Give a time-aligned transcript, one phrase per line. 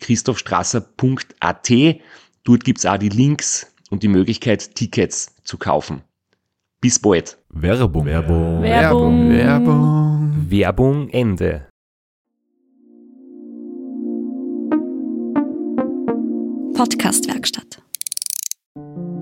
[0.00, 1.70] www.christophstrasser.at.
[2.44, 6.02] Dort gibt's auch die Links und die Möglichkeit, Tickets zu kaufen.
[6.80, 7.38] Bis bald.
[7.50, 8.06] Werbung.
[8.06, 8.62] Werbung.
[8.62, 9.30] Werbung.
[9.30, 10.46] Werbung.
[10.48, 11.66] Werbung Ende.
[16.74, 17.82] Podcastwerkstatt.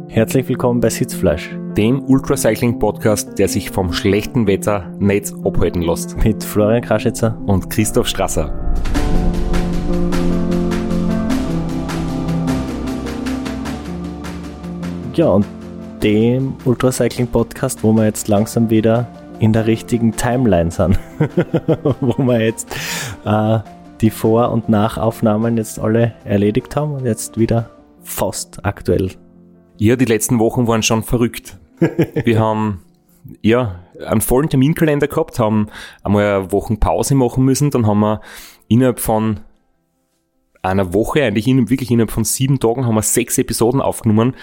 [0.09, 6.17] Herzlich willkommen bei Sitzfleisch Dem Ultracycling-Podcast, der sich vom schlechten Wetter nicht abhalten lässt.
[6.23, 7.37] mit Florian Kraschitzer.
[7.47, 8.75] Und Christoph Strasser.
[15.19, 15.45] Ja, und
[16.01, 19.09] dem Ultracycling Podcast, wo wir jetzt langsam wieder
[19.41, 20.97] in der richtigen Timeline sind.
[22.01, 22.69] wo wir jetzt
[23.25, 23.59] äh,
[24.01, 27.69] die Vor- und Nachaufnahmen jetzt alle erledigt haben und jetzt wieder
[28.01, 29.11] fast aktuell.
[29.77, 31.59] Ja, die letzten Wochen waren schon verrückt.
[32.25, 32.85] Wir haben
[33.43, 33.75] ja
[34.07, 35.67] einen vollen Terminkalender gehabt, haben
[36.05, 38.21] einmal eine Wochen Pause machen müssen, dann haben wir
[38.69, 39.41] innerhalb von
[40.63, 44.35] einer Woche, eigentlich in, wirklich innerhalb von sieben Tagen, haben wir sechs Episoden aufgenommen,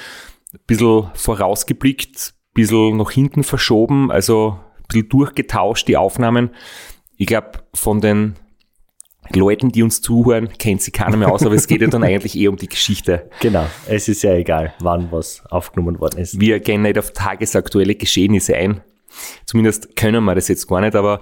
[0.67, 6.51] bisschen vorausgeblickt, ein bisschen nach hinten verschoben, also ein bisschen durchgetauscht, die Aufnahmen.
[7.17, 8.35] Ich glaube, von den
[9.33, 12.37] Leuten, die uns zuhören, kennt sie keiner mehr aus, aber es geht ja dann eigentlich
[12.37, 13.29] eher um die Geschichte.
[13.41, 16.39] Genau, es ist ja egal, wann was aufgenommen worden ist.
[16.39, 18.81] Wir gehen nicht auf tagesaktuelle Geschehnisse ein.
[19.45, 21.21] Zumindest können wir das jetzt gar nicht, aber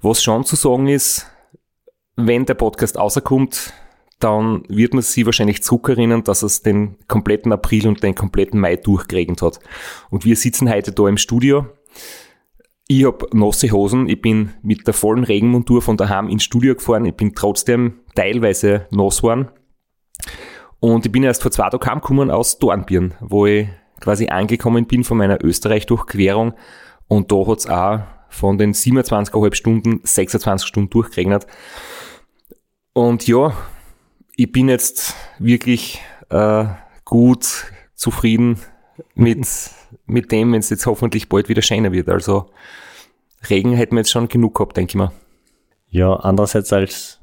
[0.00, 1.26] was schon zu sagen ist,
[2.16, 3.72] wenn der Podcast rauskommt,
[4.20, 8.76] dann wird man sich wahrscheinlich zurückerinnern, dass es den kompletten April und den kompletten Mai
[8.76, 9.60] durchgeregnet hat.
[10.10, 11.66] Und wir sitzen heute da im Studio.
[12.86, 17.06] Ich habe nasse Hosen, ich bin mit der vollen Regenmontur von daheim ins Studio gefahren,
[17.06, 19.48] ich bin trotzdem teilweise nass geworden.
[20.80, 23.68] Und ich bin erst vor zwei Tagen heimgekommen aus Dornbirn, wo ich
[24.00, 26.52] quasi angekommen bin von meiner Österreich-Durchquerung.
[27.08, 31.46] Und da hat's auch von den 27,5 Stunden 26 Stunden durchgeregnet.
[32.92, 33.54] Und ja,
[34.36, 36.00] ich bin jetzt wirklich
[36.30, 36.64] äh,
[37.04, 38.58] gut zufrieden
[39.14, 39.46] mit,
[40.06, 42.08] mit dem, wenn es jetzt hoffentlich bald wieder schöner wird.
[42.08, 42.50] Also
[43.48, 45.12] Regen hätten wir jetzt schon genug gehabt, denke ich mal.
[45.88, 47.20] Ja, andererseits als,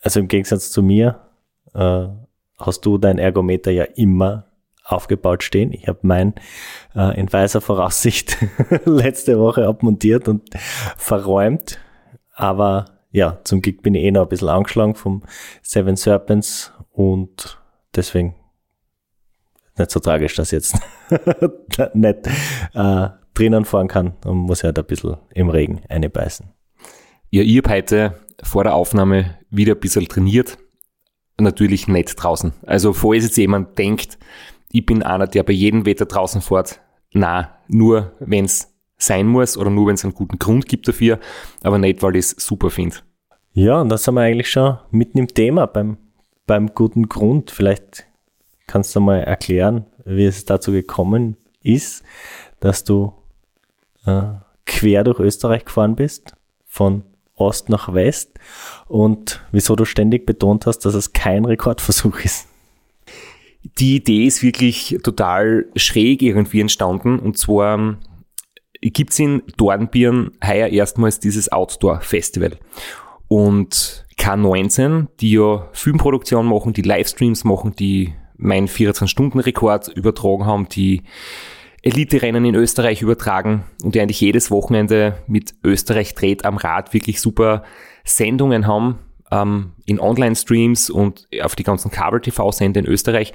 [0.00, 1.20] also im Gegensatz zu mir,
[1.74, 2.08] äh,
[2.58, 4.46] hast du dein Ergometer ja immer
[4.84, 5.72] aufgebaut stehen.
[5.72, 6.34] Ich habe mein
[6.96, 8.36] äh, in weiser Voraussicht
[8.84, 10.50] letzte Woche abmontiert und
[10.96, 11.78] verräumt.
[12.34, 15.22] Aber ja, zum Glück bin ich eh noch ein bisschen angeschlagen vom
[15.62, 17.58] Seven Serpents und
[17.94, 18.34] deswegen
[19.76, 20.76] nicht so tragisch, dass ich jetzt
[21.94, 22.26] nicht
[22.74, 26.46] äh, drinnen fahren kann und muss halt ein bisschen im Regen einbeißen.
[27.30, 30.58] Ja, ich habe heute vor der Aufnahme wieder ein bisschen trainiert.
[31.38, 32.52] Natürlich nicht draußen.
[32.66, 34.18] Also, falls jetzt jemand denkt,
[34.70, 36.80] ich bin einer, der bei jedem Wetter draußen fährt,
[37.12, 38.71] na, nur wenn es
[39.02, 41.18] sein muss oder nur wenn es einen guten Grund gibt dafür,
[41.62, 42.96] aber nicht, weil ich es super finde.
[43.52, 45.98] Ja, und da sind wir eigentlich schon mitten im Thema beim,
[46.46, 47.50] beim guten Grund.
[47.50, 48.06] Vielleicht
[48.66, 52.02] kannst du mal erklären, wie es dazu gekommen ist,
[52.60, 53.12] dass du
[54.06, 54.22] äh,
[54.64, 56.34] quer durch Österreich gefahren bist,
[56.64, 57.02] von
[57.34, 58.38] Ost nach West
[58.88, 62.46] und wieso du ständig betont hast, dass es kein Rekordversuch ist.
[63.78, 67.96] Die Idee ist wirklich total schräg irgendwie entstanden und zwar
[68.90, 72.58] gibt's in Dornbirn heuer erstmals dieses Outdoor-Festival.
[73.28, 81.02] Und K19, die ja Filmproduktion machen, die Livestreams machen, die meinen 24-Stunden-Rekord übertragen haben, die
[81.82, 87.20] Elite-Rennen in Österreich übertragen und die eigentlich jedes Wochenende mit Österreich dreht am Rad wirklich
[87.20, 87.64] super
[88.04, 88.98] Sendungen haben
[89.30, 93.32] ähm, in Online-Streams und auf die ganzen Kabel-TV-Sender in Österreich.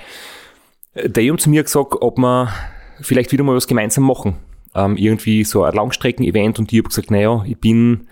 [0.96, 2.50] Die haben zu mir gesagt, ob wir
[3.02, 4.38] vielleicht wieder mal was gemeinsam machen.
[4.76, 8.08] Ähm, irgendwie so ein Langstrecken-Event und ich habe gesagt, naja, ich bin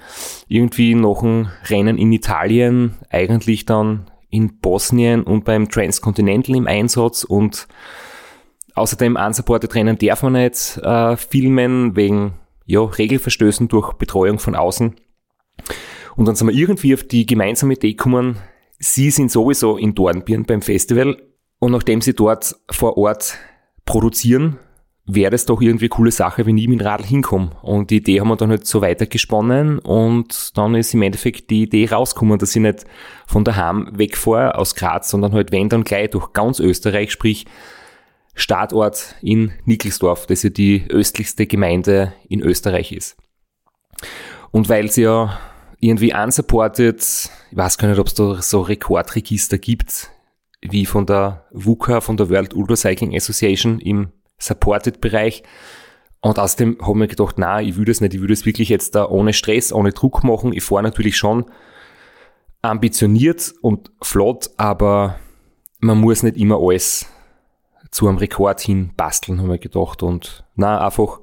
[0.48, 7.24] irgendwie nach dem Rennen in Italien eigentlich dann in Bosnien und beim Transcontinental im Einsatz
[7.24, 7.68] und
[8.74, 12.34] außerdem unsupported Rennen darf man nicht äh, filmen wegen
[12.66, 14.96] ja, Regelverstößen durch Betreuung von außen.
[16.16, 18.38] Und dann sind wir irgendwie auf die gemeinsame Idee gekommen,
[18.80, 21.18] sie sind sowieso in Dornbirn beim Festival
[21.60, 23.38] und nachdem sie dort vor Ort
[23.86, 24.60] produzieren,
[25.08, 27.52] wäre das doch irgendwie coole Sache, wenn ich mit dem Radl hinkomme.
[27.62, 31.64] Und die Idee haben wir dann halt so weitergesponnen und dann ist im Endeffekt die
[31.64, 32.86] Idee rausgekommen, dass ich nicht
[33.28, 37.46] von daheim wegfahre aus Graz, sondern halt wenn dann gleich durch ganz Österreich, sprich
[38.34, 43.16] Startort in Nickelsdorf, das ja die östlichste Gemeinde in Österreich ist.
[44.52, 45.40] Und weil es ja
[45.80, 47.00] irgendwie unsupported,
[47.52, 50.10] ich weiß gar nicht, ob es da so Rekordregister gibt,
[50.62, 55.44] wie von der WUCA, von der World Ultra Cycling Association im Supported-Bereich.
[56.22, 58.70] Und außerdem habe ich mir gedacht, na, ich würde es nicht, ich würde es wirklich
[58.70, 60.54] jetzt da ohne Stress, ohne Druck machen.
[60.54, 61.46] Ich fahre natürlich schon
[62.62, 65.20] ambitioniert und flott, aber
[65.80, 67.06] man muss nicht immer alles
[67.92, 70.02] zu einem Rekord hin basteln, habe ich gedacht.
[70.02, 71.20] Und na, einfach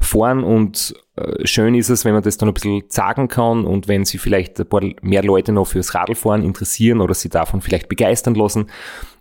[0.00, 3.88] fahren und äh, schön ist es, wenn man das dann ein bisschen sagen kann und
[3.88, 7.88] wenn sie vielleicht ein paar mehr Leute noch fürs Radlfahren interessieren oder sie davon vielleicht
[7.88, 8.66] begeistern lassen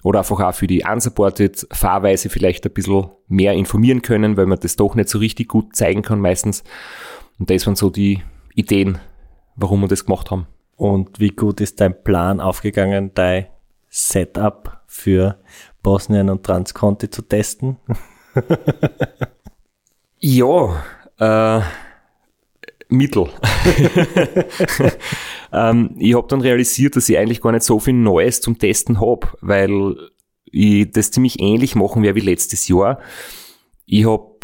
[0.03, 4.59] oder einfach auch für die unsupported Fahrweise vielleicht ein bisschen mehr informieren können, weil man
[4.59, 6.63] das doch nicht so richtig gut zeigen kann meistens.
[7.39, 8.21] Und das waren so die
[8.53, 9.00] Ideen,
[9.55, 10.47] warum wir das gemacht haben.
[10.75, 13.47] Und wie gut ist dein Plan aufgegangen, dein
[13.89, 15.39] Setup für
[15.81, 17.77] Bosnien und Transconti zu testen?
[20.19, 20.83] ja,
[21.19, 21.61] äh,
[22.94, 23.28] Mittel.
[25.54, 29.01] ähm, ich habe dann realisiert, dass ich eigentlich gar nicht so viel Neues zum Testen
[29.01, 29.95] habe, weil
[30.45, 33.00] ich das ziemlich ähnlich machen werde wie letztes Jahr.
[33.86, 34.38] Ich habe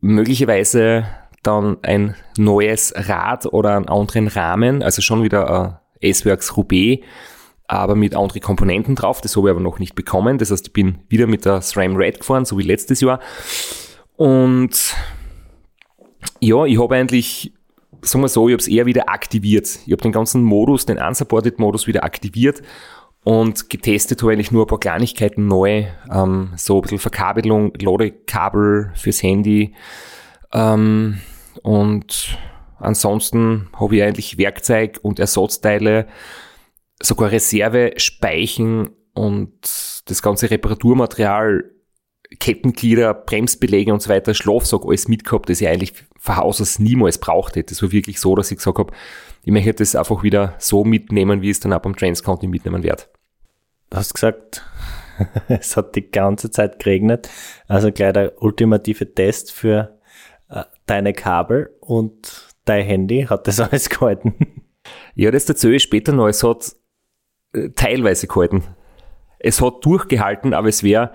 [0.00, 1.06] möglicherweise
[1.42, 7.04] dann ein neues Rad oder einen anderen Rahmen, also schon wieder ein S-Works Roubaix,
[7.66, 9.20] aber mit anderen Komponenten drauf.
[9.20, 10.38] Das habe ich aber noch nicht bekommen.
[10.38, 13.20] Das heißt, ich bin wieder mit der SRAM Red gefahren, so wie letztes Jahr.
[14.16, 14.94] Und
[16.40, 17.52] ja, ich habe eigentlich,
[18.02, 19.80] sagen wir so, ich habe es eher wieder aktiviert.
[19.86, 22.62] Ich habe den ganzen Modus, den Unsupported-Modus wieder aktiviert
[23.24, 28.92] und getestet habe eigentlich nur ein paar Kleinigkeiten neu, ähm, so ein bisschen Verkabelung, Ladekabel
[28.94, 29.74] fürs Handy
[30.52, 31.20] ähm,
[31.62, 32.38] und
[32.78, 36.06] ansonsten habe ich eigentlich Werkzeug und Ersatzteile,
[37.02, 41.70] sogar Reserve, Speichen und das ganze Reparaturmaterial
[42.38, 47.18] Kettenglieder, Bremsbeläge und so weiter, Schlafsack, alles mitgehabt, das ich eigentlich von Haus aus niemals
[47.18, 47.72] braucht hätte.
[47.72, 48.92] Es war wirklich so, dass ich gesagt habe,
[49.44, 53.04] ich möchte das einfach wieder so mitnehmen, wie es dann auch beim Transcounty mitnehmen werde.
[53.90, 54.66] Du hast gesagt,
[55.48, 57.30] es hat die ganze Zeit geregnet.
[57.66, 59.98] Also gleich der ultimative Test für
[60.50, 63.26] äh, deine Kabel und dein Handy.
[63.28, 64.34] Hat das alles gehalten?
[65.14, 66.28] Ja, das erzähle ich später noch.
[66.28, 66.74] Es hat
[67.54, 68.64] äh, teilweise gehalten.
[69.38, 71.12] Es hat durchgehalten, aber es wäre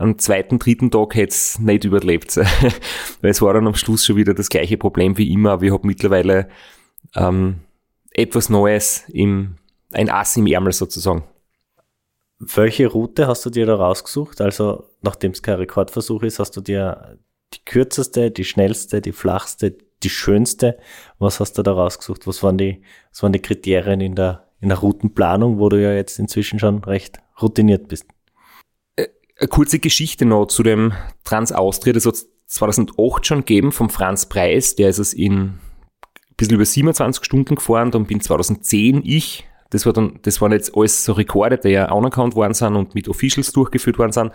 [0.00, 2.36] am zweiten, dritten Tag hätte es nicht überlebt.
[3.20, 5.72] Weil es war dann am Schluss schon wieder das gleiche Problem wie immer, aber ich
[5.72, 6.48] habe mittlerweile
[7.14, 7.60] ähm,
[8.10, 9.56] etwas Neues im,
[9.92, 11.24] ein Ass im Ärmel sozusagen.
[12.38, 14.40] Welche Route hast du dir da rausgesucht?
[14.40, 17.18] Also, nachdem es kein Rekordversuch ist, hast du dir
[17.52, 20.78] die kürzeste, die schnellste, die flachste, die schönste.
[21.18, 22.26] Was hast du da rausgesucht?
[22.26, 22.80] Was waren die,
[23.12, 26.82] was waren die Kriterien in der, in der Routenplanung, wo du ja jetzt inzwischen schon
[26.84, 28.06] recht routiniert bist?
[29.40, 30.92] Eine kurze Geschichte noch zu dem
[31.24, 31.94] Trans-Austria.
[31.94, 32.16] Das hat
[32.46, 34.76] 2008 schon gegeben vom Franz Preis.
[34.76, 35.60] Der ist es in ein
[36.36, 37.90] bisschen über 27 Stunden gefahren.
[37.90, 39.48] Dann bin 2010 ich.
[39.70, 42.94] Das war dann, das waren jetzt alles so Rekorde, die ja anerkannt worden sind und
[42.94, 44.32] mit Officials durchgeführt worden sind.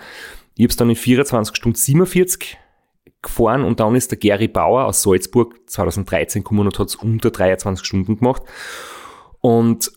[0.55, 2.57] Ich habe es dann in 24 Stunden 47
[3.21, 7.29] gefahren und dann ist der Gary Bauer aus Salzburg 2013 gekommen und hat es unter
[7.29, 8.41] 23 Stunden gemacht.
[9.41, 9.91] Und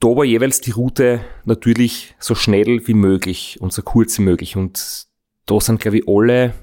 [0.00, 4.56] da war jeweils die Route natürlich so schnell wie möglich und so kurz wie möglich.
[4.56, 5.06] Und
[5.44, 6.54] da sind, glaube ich, alle,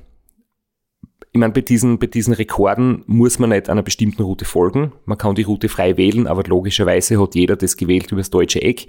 [1.31, 4.91] ich meine, bei diesen, bei diesen Rekorden muss man nicht einer bestimmten Route folgen.
[5.05, 8.61] Man kann die Route frei wählen, aber logischerweise hat jeder das gewählt über das deutsche
[8.61, 8.87] Eck.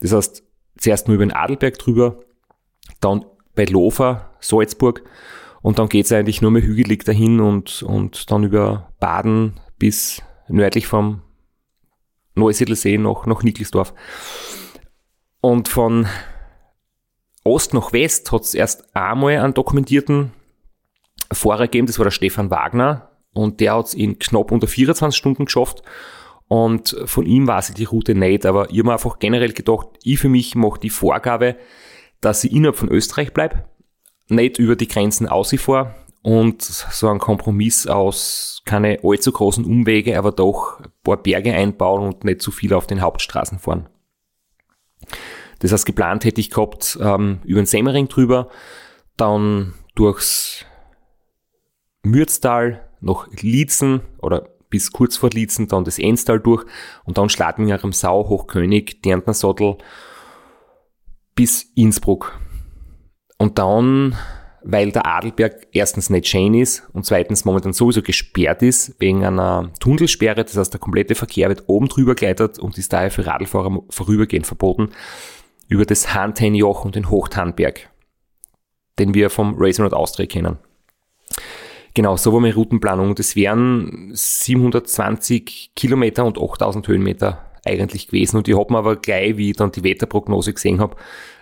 [0.00, 0.42] Das heißt,
[0.78, 2.20] zuerst nur über den Adelberg drüber,
[3.00, 3.24] dann
[3.54, 5.04] bei Lofer, Salzburg
[5.62, 10.88] und dann geht's eigentlich nur mehr hügelig dahin und, und dann über Baden bis nördlich
[10.88, 11.22] vom
[12.36, 13.92] Neusiedlersee nach, nach Nickelsdorf.
[15.40, 16.06] Und von
[17.44, 20.32] Ost nach West hat es erst einmal einen dokumentierten
[21.32, 23.10] Fahrer gegeben, das war der Stefan Wagner.
[23.32, 25.82] Und der hat es in knapp unter 24 Stunden geschafft.
[26.48, 29.88] Und von ihm weiß ich die Route nicht, aber ich habe mir einfach generell gedacht,
[30.02, 31.56] ich für mich mache die Vorgabe,
[32.20, 33.64] dass ich innerhalb von Österreich bleibe,
[34.28, 35.94] nicht über die Grenzen ausfahre
[36.26, 42.02] und so ein Kompromiss aus keine allzu großen Umwege, aber doch ein paar Berge einbauen
[42.02, 43.88] und nicht zu viel auf den Hauptstraßen fahren.
[45.60, 48.48] Das heißt, geplant hätte ich gehabt, ähm, über den Semmering drüber,
[49.16, 50.64] dann durchs
[52.02, 56.64] Mürztal nach Lietzen oder bis kurz vor Lietzen, dann das Enstal durch
[57.04, 59.78] und dann Schladminger am Sau, Hochkönig, Därntner Sattel
[61.36, 62.36] bis Innsbruck.
[63.38, 64.16] Und dann,
[64.68, 69.72] weil der Adelberg erstens nicht schön ist und zweitens momentan sowieso gesperrt ist wegen einer
[69.78, 73.82] Tunnelsperre, das heißt der komplette Verkehr wird oben drüber gleitet und ist daher für Radlfahrer
[73.88, 74.90] vorübergehend verboten,
[75.68, 77.88] über das Hantenjoch und den Hochtanberg,
[78.98, 80.58] den wir vom Racing Road Austria kennen.
[81.94, 83.14] Genau, so war meine Routenplanung.
[83.14, 88.36] Das wären 720 Kilometer und 8000 Höhenmeter eigentlich gewesen.
[88.36, 90.96] Und ich habe mir aber gleich, wie ich dann die Wetterprognose gesehen habe,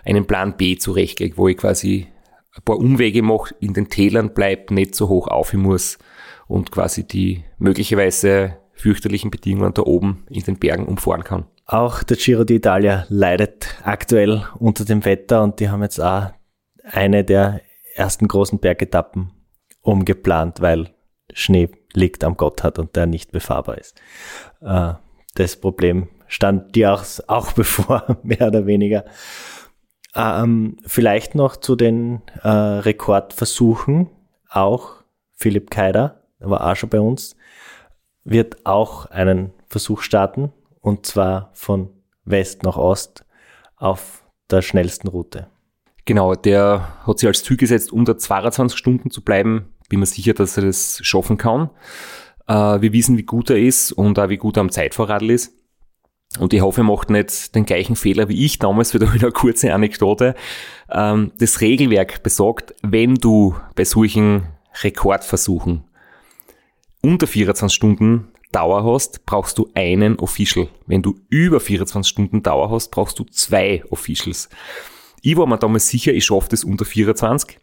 [0.05, 2.07] einen Plan B zurechtgelegt, wo ich quasi
[2.55, 5.97] ein paar Umwege mache, in den Tälern bleibe, nicht so hoch auf muss
[6.47, 11.45] und quasi die möglicherweise fürchterlichen Bedingungen da oben in den Bergen umfahren kann.
[11.65, 16.31] Auch der Giro d'Italia leidet aktuell unter dem Wetter und die haben jetzt auch
[16.83, 17.61] eine der
[17.95, 19.31] ersten großen Bergetappen
[19.81, 20.89] umgeplant, weil
[21.33, 23.99] Schnee liegt am Gotthard und der nicht befahrbar ist.
[24.61, 24.93] Äh,
[25.35, 29.05] das Problem stand dir auch, auch bevor, mehr oder weniger.
[30.15, 34.09] Ähm, vielleicht noch zu den äh, Rekordversuchen.
[34.49, 35.03] Auch
[35.33, 37.35] Philipp Keider, der war auch schon bei uns,
[38.23, 41.89] wird auch einen Versuch starten und zwar von
[42.23, 43.25] West nach Ost
[43.75, 45.47] auf der schnellsten Route.
[46.05, 50.33] Genau, der hat sich als Ziel gesetzt, unter 22 Stunden zu bleiben bin mir sicher,
[50.33, 51.69] dass er das schaffen kann.
[52.47, 55.53] Äh, wir wissen, wie gut er ist und auch wie gut er am Zeitvorradl ist.
[56.39, 59.73] Und ich hoffe, er macht nicht den gleichen Fehler wie ich damals, wieder eine kurze
[59.73, 60.35] Anekdote.
[60.91, 64.47] Ähm, das Regelwerk besagt, wenn du bei solchen
[64.83, 65.83] Rekordversuchen
[67.01, 70.67] unter 24 Stunden Dauer hast, brauchst du einen Official.
[70.87, 74.49] Wenn du über 24 Stunden Dauer hast, brauchst du zwei Officials.
[75.21, 77.59] Ich war mir damals sicher, ich schaffe das unter 24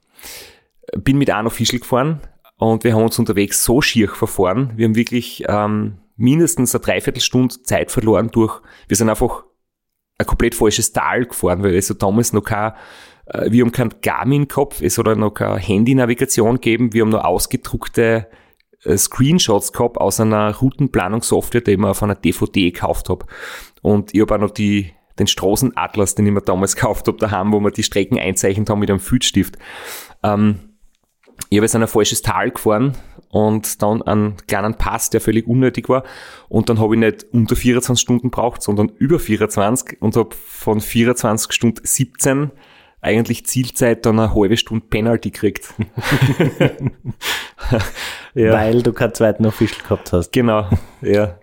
[0.96, 2.20] bin mit einem Official gefahren
[2.56, 4.72] und wir haben uns unterwegs so schier verfahren.
[4.76, 9.44] Wir haben wirklich ähm, mindestens eine Dreiviertelstunde Zeit verloren durch, wir sind einfach
[10.18, 12.72] ein komplett falsches Tal gefahren, weil es so damals noch kein,
[13.26, 18.28] äh, wir haben keinen Garmin-Kopf, es hat noch keine Handy-Navigation gegeben, wir haben nur ausgedruckte
[18.84, 23.26] äh, Screenshots gehabt aus einer Routenplanungssoftware, die ich mir auf einer DVD gekauft habe.
[23.82, 27.52] Und ich habe auch noch die, den Straßenatlas, den ich mir damals gekauft habe, daheim,
[27.52, 29.56] wo wir die Strecken einzeichnet haben mit einem Filzstift.
[30.22, 30.60] Ähm,
[31.50, 32.96] ich habe jetzt ein falsches Tal gefahren
[33.32, 36.04] und dann einen kleinen Pass, der völlig unnötig war.
[36.50, 40.82] Und dann habe ich nicht unter 24 Stunden braucht, sondern über 24 und habe von
[40.82, 42.50] 24 Stunden 17
[43.00, 45.72] eigentlich Zielzeit dann eine halbe Stunde Penalty gekriegt.
[48.34, 48.52] ja.
[48.52, 50.30] Weil du keinen zweiten Official gehabt hast.
[50.32, 50.68] Genau,
[51.00, 51.38] ja.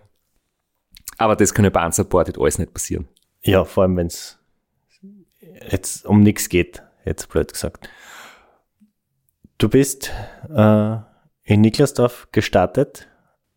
[1.17, 3.07] Aber das kann ja bei Unsupported alles nicht passieren.
[3.41, 4.37] Ja, vor allem wenn es
[5.71, 7.89] jetzt um nichts geht, jetzt blöd gesagt.
[9.57, 10.13] Du bist
[10.55, 10.97] äh,
[11.49, 13.07] in Niklasdorf gestartet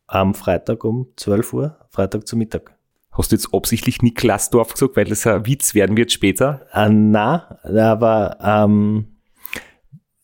[0.07, 2.75] am Freitag um 12 Uhr, Freitag zu Mittag.
[3.13, 6.67] Hast du jetzt absichtlich Niklasdorf gesagt, weil das ein Witz werden wird später?
[6.73, 9.19] Äh, na, aber ähm,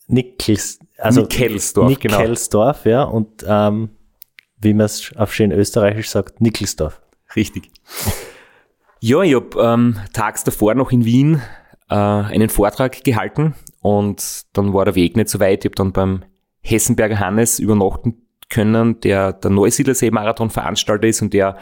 [0.07, 2.97] Nickels, also Nickelsdorf, Nickelsdorf, genau.
[2.97, 3.91] ja, und ähm,
[4.57, 7.03] wie man es auf schön österreichisch sagt, Nickelsdorf.
[7.37, 7.71] Richtig.
[9.01, 11.43] ja, ich habe ähm, tags davor noch in Wien
[11.91, 15.67] äh, einen Vortrag gehalten und dann war der Weg nicht so weit.
[15.67, 16.25] Ich habe dann beim
[16.69, 21.57] Hessenberger Hannes übernachten können, der der Neusiedlersee-Marathon Veranstalter ist und der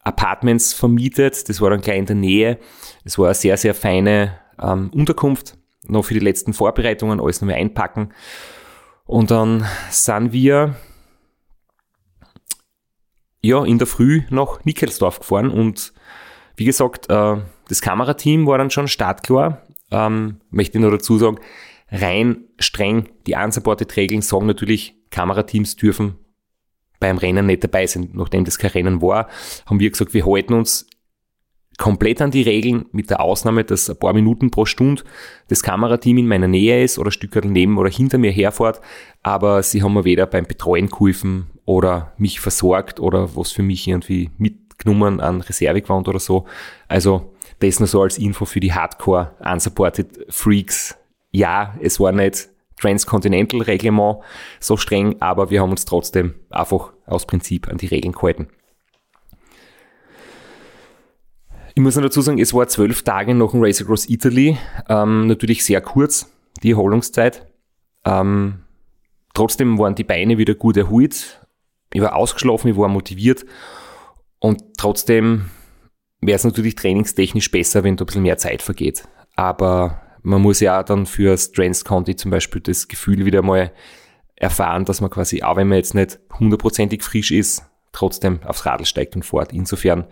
[0.00, 1.48] Apartments vermietet.
[1.48, 2.58] Das war dann gleich in der Nähe.
[3.04, 5.56] Es war eine sehr, sehr feine ähm, Unterkunft.
[5.86, 8.12] Noch für die letzten Vorbereitungen, alles nochmal einpacken.
[9.04, 10.76] Und dann sind wir
[13.42, 15.92] ja in der Früh nach Nickelsdorf gefahren und
[16.56, 17.36] wie gesagt, äh,
[17.68, 21.38] das Kamerateam war dann schon startklar ähm, möchte ich nur dazu sagen,
[21.88, 26.18] rein streng die Unsupported-Regeln sagen natürlich, Kamerateams dürfen
[27.00, 28.10] beim Rennen nicht dabei sein.
[28.14, 29.28] Nachdem das kein Rennen war,
[29.66, 30.86] haben wir gesagt, wir halten uns
[31.76, 35.02] komplett an die Regeln, mit der Ausnahme, dass ein paar Minuten pro Stunde
[35.48, 38.80] das Kamerateam in meiner Nähe ist oder ein Stück neben oder hinter mir herfährt,
[39.22, 43.88] aber sie haben mir weder beim Betreuen geholfen oder mich versorgt oder was für mich
[43.88, 46.46] irgendwie mitgenommen an Reservegewand oder so.
[46.88, 50.96] Also das nur so als Info für die Hardcore Unsupported Freaks.
[51.34, 52.48] Ja, es war nicht
[52.80, 54.18] Transcontinental Reglement
[54.60, 58.46] so streng, aber wir haben uns trotzdem einfach aus Prinzip an die Regeln gehalten.
[61.74, 64.56] Ich muss noch dazu sagen, es war zwölf Tage nach dem Race Across Italy,
[64.88, 67.44] ähm, natürlich sehr kurz, die Erholungszeit.
[68.04, 68.60] Ähm,
[69.34, 71.44] trotzdem waren die Beine wieder gut erholt.
[71.92, 73.44] Ich war ausgeschlafen, ich war motiviert
[74.38, 75.50] und trotzdem
[76.20, 79.08] wäre es natürlich trainingstechnisch besser, wenn da ein bisschen mehr Zeit vergeht.
[79.34, 83.70] Aber man muss ja auch dann für Strengths County zum Beispiel das Gefühl wieder mal
[84.36, 88.86] erfahren, dass man quasi, auch wenn man jetzt nicht hundertprozentig frisch ist, trotzdem aufs Radl
[88.86, 89.52] steigt und fährt.
[89.52, 90.06] Insofern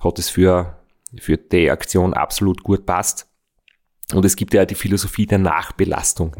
[0.00, 0.78] hat es für,
[1.18, 3.28] für die Aktion absolut gut passt.
[4.14, 6.34] Und es gibt ja die Philosophie der Nachbelastung.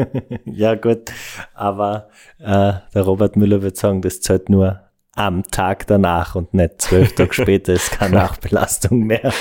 [0.44, 1.12] ja, gut.
[1.54, 2.08] Aber
[2.38, 4.80] äh, der Robert Müller wird sagen, das zählt nur
[5.14, 9.32] am Tag danach und nicht zwölf Tage später ist keine Nachbelastung mehr.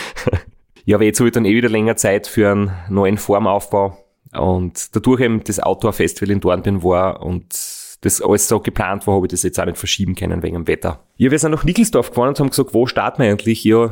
[0.86, 3.98] Ja, aber jetzt habe ich dann eh wieder länger Zeit für einen neuen Formaufbau.
[4.34, 7.54] Und dadurch eben das Outdoor-Festival in Dornbirn war und
[8.02, 10.68] das alles so geplant war, habe ich das jetzt auch nicht verschieben können wegen dem
[10.68, 11.04] Wetter.
[11.18, 13.64] Ja, wir sind nach Nickelsdorf gefahren und haben gesagt, wo starten wir eigentlich?
[13.64, 13.92] Ja,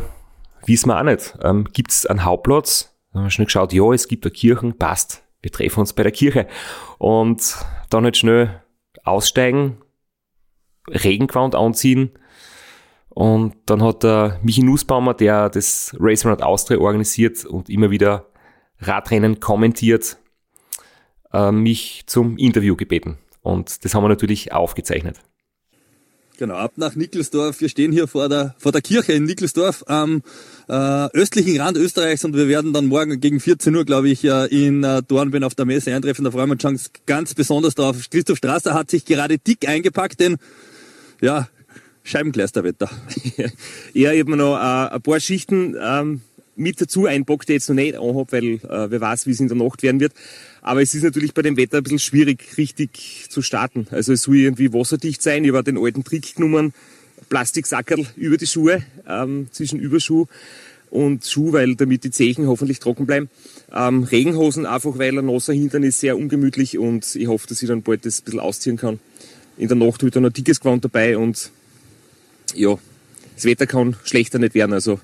[0.66, 1.36] wissen wir auch nicht.
[1.42, 2.96] Ähm, Gibt es einen Hauptplatz?
[3.12, 5.24] Dann haben wir schnell geschaut, ja, es gibt eine Kirche, passt.
[5.42, 6.48] Wir treffen uns bei der Kirche.
[7.00, 7.58] Und
[7.90, 8.62] dann halt schnell
[9.04, 9.78] aussteigen,
[10.90, 12.12] Regenquant anziehen.
[13.14, 18.28] Und dann hat der Michi Nussbaumer, der das Race Around Austria organisiert und immer wieder
[18.80, 20.18] Radrennen kommentiert,
[21.32, 23.18] äh, mich zum Interview gebeten.
[23.42, 25.20] Und das haben wir natürlich aufgezeichnet.
[26.38, 27.62] Genau, ab nach Nickelsdorf.
[27.62, 30.24] Wir stehen hier vor der, vor der Kirche in Nickelsdorf am
[30.68, 30.74] äh,
[31.14, 35.04] östlichen Rand Österreichs und wir werden dann morgen gegen 14 Uhr, glaube ich, in äh,
[35.04, 36.26] Dornbirn auf der Messe eintreffen.
[36.26, 37.98] Da freuen wir uns ganz besonders drauf.
[38.10, 40.38] Christoph Strasser hat sich gerade dick eingepackt, denn
[41.22, 41.48] ja,
[42.04, 42.90] Scheibenkleisterwetter.
[43.94, 46.22] ja, ich habe mir noch äh, ein paar Schichten ähm,
[46.56, 49.40] mit dazu einpackt, die ich jetzt noch nicht anhabe, weil äh, wer weiß, wie es
[49.40, 50.14] in der Nacht werden wird.
[50.62, 53.88] Aber es ist natürlich bei dem Wetter ein bisschen schwierig, richtig zu starten.
[53.92, 55.44] Also es soll irgendwie wasserdicht sein.
[55.46, 56.74] Ich habe den alten Trick genommen,
[57.30, 60.28] Plastiksackerl über die Schuhe, ähm, zwischen Überschuh
[60.90, 63.30] und Schuh, weil damit die Zechen hoffentlich trocken bleiben.
[63.74, 67.68] Ähm, Regenhosen einfach, weil ein nasser Hintern ist sehr ungemütlich und ich hoffe, dass ich
[67.68, 69.00] dann bald das ein bisschen ausziehen kann.
[69.58, 71.52] In der Nacht habe ich dann ein dickes Gewand dabei und
[72.56, 72.78] ja,
[73.36, 74.74] das Wetter kann schlechter nicht werden.
[74.74, 75.00] Also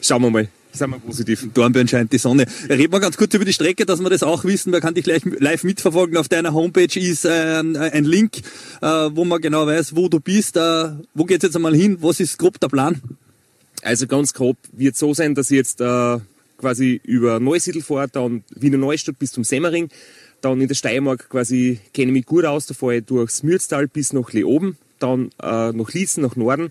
[0.00, 0.48] schauen wir mal.
[0.74, 1.46] Sind wir positiv.
[1.52, 2.46] Dornbirn scheint die Sonne.
[2.66, 4.70] Reden wir ganz kurz über die Strecke, dass wir das auch wissen.
[4.70, 6.16] Man kann dich gleich live mitverfolgen.
[6.16, 8.38] Auf deiner Homepage ist äh, ein Link,
[8.80, 10.56] äh, wo man genau weiß, wo du bist.
[10.56, 11.98] Äh, wo geht's jetzt einmal hin?
[12.00, 13.02] Was ist grob der Plan?
[13.82, 16.18] Also ganz grob wird so sein, dass ich jetzt äh,
[16.62, 19.88] quasi über Neusiedl fahre, dann Wiener Neustadt bis zum Semmering,
[20.40, 23.88] dann in der Steiermark quasi kenne ich mich gut aus, da fahre ich durchs Mürztal
[23.88, 26.70] bis nach Leoben, dann äh, nach Liezen, nach Norden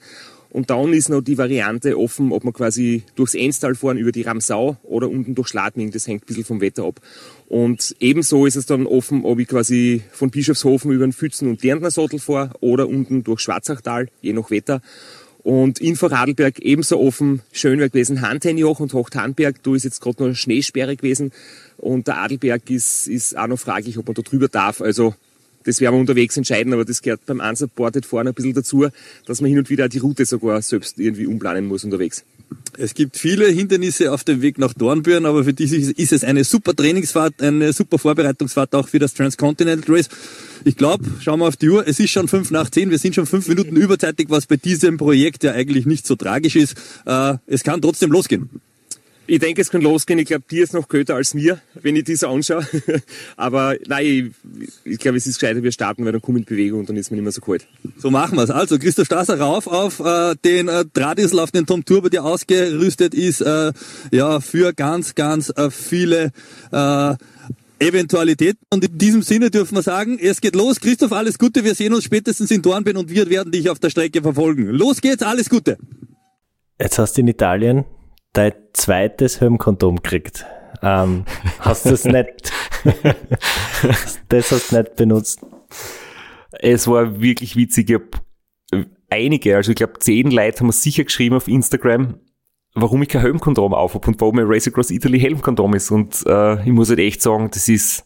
[0.52, 4.24] und dann ist noch die Variante offen, ob man quasi durchs Enstal fahren, über die
[4.24, 5.92] Ramsau oder unten durch Schladming.
[5.92, 7.00] Das hängt ein bisschen vom Wetter ab.
[7.48, 11.64] Und ebenso ist es dann offen, ob ich quasi von Bischofshofen über den Pfützen und
[11.64, 14.82] Lerntner Sattel fahre oder unten durch Schwarzachtal, je nach Wetter.
[15.42, 19.64] Und in Vorarlberg ebenso offen, schön wäre gewesen Hantenjoch und Hochtanberg.
[19.64, 21.32] Da ist jetzt gerade noch Schneesperre gewesen.
[21.78, 24.82] Und der Adelberg ist, ist auch noch fraglich, ob man da drüber darf.
[24.82, 25.16] Also
[25.64, 28.88] das werden wir unterwegs entscheiden, aber das gehört beim Unsupported Fahren ein bisschen dazu,
[29.26, 32.24] dass man hin und wieder die Route sogar selbst irgendwie umplanen muss unterwegs.
[32.78, 36.44] Es gibt viele Hindernisse auf dem Weg nach Dornbirn, aber für dich ist es eine
[36.44, 40.10] super Trainingsfahrt, eine super Vorbereitungsfahrt auch für das Transcontinental Race.
[40.64, 43.16] Ich glaube, schauen wir auf die Uhr, es ist schon fünf nach zehn, wir sind
[43.16, 46.76] schon fünf Minuten überzeitig, was bei diesem Projekt ja eigentlich nicht so tragisch ist.
[47.06, 48.50] Äh, es kann trotzdem losgehen.
[49.32, 50.20] Ich denke, es kann losgehen.
[50.20, 52.68] Ich glaube, dir ist noch köter als mir, wenn ich diese anschaue.
[53.38, 56.82] Aber nein, ich, ich glaube, es ist gescheiter, wir starten, weil dann kommen in Bewegung
[56.82, 57.66] und dann ist man nicht mehr so kalt.
[57.96, 58.50] So machen wir es.
[58.50, 63.14] Also, Christoph Strasser rauf auf äh, den äh, Tradisel, auf den Tom Turbo, der ausgerüstet
[63.14, 63.72] ist, äh,
[64.12, 66.34] ja, für ganz, ganz äh, viele
[66.74, 67.16] äh,
[67.80, 68.60] Eventualitäten.
[68.70, 70.82] Und in diesem Sinne dürfen wir sagen, es geht los.
[70.82, 71.64] Christoph, alles Gute.
[71.64, 74.66] Wir sehen uns spätestens in Dornbirn und wir werden dich auf der Strecke verfolgen.
[74.66, 75.78] Los geht's, alles Gute.
[76.78, 77.86] Jetzt hast du in Italien
[78.34, 80.46] dein zweites Hirnkondom kriegt.
[80.82, 81.26] Ähm,
[81.60, 82.52] hast du es nicht,
[84.30, 85.46] das hast du nicht benutzt?
[86.52, 87.90] Es war wirklich witzig.
[87.90, 88.22] Ich hab
[89.10, 92.16] einige, also ich glaube zehn Leute haben mir sicher geschrieben auf Instagram,
[92.74, 95.92] warum ich kein Helmkondom auf habe und warum mein Race Across Italy Helmkondom ist.
[95.92, 98.06] Und äh, ich muss halt echt sagen, das ist,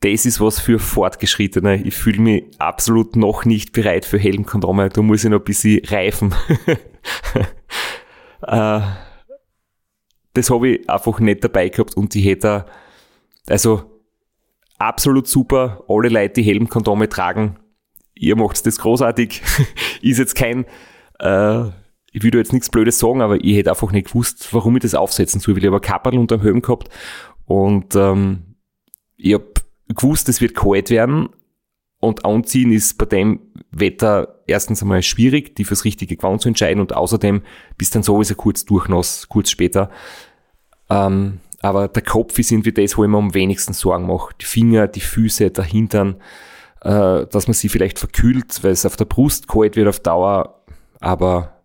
[0.00, 1.82] das ist was für Fortgeschrittene.
[1.82, 4.88] Ich fühle mich absolut noch nicht bereit für Helmkondome.
[4.88, 6.34] Da muss ich noch ein bisschen reifen.
[8.46, 8.80] äh,
[10.34, 12.66] das habe ich einfach nicht dabei gehabt und ich hätte,
[13.46, 14.00] also
[14.78, 17.58] absolut super, alle Leute, die Helmkondome tragen,
[18.14, 19.42] ihr macht das großartig,
[20.02, 20.64] ist jetzt kein,
[21.18, 21.64] äh,
[22.12, 24.82] ich will da jetzt nichts Blödes sagen, aber ich hätte einfach nicht gewusst, warum ich
[24.82, 26.88] das aufsetzen soll, weil ich aber Kapperl unterm Helm gehabt
[27.46, 28.56] und ähm,
[29.16, 29.52] ich habe
[29.88, 31.28] gewusst, es wird kalt werden
[32.00, 36.80] und anziehen ist bei dem Wetter erstens einmal schwierig, die fürs richtige Gewand zu entscheiden
[36.80, 37.42] und außerdem
[37.76, 39.90] bist dann sowieso kurz durchnass, kurz später.
[40.88, 44.34] Ähm, aber der Kopf ist irgendwie das, wo ich mir am wenigsten Sorgen mache.
[44.40, 46.16] Die Finger, die Füße, der Hintern,
[46.80, 50.64] äh, dass man sie vielleicht verkühlt, weil es auf der Brust kalt wird auf Dauer.
[51.00, 51.62] Aber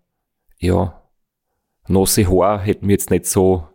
[0.59, 1.01] ja,
[1.87, 3.67] nasse Haar hätten wir jetzt nicht so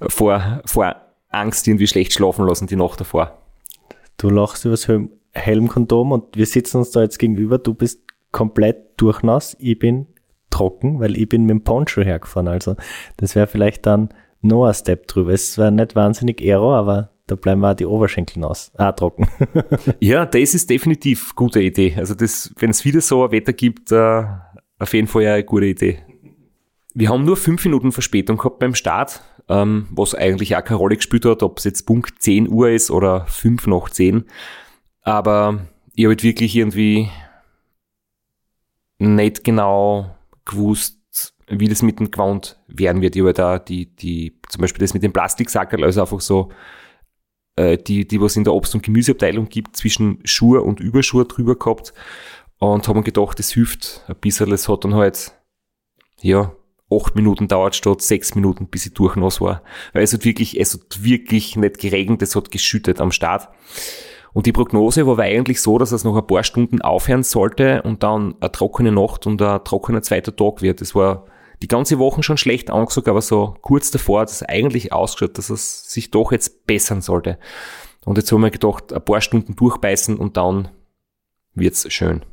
[0.00, 0.96] vor, vor
[1.28, 3.38] Angst irgendwie schlecht schlafen lassen die Nacht davor.
[4.16, 7.58] Du lachst übers Helm Helmkondom und wir sitzen uns da jetzt gegenüber.
[7.58, 9.56] Du bist komplett durchnass.
[9.58, 10.06] Ich bin
[10.50, 12.48] trocken, weil ich bin mit dem Poncho hergefahren.
[12.48, 12.76] Also
[13.16, 14.10] das wäre vielleicht dann
[14.42, 15.32] noch ein Step drüber.
[15.32, 18.72] Es wäre nicht wahnsinnig aero, aber da bleiben auch die Oberschenkel nass.
[18.76, 19.28] Ah, trocken.
[20.00, 21.94] ja, das ist definitiv gute Idee.
[21.96, 24.24] Also das, wenn es wieder so ein Wetter gibt, äh,
[24.78, 26.00] auf jeden Fall eine gute Idee.
[26.94, 30.96] Wir haben nur fünf Minuten Verspätung gehabt beim Start, ähm, was eigentlich auch keine Rolle
[30.96, 34.24] gespielt hat, ob es jetzt Punkt 10 Uhr ist oder fünf nach 10.
[35.02, 37.10] Aber ich habe halt wirklich irgendwie
[38.98, 40.98] nicht genau gewusst,
[41.48, 43.16] wie das mit dem Quant werden wird.
[43.16, 46.50] Ich habe da die, die, zum Beispiel das mit dem Plastiksackerl, also einfach so,
[47.56, 51.56] äh, die, die was in der Obst- und Gemüseabteilung gibt, zwischen Schuhe und Überschuhe drüber
[51.56, 51.92] gehabt
[52.58, 54.52] und haben gedacht, das hilft ein bisschen.
[54.52, 55.32] Es hat dann halt,
[56.20, 56.54] ja,
[56.90, 59.62] acht Minuten dauert statt sechs Minuten, bis ich durchnass war.
[59.92, 63.48] Weil es hat wirklich, es hat wirklich nicht geregnet, es hat geschüttet am Start.
[64.32, 68.02] Und die Prognose war eigentlich so, dass es noch ein paar Stunden aufhören sollte und
[68.02, 70.80] dann eine trockene Nacht und ein trockener zweiter Tag wird.
[70.80, 71.26] Es war
[71.60, 75.50] die ganze Woche schon schlecht angesagt, aber so kurz davor hat es eigentlich ausgeschaut, dass
[75.50, 77.38] es sich doch jetzt bessern sollte.
[78.04, 80.68] Und jetzt haben wir gedacht, ein paar Stunden durchbeißen und dann
[81.54, 82.24] wird's schön.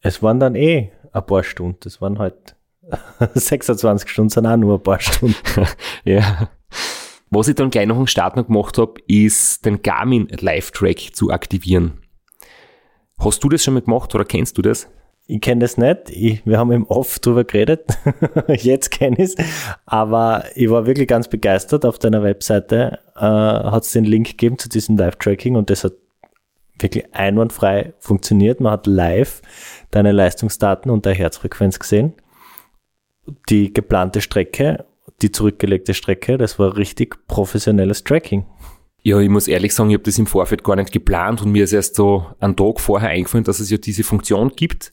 [0.00, 1.86] Es waren dann eh ein paar Stunden.
[1.86, 2.56] Es waren halt
[3.34, 5.36] 26 Stunden, sind auch nur ein paar Stunden.
[6.04, 6.50] ja.
[7.34, 11.30] Was ich dann gleich noch im Start noch gemacht habe, ist den Garmin Live-Track zu
[11.30, 11.94] aktivieren.
[13.18, 14.86] Hast du das schon mal gemacht oder kennst du das?
[15.26, 16.10] Ich kenne das nicht.
[16.10, 17.86] Ich, wir haben im Off drüber geredet.
[18.48, 19.36] Jetzt kenne ich es.
[19.86, 21.86] Aber ich war wirklich ganz begeistert.
[21.86, 25.94] Auf deiner Webseite äh, hat es den Link gegeben zu diesem Live-Tracking und das hat
[26.78, 28.60] wirklich einwandfrei funktioniert.
[28.60, 29.40] Man hat live
[29.90, 32.12] deine Leistungsdaten und der Herzfrequenz gesehen.
[33.48, 34.84] Die geplante Strecke
[35.20, 36.38] die zurückgelegte Strecke.
[36.38, 38.46] Das war richtig professionelles Tracking.
[39.02, 41.64] Ja, ich muss ehrlich sagen, ich habe das im Vorfeld gar nicht geplant und mir
[41.64, 44.92] ist erst so einen Tag vorher eingefallen, dass es ja diese Funktion gibt.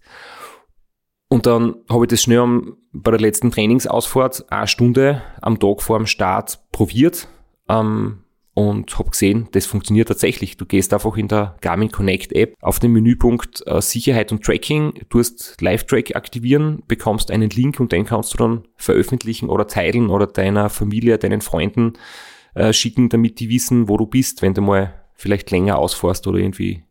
[1.27, 5.83] Und dann habe ich das schnell am, bei der letzten Trainingsausfahrt eine Stunde am Tag
[5.83, 7.27] vor dem Start probiert.
[7.67, 8.18] Ähm,
[8.59, 10.57] und habe gesehen, das funktioniert tatsächlich.
[10.57, 15.05] Du gehst einfach in der Garmin Connect App auf den Menüpunkt äh, Sicherheit und Tracking,
[15.07, 20.09] du hast Live-Track aktivieren, bekommst einen Link und den kannst du dann veröffentlichen oder teilen
[20.09, 21.93] oder deiner Familie, deinen Freunden
[22.53, 26.39] äh, schicken, damit die wissen, wo du bist, wenn du mal vielleicht länger ausfährst oder
[26.39, 26.83] irgendwie,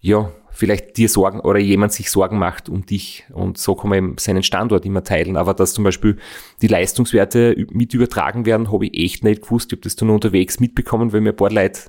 [0.00, 3.98] ja, vielleicht dir Sorgen oder jemand sich Sorgen macht um dich und so kann man
[3.98, 5.36] eben seinen Standort immer teilen.
[5.36, 6.16] Aber dass zum Beispiel
[6.62, 9.72] die Leistungswerte mit übertragen werden, habe ich echt nicht gewusst.
[9.72, 11.82] Ich habe das dann unterwegs mitbekommen, weil mir ein paar Leute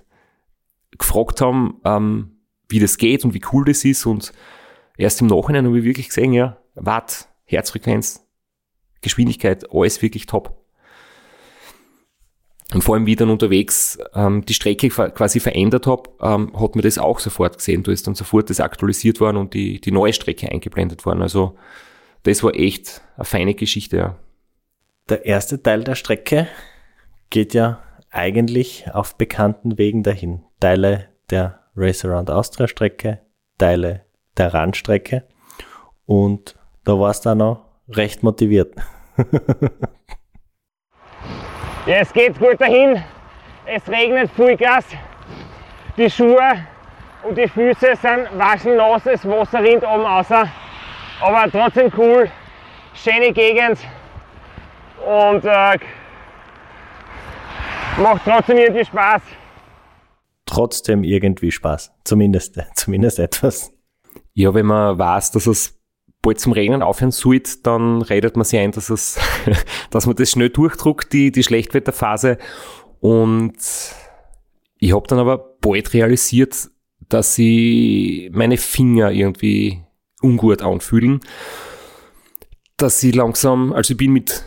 [0.97, 2.31] gefragt haben, ähm,
[2.67, 4.33] wie das geht und wie cool das ist und
[4.97, 8.27] erst im Nachhinein habe ich wirklich gesehen, ja, Watt, Herzfrequenz,
[9.01, 10.66] Geschwindigkeit, alles wirklich top.
[12.73, 16.81] Und vor allem, wie dann unterwegs ähm, die Strecke quasi verändert habe, ähm, hat man
[16.81, 17.83] das auch sofort gesehen.
[17.83, 21.21] Da ist dann sofort das aktualisiert worden und die, die neue Strecke eingeblendet worden.
[21.21, 21.57] Also
[22.23, 24.15] das war echt eine feine Geschichte, ja.
[25.07, 26.49] Der erste Teil der Strecke
[27.29, 30.43] geht ja eigentlich auf bekannten Wegen dahin.
[30.59, 33.21] Teile der Race Around Austria Strecke,
[33.57, 34.03] Teile
[34.35, 35.23] der Randstrecke
[36.05, 38.75] und da war es dann noch recht motiviert.
[41.87, 43.01] Ja, es geht gut dahin.
[43.65, 44.83] Es regnet Vollgas.
[45.95, 46.67] Die Schuhe
[47.23, 50.27] und die Füße sind waschen nass, das Wasser rinnt oben raus.
[50.29, 52.29] Aber trotzdem cool,
[52.93, 53.79] schöne Gegend
[54.99, 55.79] und äh,
[58.01, 59.21] macht trotzdem irgendwie Spaß.
[60.45, 63.71] Trotzdem irgendwie Spaß, zumindest, zumindest etwas.
[64.33, 65.76] Ja, wenn man weiß, dass es
[66.21, 69.19] bald zum Regnen aufhören sollte, dann redet man sich ein, dass es,
[69.91, 72.37] dass man das schnell durchdruckt, die, die Schlechtwetterphase.
[72.99, 73.55] Und
[74.79, 76.69] ich habe dann aber bald realisiert,
[77.09, 79.83] dass sie meine Finger irgendwie
[80.21, 81.21] ungut anfühlen.
[82.77, 84.43] Dass sie langsam, also ich bin mit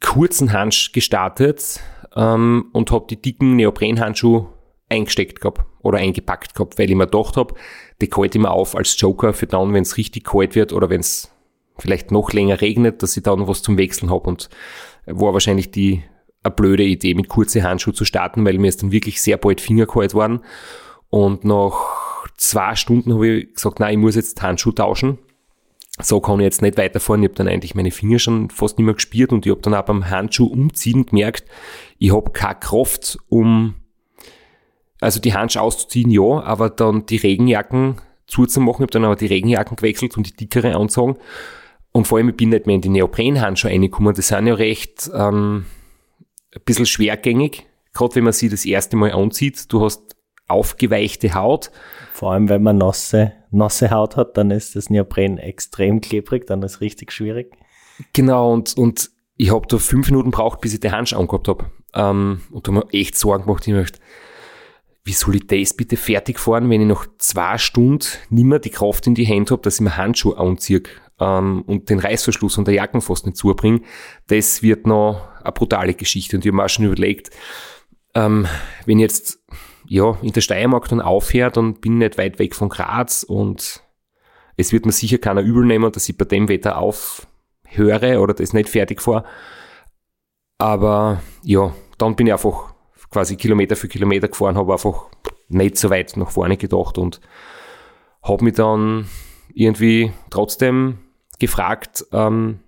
[0.00, 1.80] kurzen Handschuhen gestartet
[2.14, 4.52] ähm, und habe die dicken Neoprenhandschuhe
[4.88, 7.54] eingesteckt gehabt oder eingepackt gehabt, weil ich mir gedacht habe,
[8.00, 11.00] die kalt immer auf als Joker für dann, wenn es richtig kalt wird oder wenn
[11.00, 11.30] es
[11.78, 14.48] vielleicht noch länger regnet, dass ich da noch was zum Wechseln habe und
[15.06, 16.02] war wahrscheinlich die
[16.42, 19.60] eine blöde Idee, mit kurzen Handschuhen zu starten, weil mir ist dann wirklich sehr bald
[19.60, 20.40] fingerkalt waren
[21.10, 25.18] und nach zwei Stunden habe ich gesagt, nein, ich muss jetzt Handschuhe tauschen.
[26.02, 27.22] So kann ich jetzt nicht weiterfahren.
[27.22, 29.74] Ich habe dann eigentlich meine Finger schon fast nicht mehr gespielt und ich habe dann
[29.74, 31.44] auch beim Handschuh umziehen gemerkt,
[31.98, 33.74] ich habe keine Kraft, um
[35.00, 38.78] also die Handschuhe auszuziehen, ja, aber dann die Regenjacken zuzumachen.
[38.78, 41.16] Ich habe dann aber die Regenjacken gewechselt und die dickere anzogen.
[41.92, 44.14] Und vor allem, ich bin nicht mehr in die Neoprenhandschuhe reingekommen.
[44.14, 45.66] Die sind ja recht ähm,
[46.54, 47.66] ein bisschen schwergängig.
[47.94, 49.72] Gerade wenn man sie das erste Mal anzieht.
[49.72, 50.16] Du hast
[50.48, 51.70] aufgeweichte Haut.
[52.12, 56.62] Vor allem, wenn man nasse, nasse Haut hat, dann ist das Neopren extrem klebrig, dann
[56.62, 57.52] ist es richtig schwierig.
[58.12, 61.70] Genau, und, und ich habe da fünf Minuten braucht, bis ich die Handschuhe angehabt habe.
[61.94, 63.66] Ähm, und da habe ich echt Sorgen gemacht.
[63.66, 63.98] Ich möchte,
[65.06, 69.06] wie soll ich das bitte fertig fahren, wenn ich noch zwei Stunden nimmer die Kraft
[69.06, 70.82] in die Hände habe, dass ich mir Handschuhe anziehe
[71.20, 73.82] ähm, und den Reißverschluss und der Jacken fast nicht zubringe.
[74.26, 76.36] Das wird noch eine brutale Geschichte.
[76.36, 77.30] Und ich habe mir auch schon überlegt,
[78.14, 78.48] ähm,
[78.84, 79.38] wenn ich jetzt
[79.86, 83.84] ja, in der Steiermark dann aufhört, dann bin ich nicht weit weg von Graz und
[84.56, 88.52] es wird mir sicher keiner übel nehmen, dass ich bei dem Wetter aufhöre oder das
[88.52, 89.24] nicht fertig fahre.
[90.58, 92.74] Aber ja, dann bin ich einfach
[93.10, 95.06] quasi Kilometer für Kilometer gefahren, habe einfach
[95.48, 97.20] nicht so weit nach vorne gedacht und
[98.22, 99.08] habe mich dann
[99.54, 100.98] irgendwie trotzdem
[101.38, 102.60] gefragt, ähm,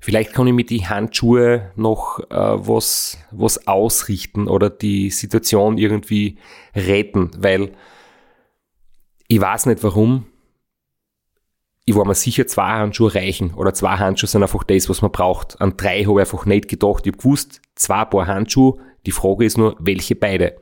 [0.00, 6.38] vielleicht kann ich mit die Handschuhe noch äh, was, was ausrichten oder die Situation irgendwie
[6.74, 7.72] retten, weil
[9.28, 10.26] ich weiß nicht warum.
[11.86, 15.10] Ich war mir sicher, zwei Handschuhe reichen oder zwei Handschuhe sind einfach das, was man
[15.10, 15.60] braucht.
[15.60, 17.06] An drei habe ich einfach nicht gedacht.
[17.06, 18.78] Ich habe gewusst, zwei Paar Handschuhe.
[19.06, 20.56] Die Frage ist nur, welche beide.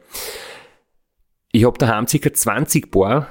[1.52, 2.33] Ich habe daheim ca.
[2.33, 3.26] 20 Paar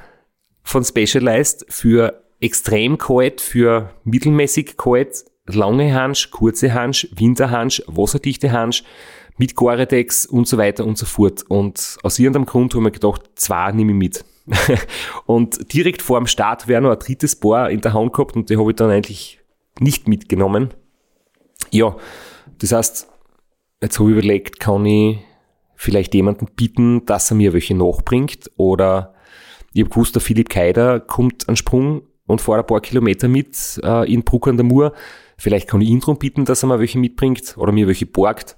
[0.63, 8.84] von Specialized für extrem kalt, für mittelmäßig kalt, lange Hansch, kurze Hansch, Winterhansch, wasserdichte Hansch,
[9.38, 11.43] mit Gore-Tex und so weiter und so fort.
[11.47, 14.26] Und aus irgendeinem Grund habe ich mir gedacht, zwei nehme ich mit.
[15.25, 18.49] und direkt vor dem Start wäre noch ein drittes Paar in der Hand gehabt und
[18.49, 19.39] die habe ich dann eigentlich
[19.79, 20.73] nicht mitgenommen.
[21.71, 21.95] Ja,
[22.60, 23.07] das heißt,
[23.81, 25.19] jetzt habe ich überlegt, kann ich
[25.75, 29.13] vielleicht jemanden bitten, dass er mir welche nachbringt oder
[29.73, 33.79] ich habe gewusst, der Philipp Keider kommt an Sprung und fährt ein paar Kilometer mit
[33.83, 34.93] äh, in Bruck an der Mur.
[35.38, 38.55] Vielleicht kann ich ihn darum bitten, dass er mir welche mitbringt oder mir welche borgt.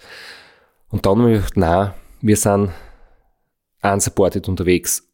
[0.89, 2.71] Und dann habe ich gedacht, nein, wir sind
[3.81, 5.08] unsupported unterwegs.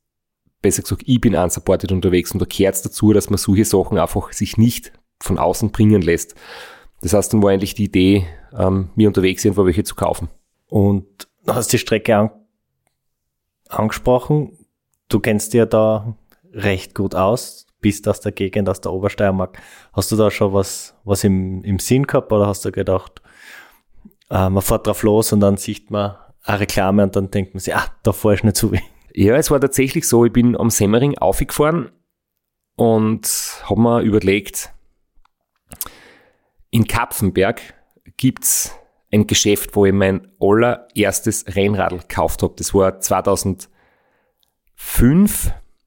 [0.65, 4.33] Besser gesagt, ich bin unsupported unterwegs und da gehört dazu, dass man solche Sachen einfach
[4.33, 6.35] sich nicht von außen bringen lässt.
[7.01, 10.29] Das heißt, dann war eigentlich die Idee, ähm, mir unterwegs irgendwo welche zu kaufen.
[10.67, 12.31] Und du hast die Strecke an
[13.69, 14.57] angesprochen.
[15.09, 16.15] Du kennst dir da
[16.53, 19.61] recht gut aus bist aus der Gegend, aus der Obersteiermark.
[19.93, 23.21] Hast du da schon was, was im, im Sinn gehabt oder hast du gedacht,
[24.31, 27.59] äh, man fährt drauf los und dann sieht man eine Reklame und dann denkt man
[27.59, 28.73] sich, ah, da fahre ich nicht zu.
[29.17, 31.89] Ja, es war tatsächlich so, ich bin am Semmering aufgefahren
[32.75, 33.29] und
[33.63, 34.73] habe mir überlegt,
[36.69, 37.61] in Kapfenberg
[38.17, 38.77] gibt's
[39.13, 42.55] ein Geschäft, wo ich mein allererstes Rennradl gekauft habe.
[42.57, 43.69] Das war 2005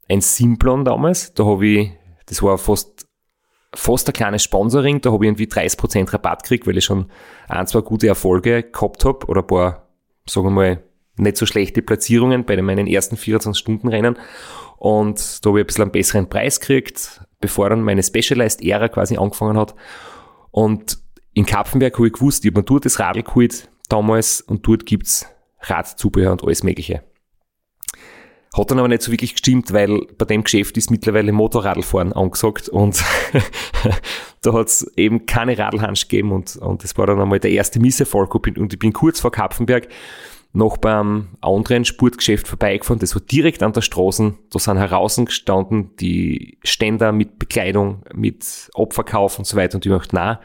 [0.09, 1.35] ein Simplon damals.
[1.35, 1.91] Da habe ich,
[2.25, 3.07] das war fast,
[3.75, 7.11] fast ein kleines Sponsoring, da habe ich irgendwie 30% Rabatt gekriegt, weil ich schon
[7.47, 9.87] ein, zwei gute Erfolge gehabt habe oder ein paar,
[10.27, 10.88] sagen wir mal,
[11.19, 14.17] nicht so schlechte Platzierungen bei meinen ersten 24-Stunden-Rennen.
[14.77, 19.17] Und da habe ich ein bisschen einen besseren Preis gekriegt, bevor dann meine Specialized-Ära quasi
[19.17, 19.75] angefangen hat.
[20.51, 20.99] Und
[21.35, 24.87] in Kapfenberg habe ich gewusst, ich habe mir dort das Radl geholt damals und dort
[24.87, 25.27] gibt's
[25.61, 27.03] Radzubehör und alles Mögliche.
[28.57, 32.69] Hat dann aber nicht so wirklich gestimmt, weil bei dem Geschäft ist mittlerweile Motorradfahren angesagt
[32.69, 33.05] und
[34.43, 37.79] da hat es eben keine Radlhansch gegeben und, und das war dann einmal der erste
[37.79, 39.89] Misserfolg und ich bin kurz vor Kapfenberg
[40.59, 45.97] noch beim anderen Sportgeschäft vorbeigefahren, das war direkt an der Straße, da sind heraus gestanden
[45.97, 50.41] die Ständer mit Bekleidung, mit Opferkauf und so weiter und ich dachte, na,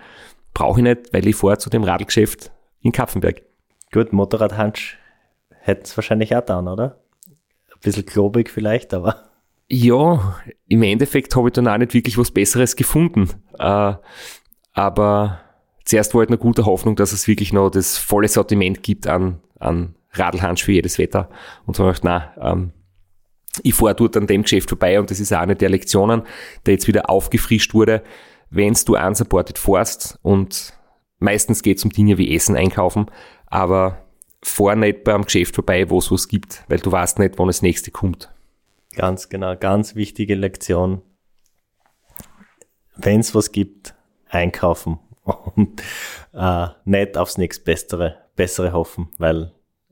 [0.53, 3.41] brauche ich nicht, weil ich fahre zu dem Radlgeschäft in Kapfenberg.
[3.91, 4.97] Gut, Motorradhansch
[5.49, 7.03] hätte es wahrscheinlich auch dann, oder?
[7.83, 9.29] bisschen klobig vielleicht, aber.
[9.69, 13.29] Ja, im Endeffekt habe ich dann auch nicht wirklich was Besseres gefunden.
[13.59, 13.93] Äh,
[14.73, 15.39] aber
[15.85, 19.39] zuerst war halt eine gute Hoffnung, dass es wirklich noch das volle Sortiment gibt an,
[19.59, 21.29] an Radlhansch für jedes Wetter.
[21.65, 22.71] Und so habe gedacht, na, ähm,
[23.61, 26.23] ich fahre dort an dem Geschäft vorbei und das ist auch eine der Lektionen,
[26.65, 28.03] der jetzt wieder aufgefrischt wurde.
[28.49, 30.73] Wenn du unsupported fährst und
[31.19, 33.07] meistens geht es um Dinge wie Essen einkaufen,
[33.47, 34.03] aber
[34.43, 37.61] fahr nicht beim Geschäft vorbei, wo es was gibt, weil du weißt nicht, wann das
[37.61, 38.31] nächste kommt.
[38.95, 41.01] Ganz genau, ganz wichtige Lektion.
[42.95, 43.95] Wenn es was gibt,
[44.29, 44.99] einkaufen
[45.55, 45.81] und
[46.33, 49.53] äh, nicht aufs nächste Bessere, Bessere hoffen, weil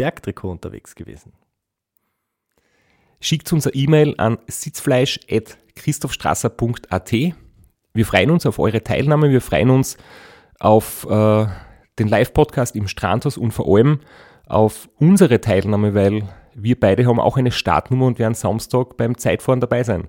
[0.00, 1.32] Bergtrikot unterwegs gewesen?
[3.20, 7.12] Schickt uns eine E-Mail an sitzfleisch.christophstrasser.at.
[7.92, 9.98] Wir freuen uns auf eure Teilnahme, wir freuen uns
[10.58, 11.46] auf äh,
[11.98, 14.00] den Live-Podcast im Strandhaus und vor allem
[14.46, 19.60] auf unsere Teilnahme, weil wir beide haben auch eine Startnummer und werden Samstag beim Zeitfahren
[19.60, 20.08] dabei sein.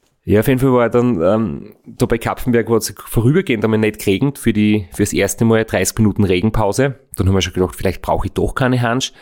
[0.23, 3.99] Ja, auf jeden Fall war dann, ähm, da bei Kapfenberg war es vorübergehend einmal nicht
[3.99, 6.99] geregnet für die, fürs erste Mal 30 Minuten Regenpause.
[7.15, 9.13] Dann haben wir schon gedacht, vielleicht brauche ich doch keine Hansch.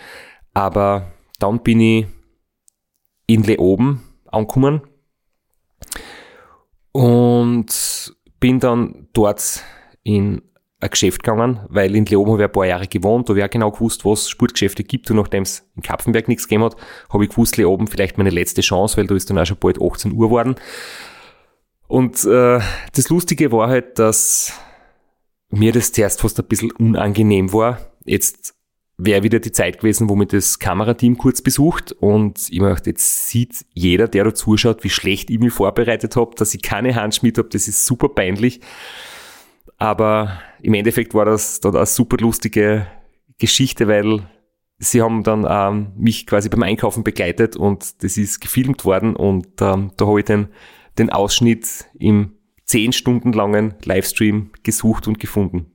[0.53, 2.07] Aber dann bin ich
[3.27, 4.81] in Le oben angekommen
[6.91, 9.63] und bin dann dort
[10.03, 10.41] in
[10.81, 13.45] ein Geschäft gegangen, weil in Leoben habe ich ein paar Jahre gewohnt, da habe ich
[13.45, 16.77] auch genau gewusst, was es Sportgeschäfte gibt und nachdem es in Kapfenberg nichts gegeben hat,
[17.11, 19.81] habe ich gewusst, Leoben vielleicht meine letzte Chance, weil da ist dann auch schon bald
[19.81, 20.55] 18 Uhr geworden.
[21.87, 22.59] Und äh,
[22.93, 24.53] das Lustige war halt, dass
[25.49, 27.79] mir das zuerst fast ein bisschen unangenehm war.
[28.05, 28.53] Jetzt
[28.97, 33.27] wäre wieder die Zeit gewesen, wo mich das Kamerateam kurz besucht und ich gedacht, jetzt
[33.27, 37.37] sieht jeder, der da zuschaut, wie schlecht ich mich vorbereitet habe, dass ich keine Handschmied
[37.37, 38.61] habe, das ist super peinlich.
[39.79, 42.85] Aber im Endeffekt war das dann eine super lustige
[43.37, 44.27] Geschichte, weil
[44.77, 49.47] sie haben dann ähm, mich quasi beim Einkaufen begleitet und das ist gefilmt worden und
[49.61, 50.49] ähm, da habe ich den,
[50.97, 52.33] den Ausschnitt im
[52.65, 55.71] zehn Stunden langen Livestream gesucht und gefunden.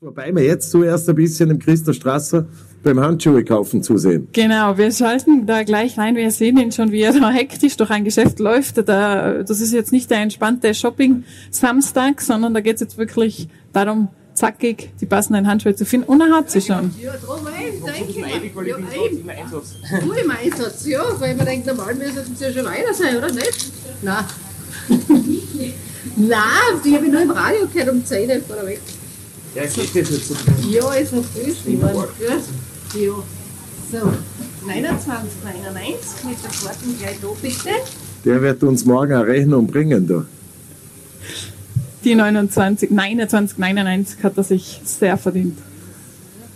[0.00, 2.46] Wobei wir jetzt zuerst ein bisschen im Christa Strasser
[2.84, 4.28] beim Handschuhe kaufen zusehen.
[4.32, 6.14] Genau, wir schalten da gleich rein.
[6.14, 8.88] Wir sehen ihn schon, wie er da hektisch durch ein Geschäft läuft.
[8.88, 14.06] Da, das ist jetzt nicht der entspannte Shopping-Samstag, sondern da geht es jetzt wirklich darum,
[14.34, 16.06] zackig die passenden Handschuhe zu finden.
[16.06, 16.94] Und er hat sie schon.
[17.02, 18.54] Ja, drum ein, denke ich.
[18.54, 18.68] mal.
[18.68, 20.02] Ja, ein.
[20.06, 23.32] Du im Einsatz, ja, weil man denkt, normal müssten sie ja schon weiter sein, oder
[23.32, 23.72] nicht?
[24.02, 24.24] Nein.
[26.16, 28.80] Nein, die habe ich nur im Radio gehört um 10 Uhr weg.
[29.54, 30.34] Ja, geht das nicht so.
[30.68, 32.08] Ja, ist noch frisch, wie man gut.
[32.20, 32.36] Ja.
[33.90, 34.12] So,
[34.66, 37.70] 29,99 mit der Karten gleich da bitte.
[38.24, 40.24] Der wird uns morgen eine Rechnung bringen, da.
[42.04, 45.58] Die 29, 29, 99 hat er sich sehr verdient.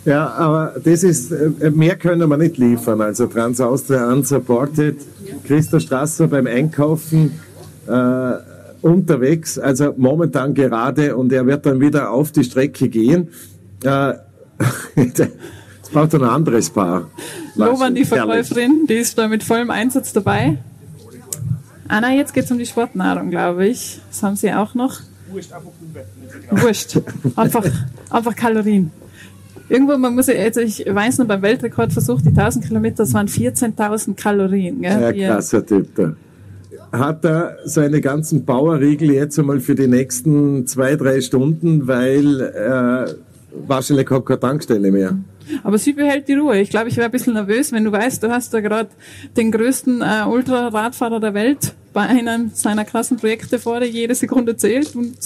[0.05, 3.01] Ja, aber das ist, äh, mehr können wir nicht liefern.
[3.01, 4.97] Also Trans Austria unsupported,
[5.45, 7.39] Christa Strasser beim Einkaufen,
[7.87, 8.52] äh,
[8.83, 13.29] unterwegs, also momentan gerade und er wird dann wieder auf die Strecke gehen.
[13.83, 14.13] Äh,
[14.95, 17.09] Jetzt braucht er ein anderes Paar.
[17.55, 20.57] Lob an die Verkäuferin, die ist da mit vollem Einsatz dabei.
[21.87, 23.99] Ah nein, jetzt geht es um die Sportnahrung, glaube ich.
[24.09, 25.01] Das haben sie auch noch.
[26.49, 26.99] Wurscht.
[27.35, 27.65] Einfach,
[28.09, 28.91] einfach Kalorien.
[29.69, 34.15] Irgendwo, man muss, also ich weiß noch, beim Weltrekordversuch, die 1000 Kilometer, das waren 14.000
[34.15, 34.81] Kalorien.
[34.81, 35.15] Gell?
[35.15, 36.13] Ja, krasser Typ da.
[36.93, 43.13] Hat er seine ganzen Bauerriegel jetzt einmal für die nächsten zwei, drei Stunden, weil äh,
[43.67, 45.17] wahrscheinlich hat keine Tankstelle mehr.
[45.63, 46.59] Aber sie behält die Ruhe.
[46.59, 48.89] Ich glaube, ich wäre ein bisschen nervös, wenn du weißt, du hast da gerade
[49.35, 54.55] den größten äh, Ultraradfahrer der Welt bei einem seiner krassen Projekte vor dir, jede Sekunde
[54.55, 55.17] zählt und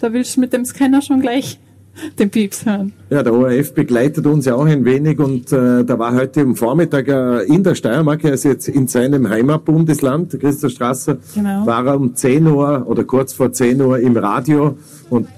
[0.00, 1.58] da willst du mit dem Scanner schon gleich
[2.18, 2.92] den Pieps hören.
[3.10, 6.56] Ja, der ORF begleitet uns ja auch ein wenig und äh, da war heute am
[6.56, 11.66] Vormittag äh, in der Steiermark, er ist jetzt in seinem Heimatbundesland, Christoph Strasser, Genau.
[11.66, 14.76] war er um 10 Uhr oder kurz vor 10 Uhr im Radio
[15.10, 15.28] und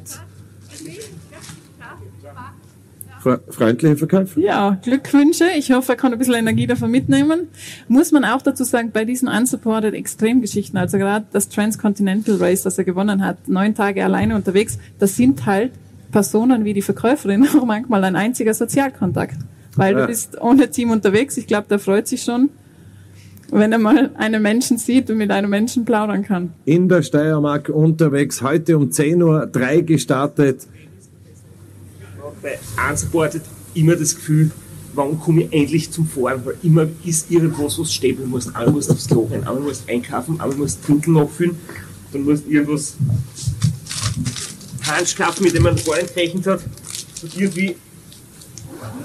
[3.23, 4.41] fre- freundliche Verkäufer.
[4.41, 5.45] Ja, Glückwünsche.
[5.59, 7.49] Ich hoffe, er kann ein bisschen Energie davon mitnehmen.
[7.89, 12.79] Muss man auch dazu sagen, bei diesen unsupported Extremgeschichten, also gerade das Transcontinental Race, das
[12.79, 15.73] er gewonnen hat, neun Tage alleine unterwegs, das sind halt
[16.17, 19.37] Personen wie die Verkäuferin auch manchmal ein einziger Sozialkontakt.
[19.75, 20.01] Weil Ja.
[20.01, 21.37] du bist ohne Team unterwegs.
[21.37, 22.49] Ich glaube, der freut sich schon,
[23.51, 26.55] wenn er mal einen Menschen sieht und mit einem Menschen plaudern kann.
[26.65, 30.67] In der Steiermark unterwegs, heute um 10 Uhr drei gestartet.
[32.43, 32.59] bei
[32.91, 33.43] Unsupported
[33.75, 34.51] immer das Gefühl,
[34.95, 38.19] wann komme ich endlich zum Fahren, weil immer ist irgendwas, was steht.
[38.19, 41.57] Du musst einmal musst aufs Klo rein, einmal musst einkaufen, einmal musst Trinken nachfüllen,
[42.13, 42.97] dann musst irgendwas
[44.87, 46.61] Hansch kaufen, mit dem man vorhin gerechnet hat.
[47.23, 47.77] Und irgendwie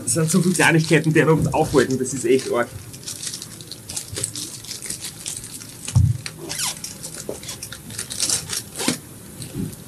[0.05, 2.67] sind so viele Kleinigkeiten, die einen aufhalten, das ist echt arg.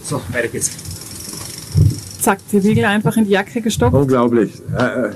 [0.04, 0.72] So, weiter geht's.
[2.22, 3.96] Zack, die Riegel einfach in die Jacke gestopft.
[3.96, 4.52] Unglaublich.
[4.78, 5.12] Äh, äh,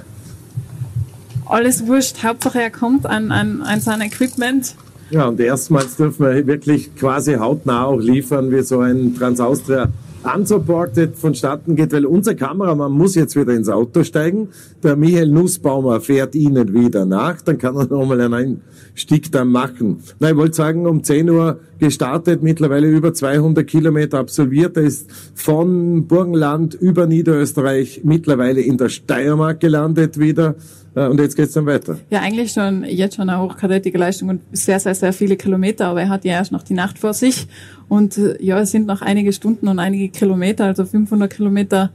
[1.46, 2.24] Alles wurscht.
[2.24, 4.76] Hauptsache er kommt an, an, an sein Equipment.
[5.10, 9.88] Ja, und erstmals dürfen wir wirklich quasi hautnah auch liefern, wie so ein Transaustria
[10.36, 14.50] unsupported vonstatten geht, weil unser Kameramann muss jetzt wieder ins Auto steigen.
[14.84, 18.62] Der Michael Nussbaumer fährt Ihnen wieder nach, dann kann er nochmal einen
[18.94, 20.02] Stick dann machen.
[20.20, 24.78] Na, ich wollte sagen, um 10 Uhr gestartet, mittlerweile über 200 Kilometer absolviert.
[24.78, 30.56] Er ist von Burgenland über Niederösterreich mittlerweile in der Steiermark gelandet wieder.
[30.98, 32.00] Äh, Und jetzt geht's dann weiter.
[32.10, 36.02] Ja, eigentlich schon, jetzt schon eine hochkarätige Leistung und sehr, sehr, sehr viele Kilometer, aber
[36.02, 37.48] er hat ja erst noch die Nacht vor sich
[37.88, 41.92] und äh, ja, es sind noch einige Stunden und einige Kilometer, also 500 Kilometer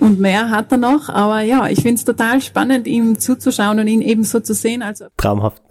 [0.00, 4.02] und mehr hat er noch, aber ja, ich find's total spannend, ihm zuzuschauen und ihn
[4.02, 5.62] eben so zu sehen, also Traumhaft.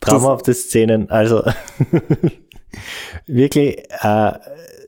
[0.00, 1.10] Traumhafte Szenen.
[1.10, 1.42] Also
[3.26, 4.32] wirklich, äh,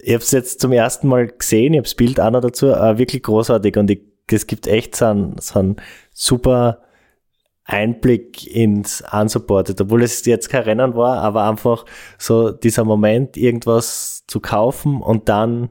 [0.01, 2.67] ich habe es jetzt zum ersten Mal gesehen, ich habe das Bild auch noch dazu,
[2.67, 4.01] äh, wirklich großartig und ich,
[4.35, 5.77] es gibt echt so einen, so einen
[6.13, 6.83] super
[7.65, 11.85] Einblick ins Unsupported, obwohl es jetzt kein Rennen war, aber einfach
[12.19, 15.71] so dieser Moment, irgendwas zu kaufen und dann,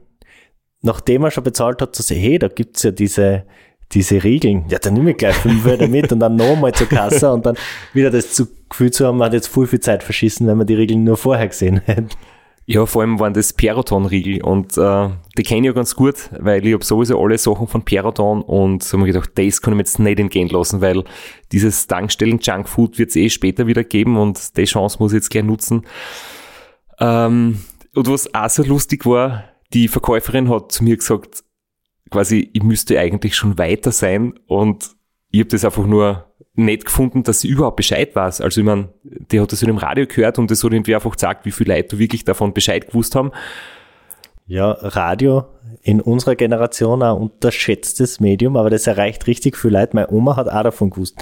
[0.82, 3.44] nachdem er schon bezahlt hat, zu sagen, hey, da gibt's ja diese,
[3.92, 4.66] diese Regeln.
[4.68, 7.56] Ja, dann nehme ich gleich fünf wieder mit und dann nochmal zur Kasse und dann
[7.94, 10.74] wieder das Gefühl zu haben, man hat jetzt voll viel Zeit verschissen, wenn man die
[10.74, 12.14] Regeln nur vorher gesehen hätte.
[12.68, 15.08] Ja, vor allem waren das Peroton-Riegel und äh,
[15.38, 18.82] die kenne ich ja ganz gut, weil ich habe sowieso alle Sachen von Peroton und
[18.82, 21.04] so habe ich gedacht, das kann ich mir jetzt nicht entgehen lassen, weil
[21.52, 25.44] dieses Tankstellen-Junkfood wird es eh später wieder geben und die Chance muss ich jetzt gleich
[25.44, 25.86] nutzen.
[26.98, 27.60] Ähm,
[27.94, 31.44] und was auch so lustig war, die Verkäuferin hat zu mir gesagt,
[32.10, 34.90] quasi, ich müsste eigentlich schon weiter sein und
[35.30, 36.25] ich habe das einfach nur
[36.56, 38.40] nicht gefunden, dass sie überhaupt Bescheid weiß.
[38.40, 41.12] Also ich meine, die hat das in dem Radio gehört und das hat irgendwie einfach
[41.12, 43.32] gesagt, wie viele Leute wirklich davon Bescheid gewusst haben.
[44.46, 45.44] Ja, Radio
[45.82, 49.94] in unserer Generation ein unterschätztes Medium, aber das erreicht richtig viel Leute.
[49.94, 51.16] Meine Oma hat auch davon gewusst.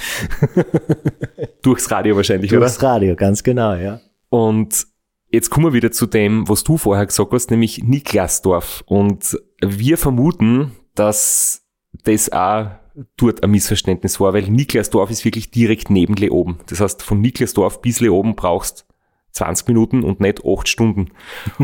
[1.62, 2.88] Durchs Radio wahrscheinlich, Durchs oder?
[2.88, 4.00] Radio, ganz genau, ja.
[4.28, 4.86] Und
[5.30, 8.84] jetzt kommen wir wieder zu dem, was du vorher gesagt hast, nämlich Niklasdorf.
[8.86, 11.62] Und wir vermuten, dass
[12.04, 12.70] das auch
[13.16, 16.58] dort ein Missverständnis war, weil Niklasdorf ist wirklich direkt neben Leoben.
[16.68, 18.86] Das heißt, von Niklasdorf bis Leoben brauchst
[19.32, 21.10] 20 Minuten und nicht 8 Stunden.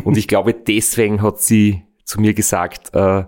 [0.04, 3.24] Und ich glaube, deswegen hat sie zu mir gesagt, äh,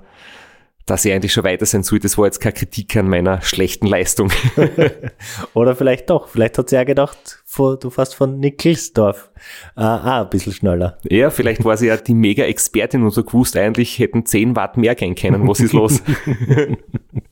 [0.84, 2.00] dass ich eigentlich schon weiter sein soll.
[2.00, 4.32] Das war jetzt keine Kritik an meiner schlechten Leistung.
[5.54, 6.26] Oder vielleicht doch.
[6.26, 9.30] Vielleicht hat sie ja gedacht, du fährst von Nickelsdorf.
[9.76, 10.98] Äh, ah, ein bisschen schneller.
[11.08, 14.96] Ja, vielleicht war sie ja die Mega-Expertin und so gewusst, eigentlich hätten 10 Watt mehr
[14.96, 15.46] gehen können.
[15.46, 16.02] Was ist los?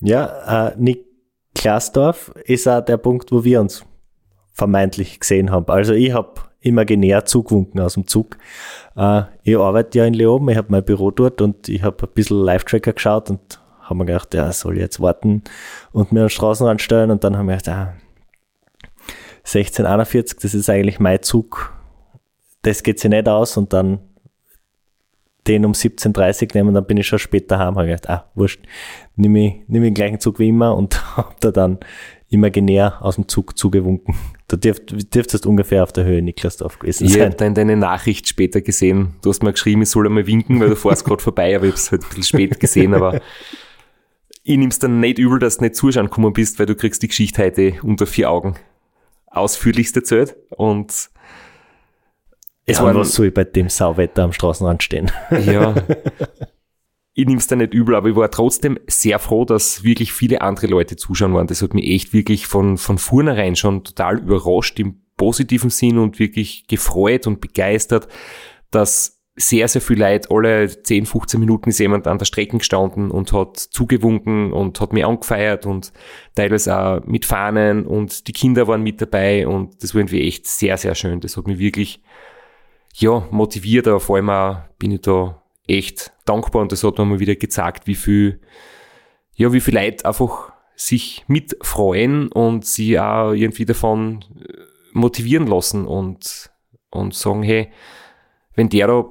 [0.00, 3.84] Ja, äh, Niklasdorf ist auch der Punkt, wo wir uns
[4.52, 5.66] vermeintlich gesehen haben.
[5.68, 8.36] Also ich habe imaginär zugewunken aus dem Zug.
[8.96, 12.12] Äh, ich arbeite ja in Leoben, ich habe mein Büro dort und ich habe ein
[12.14, 15.42] bisschen Live-Tracker geschaut und habe mir gedacht, ja, soll jetzt warten
[15.92, 17.94] und mir einen Straßenrand stellen und dann haben wir gedacht, ah,
[19.44, 21.74] 1641, das ist eigentlich mein Zug,
[22.62, 23.98] das geht sich nicht aus und dann
[25.46, 28.60] den um 17.30 nehmen, dann bin ich schon später heim, habe gedacht, ah, wurscht,
[29.16, 31.78] nimm ich, nimm ich den gleichen Zug wie immer und habe da dann
[32.28, 34.14] imaginär aus dem Zug zugewunken.
[34.48, 37.26] Du dürft, dürftest ungefähr auf der Höhe Niklasdorf gewesen Ich sein.
[37.26, 39.16] habe dann deine Nachricht später gesehen.
[39.22, 41.72] Du hast mir geschrieben, ich soll einmal winken, weil du fährst gerade vorbei, aber ich
[41.72, 43.20] habe es halt ein bisschen spät gesehen, aber
[44.44, 47.02] ich nehme es dann nicht übel, dass du nicht zuschauen gekommen bist, weil du kriegst
[47.02, 48.54] die Geschichte heute unter vier Augen
[49.26, 51.10] ausführlichst erzählt und
[52.66, 55.10] es ja, war was soll ich bei dem Sauwetter am Straßenrand stehen?
[55.30, 55.74] Ja.
[57.14, 60.40] ich nehme es da nicht übel, aber ich war trotzdem sehr froh, dass wirklich viele
[60.40, 61.46] andere Leute zuschauen waren.
[61.46, 66.18] Das hat mich echt wirklich von, von vornherein schon total überrascht im positiven Sinn und
[66.18, 68.08] wirklich gefreut und begeistert,
[68.70, 73.10] dass sehr, sehr viel Leute, alle 10, 15 Minuten ist jemand an der Strecke gestanden
[73.10, 75.92] und hat zugewunken und hat mich angefeiert und
[76.34, 80.46] teilweise auch mit Fahnen und die Kinder waren mit dabei und das war irgendwie echt
[80.46, 81.20] sehr, sehr schön.
[81.20, 82.02] Das hat mich wirklich,
[82.92, 87.04] ja, motiviert, aber vor allem auch bin ich da echt dankbar und das hat mir
[87.04, 88.40] mal wieder gezeigt, wie viel,
[89.34, 94.54] ja, wie viel Leute einfach sich mitfreuen und sie auch irgendwie davon äh,
[94.92, 96.50] motivieren lassen und,
[96.90, 97.72] und sagen, hey,
[98.54, 99.04] wenn der da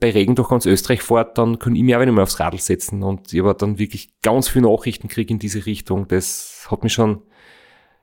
[0.00, 2.58] bei Regen durch ganz Österreich fährt, dann kann ich mich auch nicht mehr aufs Radl
[2.58, 3.02] setzen.
[3.02, 6.06] Und ich habe dann wirklich ganz viele Nachrichten kriege in diese Richtung.
[6.06, 7.22] Das hat mich schon,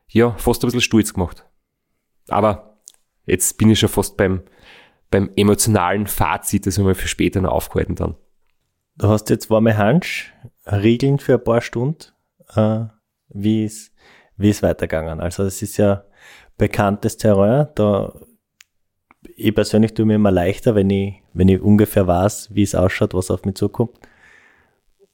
[0.09, 1.45] ja, fast ein bisschen stolz gemacht.
[2.27, 2.79] Aber
[3.25, 4.41] jetzt bin ich schon fast beim,
[5.11, 8.15] beim emotionalen Fazit, das wir mal für später noch aufgehalten dann.
[8.97, 10.33] Du hast jetzt warme Hansch,
[10.65, 12.11] Riegeln für ein paar Stunden.
[12.55, 12.85] Äh,
[13.29, 13.93] wie ist,
[14.37, 15.19] wie ist weitergegangen?
[15.19, 16.05] Also, es ist ja
[16.57, 18.13] bekanntes Terrain, da
[19.35, 23.13] ich persönlich tue mir immer leichter, wenn ich, wenn ich ungefähr weiß, wie es ausschaut,
[23.13, 23.97] was auf mich zukommt.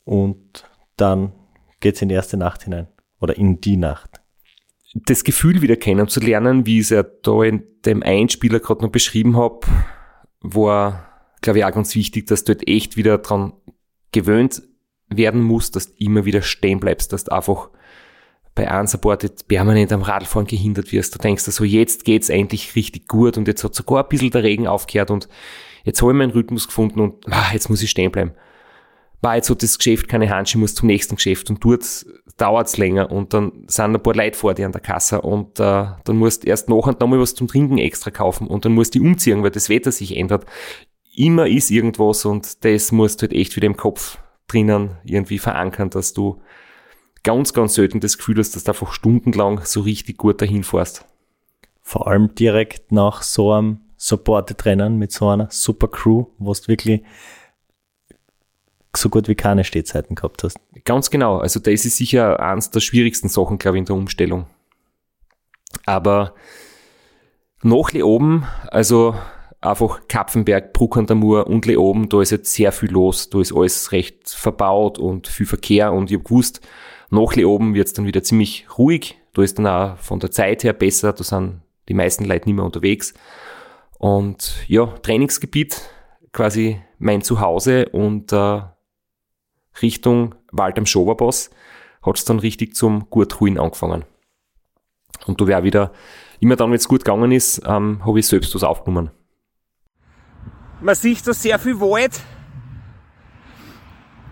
[0.04, 1.32] Und dann
[1.80, 2.88] geht's in die erste Nacht hinein.
[3.20, 4.21] Oder in die Nacht.
[4.94, 9.38] Das Gefühl wieder kennenzulernen, wie ich es ja da in dem Einspieler gerade noch beschrieben
[9.38, 9.60] habe,
[10.42, 11.08] war,
[11.42, 13.54] glaube ich, auch ganz wichtig, dass du halt echt wieder dran
[14.12, 14.62] gewöhnt
[15.08, 17.70] werden musst, dass du immer wieder stehen bleibst, dass du einfach
[18.54, 21.16] bei Unsupported permanent am Radfahren gehindert wirst.
[21.16, 24.44] Du denkst so, jetzt geht's eigentlich richtig gut und jetzt hat sogar ein bisschen der
[24.44, 25.30] Regen aufgehört und
[25.84, 28.34] jetzt habe ich meinen Rhythmus gefunden und ah, jetzt muss ich stehen bleiben.
[29.22, 32.06] War jetzt hat das Geschäft keine Handschuhe, muss zum nächsten Geschäft und dort
[32.42, 35.86] dauert's länger und dann sind ein paar Leute vor dir an der Kasse und äh,
[36.04, 38.96] dann musst du erst noch und nochmal was zum Trinken extra kaufen und dann musst
[38.96, 40.46] du umziehen, weil das Wetter sich ändert.
[41.16, 44.18] Immer ist irgendwas und das musst du halt echt wieder im Kopf
[44.48, 46.42] drinnen irgendwie verankern, dass du
[47.24, 51.06] ganz, ganz selten das Gefühl hast, dass du einfach stundenlang so richtig gut dahin fährst.
[51.84, 57.04] Vor allem direkt nach so einem Supported-Rennen mit so einer super Crew, wo du wirklich
[58.96, 60.60] so gut wie keine Stehzeiten gehabt hast.
[60.86, 61.38] Ganz genau.
[61.38, 64.46] Also das ist sicher eins der schwierigsten Sachen, glaube ich, in der Umstellung.
[65.86, 66.34] Aber
[67.64, 69.16] nach Leoben, also
[69.62, 73.30] einfach Kapfenberg, Bruck an der Mur und Leoben, da ist jetzt sehr viel los.
[73.30, 76.62] Da ist alles recht verbaut und viel Verkehr und ich habe gewusst,
[77.10, 79.18] nach oben wird es dann wieder ziemlich ruhig.
[79.34, 81.14] Da ist dann auch von der Zeit her besser.
[81.14, 83.14] Da sind die meisten Leute nicht mehr unterwegs.
[83.98, 85.82] Und ja, Trainingsgebiet,
[86.32, 88.62] quasi mein Zuhause und äh,
[89.82, 91.50] Richtung Wald am Schoberboss
[92.02, 94.06] hat es dann richtig zum Gurtruhen angefangen.
[95.28, 95.92] Und da wäre wieder,
[96.40, 99.12] immer dann, wenn es gut gegangen ist, ähm, habe ich selbst was aufgenommen.
[100.82, 102.20] Man sieht da sehr viel Wald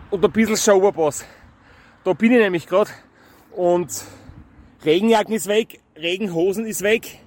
[0.10, 1.24] und ein bisschen Schoberboss.
[2.04, 2.90] Da bin ich nämlich gerade.
[3.52, 4.04] Und
[4.84, 7.20] Regenjacken ist weg, Regenhosen ist weg.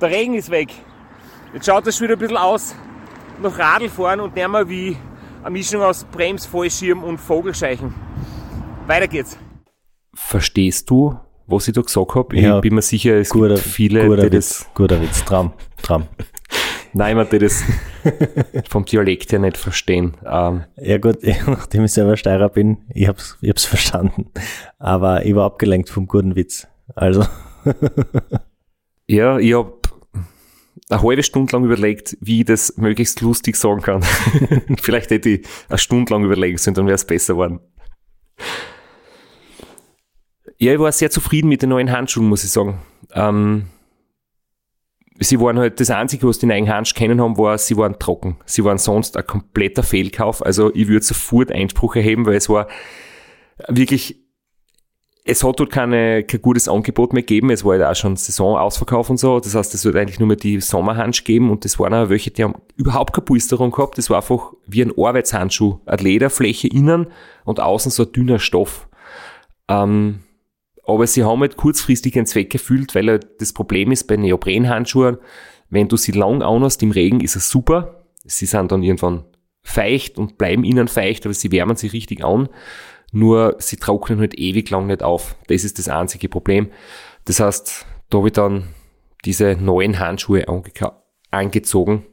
[0.00, 0.68] Der Regen ist weg.
[1.52, 2.74] Jetzt schaut das schon wieder ein bisschen aus
[3.42, 4.96] nach Radlfahren und nicht mehr wie
[5.46, 7.94] eine Mischung aus Brems, Fallschirm und Vogelscheichen.
[8.88, 9.38] Weiter geht's.
[10.12, 11.16] Verstehst du,
[11.46, 12.36] was ich da gesagt habe?
[12.36, 14.74] Ja, ich bin mir sicher, es guter, gibt viele, guter die Witz, das...
[14.74, 16.08] Guter Witz, Traum, Traum.
[16.94, 17.62] Nein, man, die das
[18.68, 20.14] vom Dialekt her nicht verstehen.
[20.24, 24.32] Ähm, ja gut, nachdem ich selber Steirer bin, ich hab's, ich hab's verstanden.
[24.80, 26.66] Aber ich war abgelenkt vom guten Witz.
[26.96, 27.24] Also.
[29.06, 29.85] ja, ich hab
[30.88, 34.02] eine halbe Stunde lang überlegt, wie ich das möglichst lustig sagen kann.
[34.80, 37.60] Vielleicht hätte ich eine Stunde lang überlegen sollen, dann wäre es besser geworden.
[40.58, 42.80] Ja, ich war sehr zufrieden mit den neuen Handschuhen, muss ich sagen.
[43.12, 43.66] Ähm,
[45.18, 48.36] sie waren halt, das Einzige, was die neuen Handschuhe kennen haben, war, sie waren trocken.
[48.46, 50.44] Sie waren sonst ein kompletter Fehlkauf.
[50.44, 52.68] Also ich würde sofort Einspruch erheben, weil es war
[53.68, 54.25] wirklich
[55.28, 57.50] es hat dort keine, kein gutes Angebot mehr gegeben.
[57.50, 59.40] Es war ja auch schon Saisonausverkauf und so.
[59.40, 62.30] Das heißt, es wird eigentlich nur mehr die Sommerhandschuhe geben und das waren auch welche,
[62.30, 63.98] die haben überhaupt keine Polsterung gehabt.
[63.98, 65.80] Das war einfach wie ein Arbeitshandschuh.
[65.84, 67.08] Eine Lederfläche innen
[67.44, 68.88] und außen so ein dünner Stoff.
[69.66, 70.20] Ähm,
[70.84, 75.18] aber sie haben halt kurzfristig einen Zweck erfüllt, weil halt das Problem ist bei Neoprenhandschuhen,
[75.70, 78.04] wenn du sie lang anhast im Regen, ist es super.
[78.24, 79.24] Sie sind dann irgendwann
[79.64, 82.48] feucht und bleiben innen feucht, aber sie wärmen sich richtig an
[83.12, 85.36] nur sie trocknen halt ewig lang nicht auf.
[85.48, 86.70] Das ist das einzige Problem.
[87.24, 88.68] Das heißt, da habe ich dann
[89.24, 90.44] diese neuen Handschuhe
[91.30, 92.06] angezogen.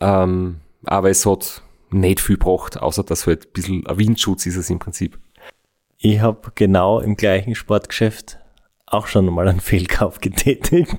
[0.00, 4.56] Ähm, aber es hat nicht viel gebracht, außer dass halt ein bisschen ein Windschutz ist
[4.56, 5.18] es im Prinzip.
[5.98, 8.38] Ich habe genau im gleichen Sportgeschäft
[8.86, 10.96] auch schon mal einen Fehlkauf getätigt.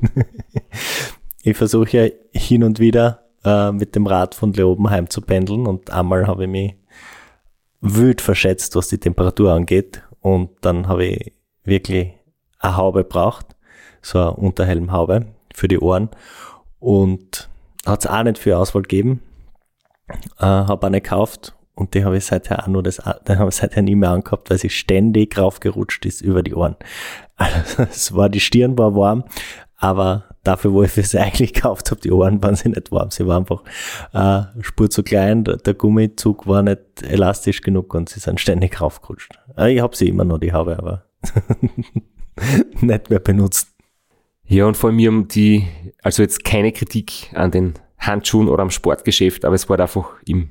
[1.43, 5.67] ich versuche ja hin und wieder äh, mit dem Rad von Leoben heim zu pendeln
[5.67, 6.75] und einmal habe ich mich
[7.83, 10.01] wild verschätzt, was die Temperatur angeht.
[10.21, 12.13] Und dann habe ich wirklich
[12.59, 13.55] eine Haube braucht,
[14.01, 16.09] so eine Unterhelmhaube für die Ohren.
[16.79, 17.49] Und
[17.85, 19.21] hat es auch nicht viel Auswahl gegeben.
[20.39, 23.55] Äh, habe eine gekauft und die habe ich seither auch nur das, den habe ich
[23.55, 26.75] seither nie mehr angehabt, weil sie ständig raufgerutscht ist über die Ohren.
[27.35, 29.23] Also, es war, die Stirn war warm,
[29.77, 33.11] aber dafür, wo ich sie eigentlich gekauft habe, die Ohren waren sie nicht warm.
[33.11, 33.63] Sie waren einfach
[34.13, 39.37] äh, Spur zu klein, der, Gummizug war nicht elastisch genug und sie sind ständig raufgerutscht.
[39.57, 41.05] Äh, ich habe sie immer noch, die habe aber
[42.81, 43.69] nicht mehr benutzt.
[44.45, 45.67] Ja, und vor allem die,
[46.01, 50.49] also jetzt keine Kritik an den Handschuhen oder am Sportgeschäft, aber es war einfach im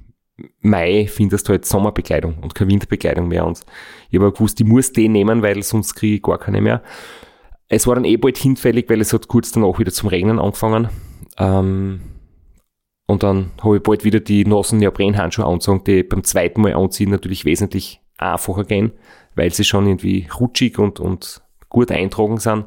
[0.61, 3.47] Mai findest du halt Sommerbekleidung und keine Winterbekleidung mehr.
[3.47, 3.61] Und
[4.11, 6.83] ich habe gewusst, ich muss den nehmen, weil sonst kriege ich gar keine mehr.
[7.75, 10.91] Es war dann eh bald hinfällig, weil es hat kurz danach wieder zum Regnen angefangen.
[11.39, 12.03] Ähm,
[13.07, 17.09] und dann habe ich bald wieder die nassen Neoprenhandschuhe angezogen, die beim zweiten Mal anziehen
[17.09, 18.93] natürlich wesentlich einfacher gehen,
[19.37, 22.67] weil sie schon irgendwie rutschig und, und gut eintragen sind.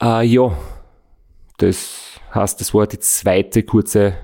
[0.00, 0.56] Äh, ja,
[1.58, 4.16] das heißt, das war die zweite kurze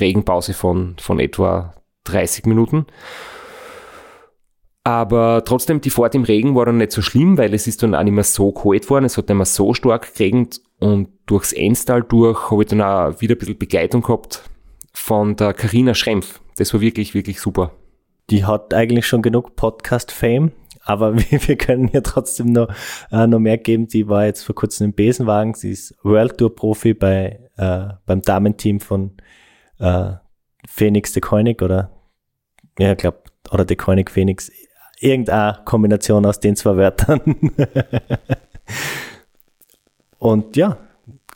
[0.00, 1.74] Regenpause von, von etwa
[2.04, 2.86] 30 Minuten.
[4.88, 7.94] Aber trotzdem, die Fahrt im Regen war dann nicht so schlimm, weil es ist dann
[7.94, 11.52] auch nicht mehr so kalt geworden, es hat nicht mehr so stark geregnet und durchs
[11.52, 14.48] Enstal durch habe ich dann auch wieder ein bisschen Begleitung gehabt
[14.94, 16.40] von der Karina Schrempf.
[16.56, 17.72] Das war wirklich, wirklich super.
[18.30, 22.70] Die hat eigentlich schon genug Podcast-Fame, aber wir, können ja trotzdem noch,
[23.12, 23.88] äh, noch mehr geben.
[23.88, 28.22] Die war jetzt vor kurzem im Besenwagen, sie ist World Tour Profi bei, äh, beim
[28.22, 29.18] Damenteam von
[29.80, 30.12] äh,
[30.66, 31.90] Phoenix de Koenig oder
[32.78, 33.18] ja, ich glaube,
[33.50, 34.50] oder de Koenig Phoenix
[35.00, 37.20] irgendeine Kombination aus den zwei Wörtern.
[40.18, 40.78] Und ja,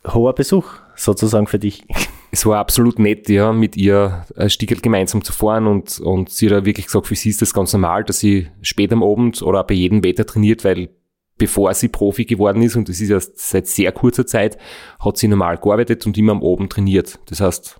[0.07, 1.85] hoher Besuch sozusagen für dich.
[2.31, 6.49] Es war absolut nett, ja, mit ihr ein Stück gemeinsam zu fahren und, und sie
[6.49, 9.63] hat wirklich gesagt, für sie ist das ganz normal, dass sie spät am Abend oder
[9.63, 10.89] bei jedem Wetter trainiert, weil
[11.37, 14.57] bevor sie Profi geworden ist, und das ist ja seit sehr kurzer Zeit,
[14.99, 17.19] hat sie normal gearbeitet und immer am Abend trainiert.
[17.27, 17.79] Das heißt,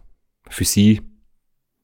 [0.50, 1.02] für sie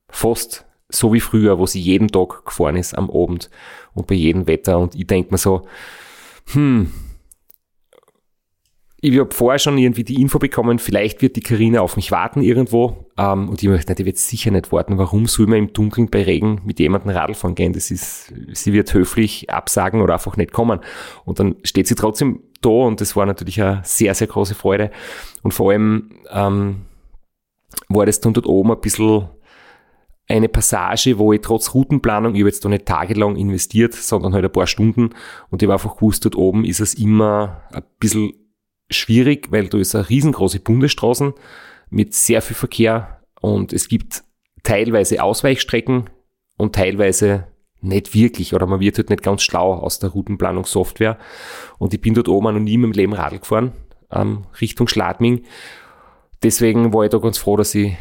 [0.10, 3.50] fast so wie früher, wo sie jeden Tag gefahren ist am Abend
[3.94, 4.80] und bei jedem Wetter.
[4.80, 5.68] Und ich denke mir so,
[6.54, 6.92] hm,
[9.02, 12.42] ich habe vorher schon irgendwie die Info bekommen, vielleicht wird die Karina auf mich warten
[12.42, 13.06] irgendwo.
[13.18, 14.98] Ähm, und ich möchte, die wird sicher nicht warten.
[14.98, 17.72] Warum soll man im Dunkeln bei Regen mit jemandem Radl fahren gehen?
[17.72, 20.80] Das ist, sie wird höflich absagen oder einfach nicht kommen.
[21.24, 24.92] Und dann steht sie trotzdem da und das war natürlich eine sehr, sehr große Freude.
[25.44, 26.82] Und vor allem ähm,
[27.88, 29.30] war das dann dort oben ein bisschen
[30.30, 34.46] eine Passage, wo ich trotz Routenplanung, ich habe jetzt da nicht tagelang investiert, sondern halt
[34.46, 35.10] ein paar Stunden
[35.50, 38.34] und ich habe einfach gewusst, dort oben ist es immer ein bisschen
[38.92, 41.34] schwierig, weil da ist eine riesengroße Bundesstraßen
[41.90, 44.24] mit sehr viel Verkehr und es gibt
[44.62, 46.12] teilweise Ausweichstrecken
[46.58, 47.48] und teilweise
[47.82, 51.18] nicht wirklich oder man wird halt nicht ganz schlau aus der Routenplanungssoftware
[51.80, 53.72] und ich bin dort oben noch nie im Leben Radl gefahren,
[54.12, 55.44] ähm, Richtung Schladming.
[56.44, 57.96] Deswegen war ich da ganz froh, dass ich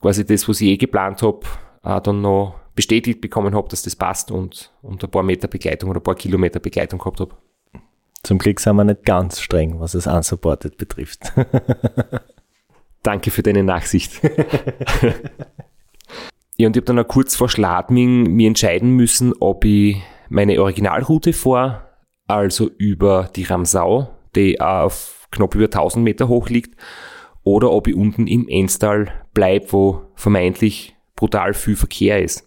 [0.00, 1.40] quasi das, was ich eh geplant habe,
[1.84, 5.90] äh, dann noch bestätigt bekommen habe, dass das passt und, und ein paar Meter Begleitung
[5.90, 7.36] oder ein paar Kilometer Begleitung gehabt habe.
[8.22, 11.32] Zum Glück sind wir nicht ganz streng, was es unsupported betrifft.
[13.02, 14.22] Danke für deine Nachsicht.
[16.56, 20.62] ja, und ich habe dann auch kurz vor Schladming mir entscheiden müssen, ob ich meine
[20.62, 21.88] Originalroute fahre,
[22.28, 26.80] also über die Ramsau, die auf knapp über 1000 Meter hoch liegt,
[27.42, 32.46] oder ob ich unten im Enstal bleibe, wo vermeintlich brutal viel Verkehr ist.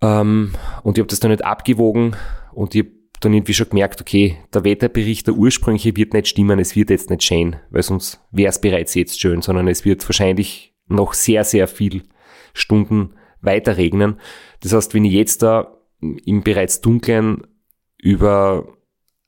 [0.00, 2.16] Ähm, und ich habe das dann nicht abgewogen
[2.52, 6.58] und ich habe dann irgendwie schon gemerkt, okay, der Wetterbericht, der ursprüngliche wird nicht stimmen,
[6.58, 10.06] es wird jetzt nicht schön, weil sonst wäre es bereits jetzt schön, sondern es wird
[10.06, 12.02] wahrscheinlich noch sehr, sehr viel
[12.52, 14.20] Stunden weiter regnen.
[14.60, 17.46] Das heißt, wenn ich jetzt da im bereits dunklen
[17.98, 18.68] über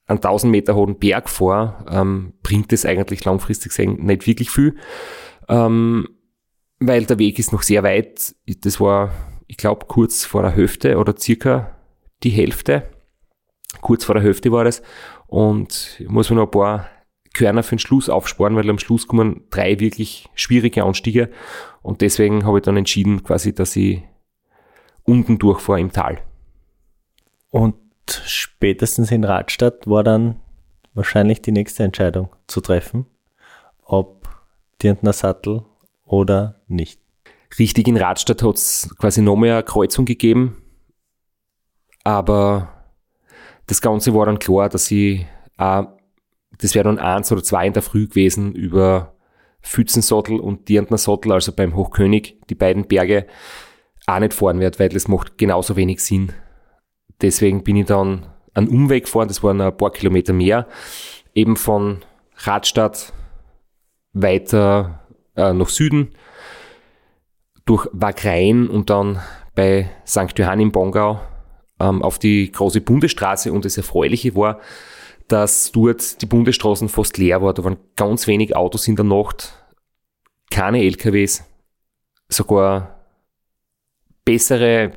[0.07, 4.77] einen 1000 Meter hohen Berg vor, ähm, bringt es eigentlich langfristig nicht wirklich viel,
[5.49, 6.09] ähm,
[6.79, 8.35] weil der Weg ist noch sehr weit.
[8.61, 9.13] Das war,
[9.47, 11.77] ich glaube, kurz vor der Hälfte oder circa
[12.23, 12.91] die Hälfte.
[13.81, 14.83] Kurz vor der Hälfte war das.
[15.27, 16.89] Und ich muss mir noch ein paar
[17.35, 21.31] Körner für den Schluss aufsparen, weil am Schluss kommen drei wirklich schwierige Anstiege.
[21.83, 24.03] Und deswegen habe ich dann entschieden, quasi, dass ich
[25.05, 26.19] unten durchfahre im Tal.
[27.51, 27.75] Und
[28.25, 30.41] spätestens in Radstadt war dann
[30.95, 33.07] wahrscheinlich die nächste Entscheidung zu treffen,
[33.85, 34.29] ob
[34.83, 35.65] Dirndner Sattel
[36.07, 37.01] oder nicht.
[37.59, 40.63] Richtig, in Radstadt hat es quasi noch mehr Kreuzung gegeben,
[42.05, 42.73] aber
[43.67, 45.27] das Ganze war dann klar, dass ich,
[45.59, 45.83] äh,
[46.59, 49.15] das wäre dann eins oder zwei in der Früh gewesen über
[49.63, 53.27] Pfützensattel und Dirndner Sattel, also beim Hochkönig, die beiden Berge,
[54.07, 56.33] auch nicht fahren werde, weil das macht genauso wenig Sinn.
[57.21, 60.69] Deswegen bin ich dann einen Umweg gefahren, das waren ein paar Kilometer mehr,
[61.35, 62.05] eben von
[62.37, 63.13] Radstadt
[64.13, 65.06] weiter
[65.37, 66.11] äh, nach Süden,
[67.65, 69.21] durch Wagrein und dann
[69.55, 70.39] bei St.
[70.39, 71.21] Johann im Bongau
[71.81, 74.61] ähm, auf die große Bundesstraße und das Erfreuliche war,
[75.29, 77.55] dass dort die Bundesstraßen fast leer war.
[77.55, 79.53] Da waren ganz wenig Autos in der Nacht,
[80.51, 81.45] keine LKWs,
[82.29, 83.01] sogar
[84.25, 84.93] bessere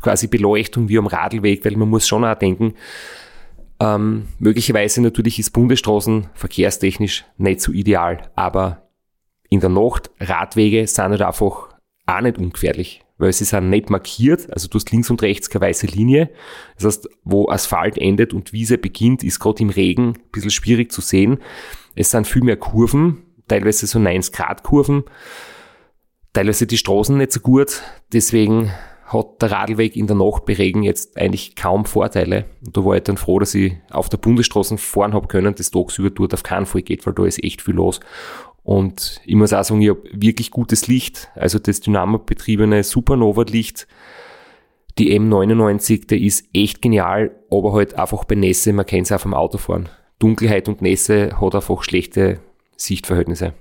[0.00, 2.74] quasi Beleuchtung wie am Radlweg, weil man muss schon auch denken,
[3.80, 8.88] ähm, möglicherweise natürlich ist Bundesstraßen verkehrstechnisch nicht so ideal, aber
[9.52, 11.68] in der Nacht Radwege sind halt einfach
[12.06, 15.66] auch nicht ungefährlich, weil sie sind nicht markiert, also du hast links und rechts keine
[15.66, 16.30] weiße Linie.
[16.76, 20.90] Das heißt, wo Asphalt endet und Wiese beginnt, ist gerade im Regen ein bisschen schwierig
[20.90, 21.38] zu sehen.
[21.94, 25.04] Es sind viel mehr Kurven, teilweise so 90 Grad Kurven
[26.32, 27.82] teilweise die Straßen nicht so gut,
[28.12, 28.72] deswegen
[29.06, 32.46] hat der Radlweg in der Nacht bei Regen jetzt eigentlich kaum Vorteile.
[32.64, 35.70] Und da war ich dann froh, dass ich auf der Bundesstraße fahren habe können, das
[35.70, 38.00] tagsüber dort auf keinen Fall geht, weil da ist echt viel los.
[38.62, 43.88] Und ich muss auch sagen, ich habe wirklich gutes Licht, also das dynamobetriebene Supernova-Licht,
[44.98, 49.20] die M99, der ist echt genial, aber halt einfach bei Nässe, man kennt es auch
[49.20, 49.88] vom Autofahren.
[50.18, 52.40] Dunkelheit und Nässe hat einfach schlechte
[52.76, 53.54] Sichtverhältnisse.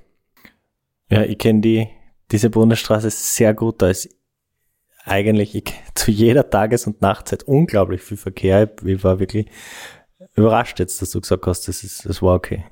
[1.10, 1.88] Ja, ich kenne die
[2.32, 3.82] diese Bundesstraße sehr gut.
[3.82, 4.10] Da ist
[5.04, 8.72] eigentlich ich, zu jeder Tages- und Nachtzeit unglaublich viel Verkehr.
[8.86, 9.48] Ich war wirklich
[10.36, 12.64] überrascht jetzt, dass du gesagt hast, das, ist, das war okay.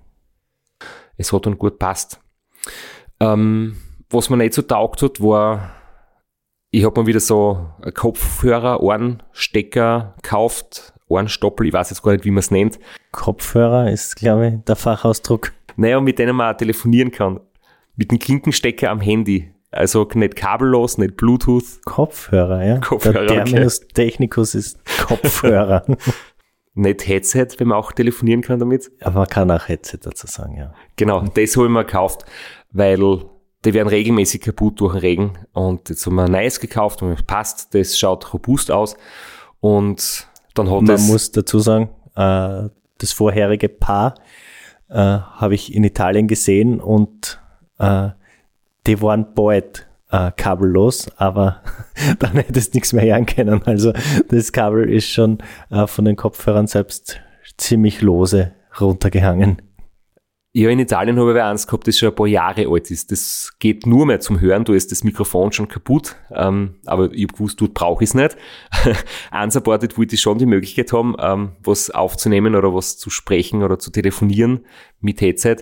[1.20, 2.20] Es hat dann gut passt.
[3.20, 3.76] Ähm,
[4.09, 5.72] was mir nicht so taugt hat, war,
[6.72, 12.32] ich habe mir wieder so Kopfhörer, Ohrenstecker gekauft, Ohrenstoppel, ich weiß jetzt gar nicht, wie
[12.32, 12.80] man es nennt.
[13.11, 15.51] Kopfhörer ist, glaube ich, der Fachausdruck.
[15.76, 17.39] Naja, mit denen man auch telefonieren kann
[17.99, 19.53] mit dem Klinkenstecker am Handy.
[19.72, 21.84] Also nicht kabellos, nicht Bluetooth.
[21.86, 22.78] Kopfhörer, ja.
[22.80, 23.93] Kopfhörer, Der Terminus okay.
[23.93, 25.86] technicus ist Kopfhörer.
[26.80, 28.92] nicht Headset, wenn man auch telefonieren kann damit.
[29.02, 30.74] Aber man kann auch Headset dazu sagen, ja.
[30.96, 32.26] Genau, das habe ich mir gekauft,
[32.72, 32.98] weil
[33.66, 35.38] die werden regelmäßig kaputt durch den Regen.
[35.54, 38.96] Und jetzt haben wir ein neues gekauft und es passt, das schaut robust aus.
[39.60, 41.08] Und dann hat Man es...
[41.08, 44.16] muss dazu sagen, äh, das vorherige Paar
[44.90, 47.42] äh, habe ich in Italien gesehen und
[47.78, 48.10] äh,
[48.88, 51.62] die waren bald äh, kabellos, aber
[52.20, 53.62] dann hättest du nichts mehr hören können.
[53.66, 53.93] Also
[54.30, 55.39] das Kabel ist schon
[55.70, 57.20] äh, von den Kopfhörern selbst
[57.57, 59.62] ziemlich lose runtergehangen.
[60.51, 63.12] Ja, in Italien habe ich eins gehabt, das schon ein paar Jahre alt ist.
[63.12, 66.16] Das geht nur mehr zum Hören, da ist das Mikrofon schon kaputt.
[66.32, 68.36] Ähm, aber ich habe gewusst, dort brauche ich es nicht.
[69.32, 73.78] Unsupported wollte ich schon die Möglichkeit haben, ähm, was aufzunehmen oder was zu sprechen oder
[73.78, 74.66] zu telefonieren
[74.99, 75.57] mit Headset.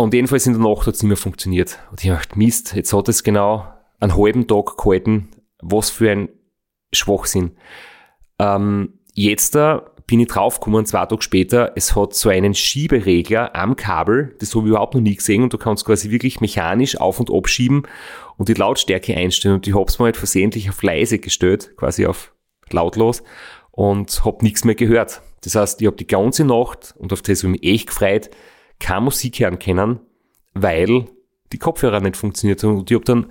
[0.00, 1.80] Und jedenfalls in der Nacht hat es nicht mehr funktioniert.
[1.90, 3.66] Und ich dachte, Mist, jetzt hat es genau
[3.98, 5.28] einen halben Tag gehalten.
[5.60, 6.28] Was für ein
[6.92, 7.56] Schwachsinn.
[8.38, 13.76] Ähm, jetzt da bin ich draufgekommen, zwei Tage später, es hat so einen Schieberegler am
[13.76, 17.20] Kabel, das habe ich überhaupt noch nie gesehen und du kannst quasi wirklich mechanisch auf
[17.20, 17.82] und abschieben
[18.38, 22.06] und die Lautstärke einstellen und ich habe es mir halt versehentlich auf leise gestellt, quasi
[22.06, 22.32] auf
[22.70, 23.22] lautlos
[23.70, 25.20] und habe nichts mehr gehört.
[25.42, 28.30] Das heißt, ich habe die ganze Nacht und auf das habe ich mich echt gefreut,
[28.80, 30.00] keine Musik hören können,
[30.54, 31.06] weil
[31.52, 32.78] die Kopfhörer nicht funktioniert haben.
[32.78, 33.26] Und ich habe dann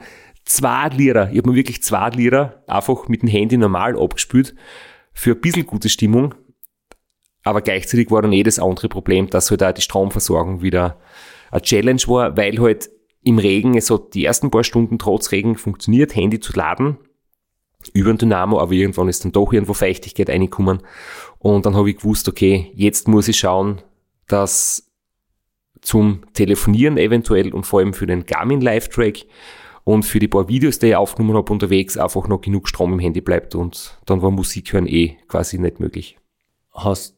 [0.45, 4.55] zwei Lira, ich habe mir wirklich zwei Lira einfach mit dem Handy normal abgespielt
[5.13, 6.35] für ein bisschen gute Stimmung.
[7.43, 10.99] Aber gleichzeitig war dann eh das andere Problem, dass halt auch die Stromversorgung wieder
[11.51, 12.89] eine Challenge war, weil halt
[13.23, 16.97] im Regen, es hat die ersten paar Stunden trotz Regen funktioniert, Handy zu laden
[17.93, 20.81] über den Dynamo, aber irgendwann ist dann doch irgendwo Feuchtigkeit reingekommen.
[21.39, 23.81] Und dann habe ich gewusst, okay, jetzt muss ich schauen,
[24.27, 24.86] dass
[25.81, 29.25] zum Telefonieren eventuell und vor allem für den Garmin Live-Track
[29.83, 32.99] und für die paar Videos, die ich aufgenommen habe unterwegs, einfach noch genug Strom im
[32.99, 36.17] Handy bleibt und dann war Musik hören eh quasi nicht möglich.
[36.73, 37.17] Hast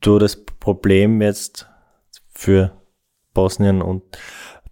[0.00, 1.68] du das Problem jetzt
[2.32, 2.72] für
[3.34, 4.02] Bosnien und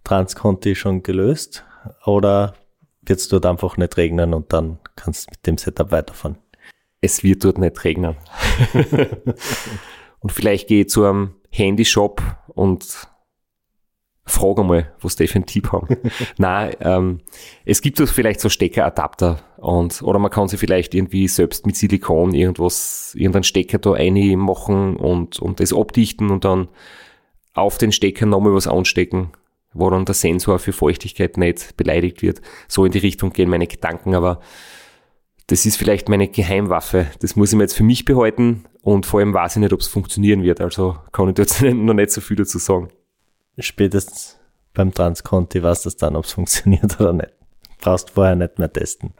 [0.03, 1.63] Transconti schon gelöst?
[2.05, 2.55] Oder
[3.01, 6.37] wird es dort einfach nicht regnen und dann kannst du mit dem Setup weiterfahren?
[7.01, 8.15] Es wird dort nicht regnen.
[10.19, 12.21] und vielleicht gehe ich zu einem Handyshop
[12.55, 13.07] und
[14.25, 15.97] frage mal, was die für einen Tipp haben.
[16.37, 17.21] Nein, ähm,
[17.63, 21.75] es gibt so vielleicht so Steckeradapter und, oder man kann sie vielleicht irgendwie selbst mit
[21.75, 23.91] Silikon irgendwas, irgendeinen Stecker da
[24.35, 26.69] machen und, und das abdichten und dann
[27.53, 29.29] auf den Stecker nochmal was anstecken,
[29.73, 32.41] wo dann der Sensor für Feuchtigkeit nicht beleidigt wird.
[32.67, 34.39] So in die Richtung gehen meine Gedanken, aber
[35.47, 37.07] das ist vielleicht meine Geheimwaffe.
[37.19, 39.79] Das muss ich mir jetzt für mich behalten und vor allem weiß ich nicht, ob
[39.79, 40.61] es funktionieren wird.
[40.61, 42.89] Also kann ich jetzt noch nicht so viel dazu sagen.
[43.57, 44.37] Spätestens
[44.73, 47.33] beim Transconti weißt du dann, ob es funktioniert oder nicht.
[47.79, 49.13] Brauchst vorher nicht mehr testen.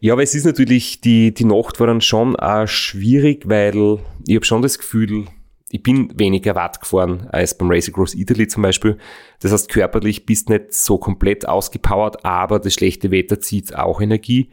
[0.00, 4.34] Ja, aber es ist natürlich, die, die Nacht war dann schon auch schwierig, weil ich
[4.34, 5.26] habe schon das Gefühl,
[5.68, 8.96] ich bin weniger Watt gefahren als beim Race Across Italy zum Beispiel.
[9.40, 14.50] Das heißt, körperlich bist nicht so komplett ausgepowert, aber das schlechte Wetter zieht auch Energie.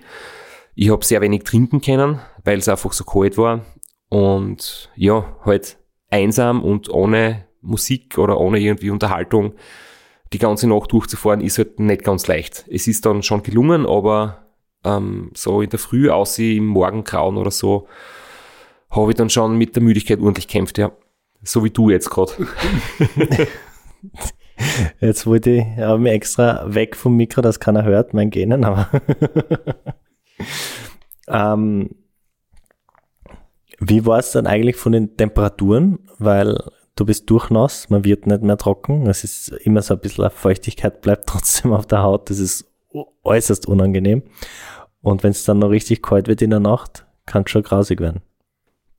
[0.79, 3.65] Ich habe sehr wenig trinken können, weil es einfach so kalt war.
[4.09, 5.79] Und ja, halt
[6.11, 9.55] einsam und ohne Musik oder ohne irgendwie Unterhaltung
[10.33, 12.65] die ganze Nacht durchzufahren, ist halt nicht ganz leicht.
[12.69, 14.45] Es ist dann schon gelungen, aber
[14.83, 17.87] ähm, so in der Früh, außer im Morgengrauen oder so,
[18.91, 20.91] habe ich dann schon mit der Müdigkeit ordentlich kämpft, ja.
[21.41, 22.33] So wie du jetzt gerade.
[25.01, 28.89] Jetzt wollte ich aber mir extra weg vom Mikro, dass keiner hört, mein Genen, aber
[31.27, 31.89] ähm,
[33.79, 35.99] wie war es dann eigentlich von den Temperaturen?
[36.17, 36.57] Weil
[36.95, 39.07] du bist durchnass, man wird nicht mehr trocken.
[39.07, 42.29] Es ist immer so ein bisschen Feuchtigkeit bleibt trotzdem auf der Haut.
[42.29, 42.71] Das ist
[43.23, 44.23] äußerst unangenehm.
[45.01, 47.99] Und wenn es dann noch richtig kalt wird in der Nacht, kann es schon grausig
[47.99, 48.21] werden.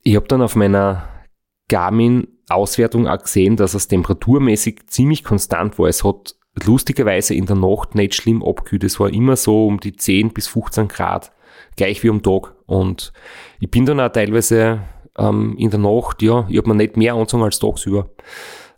[0.01, 1.07] Ich habe dann auf meiner
[1.67, 5.87] Garmin-Auswertung auch gesehen, dass es temperaturmäßig ziemlich konstant war.
[5.87, 6.35] Es hat
[6.65, 8.83] lustigerweise in der Nacht nicht schlimm abgekühlt.
[8.83, 11.31] Es war immer so um die 10 bis 15 Grad,
[11.75, 12.53] gleich wie am Tag.
[12.65, 13.13] Und
[13.59, 14.81] ich bin dann auch teilweise
[15.17, 18.09] ähm, in der Nacht, ja, ich habe mir nicht mehr angezogen als tagsüber.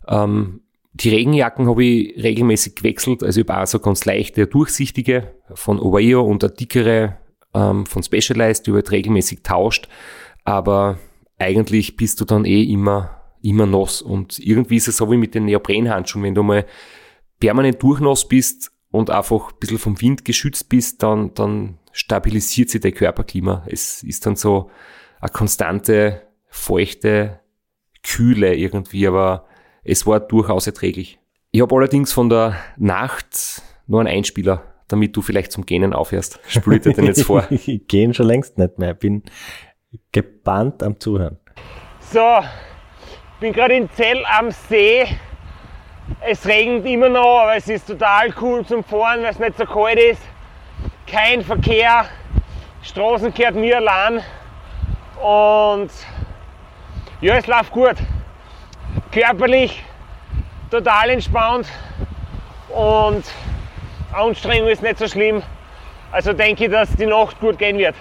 [0.08, 0.60] Ähm,
[0.94, 5.80] die Regenjacken habe ich regelmäßig gewechselt, also ich habe auch so ganz leichte, durchsichtige von
[5.80, 7.16] Oveo und eine dickere
[7.54, 9.88] ähm, von Specialized, die halt regelmäßig tauscht.
[10.44, 10.98] Aber
[11.38, 14.02] eigentlich bist du dann eh immer, immer nass.
[14.02, 16.66] Und irgendwie ist es so wie mit den Neoprenhandschuhen, wenn du mal
[17.42, 22.80] permanent durchnass bist und einfach ein bisschen vom Wind geschützt bist, dann, dann stabilisiert sich
[22.80, 23.64] dein Körperklima.
[23.66, 24.70] Es ist dann so
[25.20, 27.40] eine konstante, feuchte
[28.04, 29.46] Kühle irgendwie, aber
[29.82, 31.18] es war durchaus erträglich.
[31.50, 36.38] Ich habe allerdings von der Nacht nur einen Einspieler, damit du vielleicht zum Gähnen aufhörst.
[36.46, 37.44] Spül dir den jetzt vor.
[37.50, 38.94] ich gehe schon längst nicht mehr.
[38.94, 39.24] Bin
[40.12, 41.38] gebannt am Zuhören.
[41.98, 42.38] So,
[43.40, 45.08] bin gerade in Zell am See
[46.20, 49.64] es regnet immer noch, aber es ist total cool zum Fahren, weil es nicht so
[49.64, 50.22] kalt ist.
[51.06, 52.06] Kein Verkehr,
[52.82, 54.22] Straßen gehört mir allein.
[55.22, 55.90] Und
[57.20, 57.96] ja, es läuft gut.
[59.10, 59.82] Körperlich
[60.70, 61.66] total entspannt
[62.68, 63.24] und
[64.12, 65.42] Anstrengung ist nicht so schlimm.
[66.10, 67.94] Also denke ich, dass die Nacht gut gehen wird.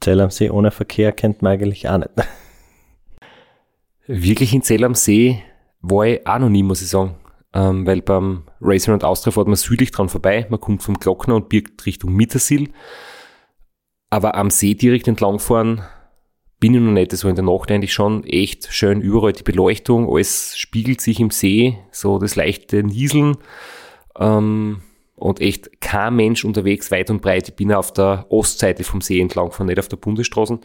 [0.00, 2.10] Zell am See ohne Verkehr kennt man eigentlich auch nicht.
[4.06, 5.42] Wirklich in Zell am See
[5.90, 7.14] war ich auch noch nie, muss ich sagen.
[7.52, 10.46] Ähm, weil beim Racing und Austria fährt man südlich dran vorbei.
[10.50, 12.70] Man kommt vom Glockner und birgt Richtung Mittersil.
[14.10, 15.82] Aber am See direkt entlangfahren
[16.58, 17.22] bin ich noch nicht.
[17.22, 19.00] War in der Nacht eigentlich schon echt schön.
[19.00, 21.78] Überall die Beleuchtung, alles spiegelt sich im See.
[21.92, 23.36] So das leichte Nieseln.
[24.18, 24.80] Ähm,
[25.16, 27.48] und echt kein Mensch unterwegs, weit und breit.
[27.48, 30.58] Ich bin auf der Ostseite vom See entlang gefahren, nicht auf der Bundesstraße.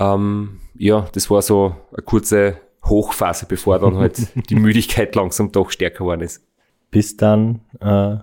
[0.00, 5.70] Ähm, ja, das war so eine kurze Hochphase, bevor dann halt die Müdigkeit langsam doch
[5.70, 6.44] stärker geworden ist.
[6.90, 8.16] Bist dann äh,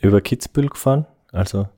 [0.00, 1.06] über Kitzbühel gefahren?
[1.32, 1.68] Also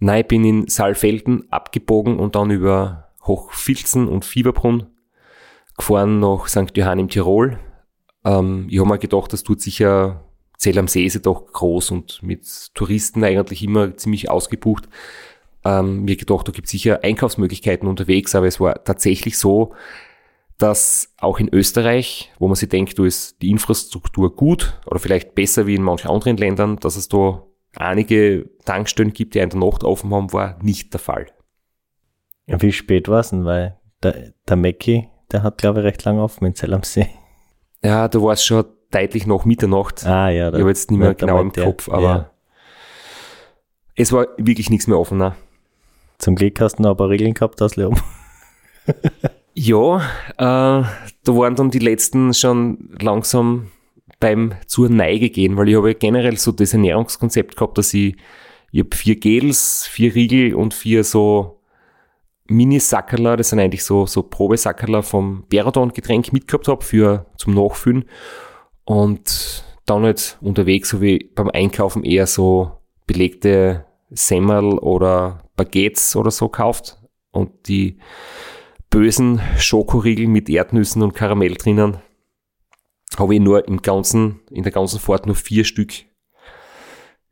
[0.00, 4.86] Nein, ich bin in Saalfelden abgebogen und dann über Hochfilzen und Fieberbrunn
[5.78, 6.76] gefahren nach St.
[6.76, 7.58] Johann im Tirol.
[8.24, 10.24] Ähm, ich habe mir gedacht, das tut sicher,
[10.58, 14.88] Zell am See ist ja doch groß und mit Touristen eigentlich immer ziemlich ausgebucht.
[15.64, 19.74] Ähm, mir gedacht, da gibt es sicher Einkaufsmöglichkeiten unterwegs, aber es war tatsächlich so,
[20.58, 25.34] dass auch in Österreich, wo man sich denkt, da ist die Infrastruktur gut oder vielleicht
[25.34, 27.42] besser wie in manchen anderen Ländern, dass es da
[27.76, 31.26] einige Tankstellen gibt, die in der Nacht offen haben, war nicht der Fall.
[32.46, 33.44] Wie spät war es denn?
[33.44, 37.08] Weil der, der Mackie, der hat, glaube ich, recht lange offen in Zell am See.
[37.82, 40.06] Ja, da war es schon deutlich nach Mitternacht.
[40.06, 40.48] Ah, ja.
[40.48, 42.30] Ich habe jetzt nicht mehr genau im Kopf, aber ja.
[43.96, 45.18] es war wirklich nichts mehr offen.
[45.18, 45.34] Ne?
[46.18, 47.98] Zum Glück hast du noch ein paar Regeln gehabt aus Leon.
[49.54, 50.02] Ja, äh,
[50.38, 50.86] da
[51.26, 53.70] waren dann die letzten schon langsam
[54.20, 58.16] beim zur Neige gehen, weil ich habe ja generell so das Ernährungskonzept gehabt, dass ich,
[58.72, 61.60] ich habe vier Gels, vier Riegel und vier so
[62.46, 68.04] Mini-Sackerler, das sind eigentlich so, so Probesackerler vom Beradon-Getränk mitgehabt habe für, zum Nachfüllen.
[68.84, 72.72] Und dann halt unterwegs, so wie beim Einkaufen eher so
[73.06, 76.98] belegte Semmel oder Baguettes oder so kauft
[77.30, 77.98] und die
[78.94, 81.96] bösen Schokoriegel mit Erdnüssen und Karamell drinnen
[83.16, 85.92] habe ich nur im ganzen, in der ganzen Fahrt nur vier Stück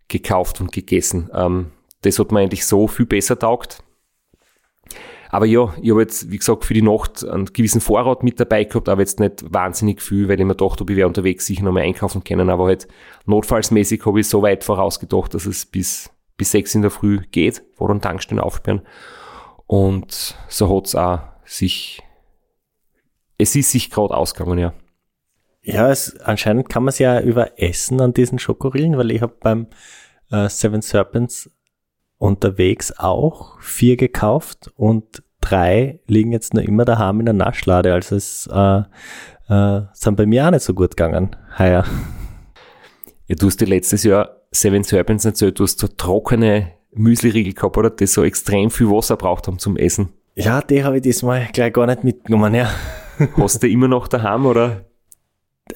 [0.09, 1.31] gekauft und gegessen.
[1.33, 3.81] Ähm, das hat mir eigentlich so viel besser taugt.
[5.31, 8.65] Aber ja, ich habe jetzt, wie gesagt, für die Nacht einen gewissen Vorrat mit dabei
[8.65, 11.63] gehabt, aber jetzt nicht wahnsinnig viel, weil ich mir dachte, ob ich wäre unterwegs sicher
[11.63, 12.51] noch mal einkaufen können.
[12.51, 12.89] Aber halt
[13.27, 17.63] notfallsmäßig habe ich so weit vorausgedacht, dass es bis, bis sechs in der Früh geht,
[17.77, 18.83] vor den Tankstellen aufsperren.
[19.69, 21.21] Und so hat's auch
[21.53, 22.03] sich,
[23.39, 24.75] es ist sich gerade ausgegangen, ja.
[25.63, 29.69] Ja, es, anscheinend kann man es ja überessen an diesen Schokorillen, weil ich habe beim
[30.31, 31.51] äh, Seven Serpents
[32.19, 37.93] unterwegs auch vier gekauft und drei liegen jetzt noch immer daheim in der Naschlade.
[37.93, 38.83] Also es äh,
[39.49, 41.37] äh, sind bei mir auch nicht so gut gegangen.
[41.59, 41.85] Heuer.
[43.27, 47.77] Ja, du hast dir letztes Jahr Seven Serpents erzählt, du hast so trockene Müsli-Riegel gehabt,
[47.77, 47.91] oder?
[47.91, 50.11] Die so extrem viel Wasser braucht haben zum Essen.
[50.35, 52.71] Ja, die habe ich diesmal gleich gar nicht mitgenommen, ja.
[53.37, 54.85] Hast du immer noch daheim, oder?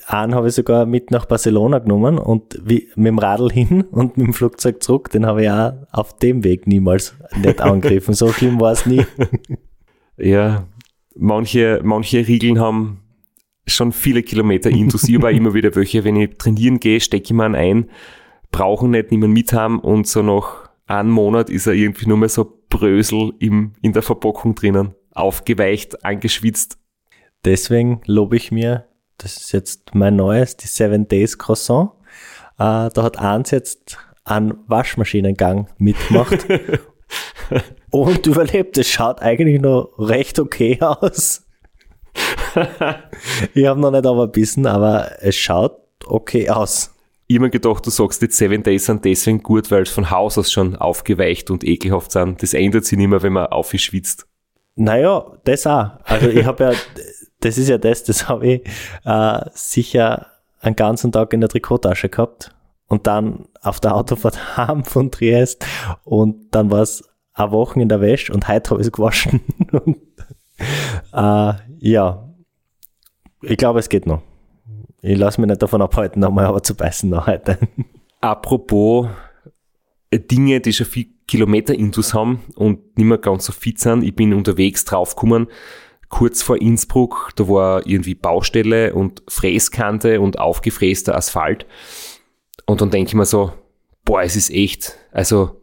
[0.07, 4.17] einen habe ich sogar mit nach Barcelona genommen und wie, mit dem Radl hin und
[4.17, 8.15] mit dem Flugzeug zurück, den habe ich auch auf dem Weg niemals nicht angegriffen.
[8.15, 9.05] so schlimm war es nie.
[10.19, 10.67] Ja,
[11.15, 13.03] manche, manche Riegeln haben
[13.67, 15.07] schon viele Kilometer intus.
[15.07, 17.91] Ich aber immer wieder welche, wenn ich trainieren gehe, stecke ich mir einen ein,
[18.51, 22.31] brauchen nicht niemand mit haben und so nach einem Monat ist er irgendwie nur mehr
[22.31, 24.95] so Brösel im, in der Verpackung drinnen.
[25.13, 26.79] Aufgeweicht, angeschwitzt.
[27.45, 28.87] Deswegen lobe ich mir
[29.19, 31.91] das ist jetzt mein neues, die Seven Days Croissant.
[32.59, 36.47] Äh, da hat eins jetzt einen Waschmaschinengang mitgemacht
[37.91, 38.77] und überlebt.
[38.79, 41.47] Es schaut eigentlich noch recht okay aus.
[43.55, 46.95] ich habe noch nicht aber bissen, aber es schaut okay aus.
[47.29, 50.53] Mir gedacht, du sagst, die Seven Days sind deswegen gut, weil es von Haus aus
[50.53, 52.43] schon aufgeweicht und ekelhaft sind.
[52.43, 54.27] Das ändert sich nicht mehr, wenn man aufschwitzt.
[54.77, 55.91] Naja, das auch.
[56.05, 56.73] Also ich habe ja
[57.41, 58.63] das ist ja das, das habe ich
[59.05, 60.27] äh, sicher
[60.61, 62.55] einen ganzen Tag in der Trikottasche gehabt
[62.89, 65.65] und dann auf der Autofahrt heim von Triest
[66.05, 67.05] und dann war es
[67.35, 69.41] eine Woche in der Wäsche und heute habe ich es gewaschen.
[69.73, 69.99] und,
[71.13, 72.29] äh, ja,
[73.43, 74.23] ich glaube, es geht noch.
[75.03, 77.59] Ich lasse mich nicht davon abhalten, nochmal aber zu beißen noch heute.
[78.21, 79.09] Apropos
[80.11, 84.05] äh, Dinge, die schon viel Kilometer intus haben und nicht mehr ganz so fit sind.
[84.05, 85.49] Ich bin unterwegs draufgekommen,
[86.09, 91.67] kurz vor Innsbruck, da war irgendwie Baustelle und Fräskante und aufgefräster Asphalt.
[92.65, 93.53] Und dann denke ich mir so,
[94.05, 95.61] boah, es ist echt, also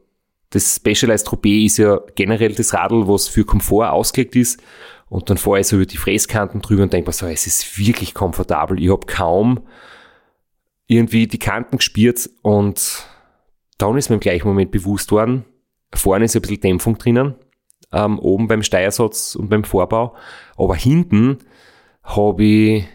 [0.54, 4.62] das Specialized Tropez ist ja generell das Radl, was für Komfort ausgelegt ist.
[5.10, 7.78] Und dann fahre ich so über die Fräskanten drüber und denke mir so, es ist
[7.80, 8.80] wirklich komfortabel.
[8.80, 9.62] Ich habe kaum
[10.86, 13.08] irgendwie die Kanten gespürt und
[13.80, 15.43] dann ist mir im gleichen Moment bewusst worden,
[15.93, 17.34] vorne ist ein bisschen Dämpfung drinnen,
[17.91, 20.16] ähm, oben beim Steuersatz und beim Vorbau.
[20.56, 21.39] Aber hinten
[22.04, 22.86] habe ich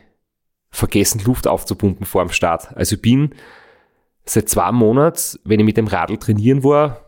[0.70, 2.76] vergessen, Luft aufzupumpen vor dem Start.
[2.76, 3.34] Also ich bin
[4.24, 7.07] seit zwei Monaten, wenn ich mit dem Radl trainieren war,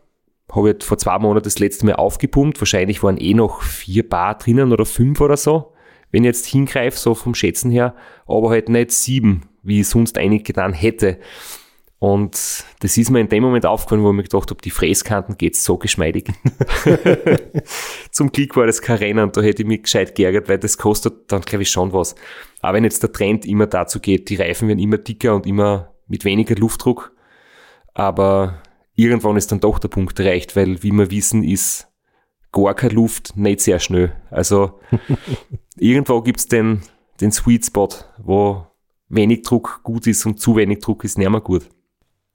[0.52, 2.60] habe ich vor zwei Monaten das letzte Mal aufgepumpt.
[2.60, 5.72] Wahrscheinlich waren eh noch vier Bar drinnen oder fünf oder so,
[6.10, 7.94] wenn ich jetzt hingreife, so vom Schätzen her,
[8.26, 11.18] aber halt nicht sieben, wie ich sonst einig getan hätte.
[12.00, 15.36] Und das ist mir in dem Moment aufgefallen, wo ich mir gedacht habe, die Fräskanten
[15.36, 16.30] geht so geschmeidig.
[18.10, 21.30] Zum Glück war das kein Rennen, da hätte ich mich gescheit geärgert, weil das kostet
[21.30, 22.14] dann, glaube ich, schon was.
[22.62, 25.92] Aber wenn jetzt der Trend immer dazu geht, die Reifen werden immer dicker und immer
[26.08, 27.12] mit weniger Luftdruck,
[27.92, 28.62] aber
[29.00, 31.88] irgendwann ist dann doch der Punkt erreicht, weil, wie wir wissen, ist
[32.52, 34.12] gar keine Luft nicht sehr schnell.
[34.30, 34.80] Also
[35.76, 36.82] irgendwo gibt's den,
[37.20, 37.88] den Sweet Spot,
[38.18, 38.66] wo
[39.08, 41.68] wenig Druck gut ist und zu wenig Druck ist nicht mehr gut.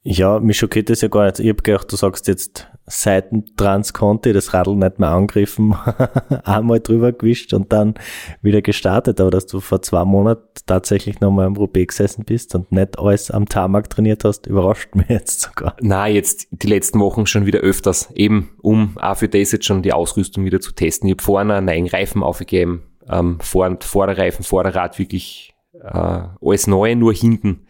[0.08, 1.40] Ja, mich schockiert das ja gar nicht.
[1.40, 5.76] Ich habe gedacht, du sagst jetzt Seitentrans konnte das Radl nicht mehr angriffen,
[6.44, 7.96] einmal drüber gewischt und dann
[8.44, 12.72] wieder gestartet, aber dass du vor zwei Monaten tatsächlich nochmal am Roubaix gesessen bist und
[12.72, 15.76] nicht alles am Tarmac trainiert hast, überrascht mich jetzt sogar.
[15.82, 19.82] Na, jetzt die letzten Wochen schon wieder öfters, eben um auch für das jetzt schon
[19.82, 21.10] die Ausrüstung wieder zu testen.
[21.10, 26.94] Ich habe vorne einen neuen Reifen aufgegeben, ähm, Vor Vorderreifen, Vorderrad wirklich äh, alles neu,
[26.94, 27.66] nur hinten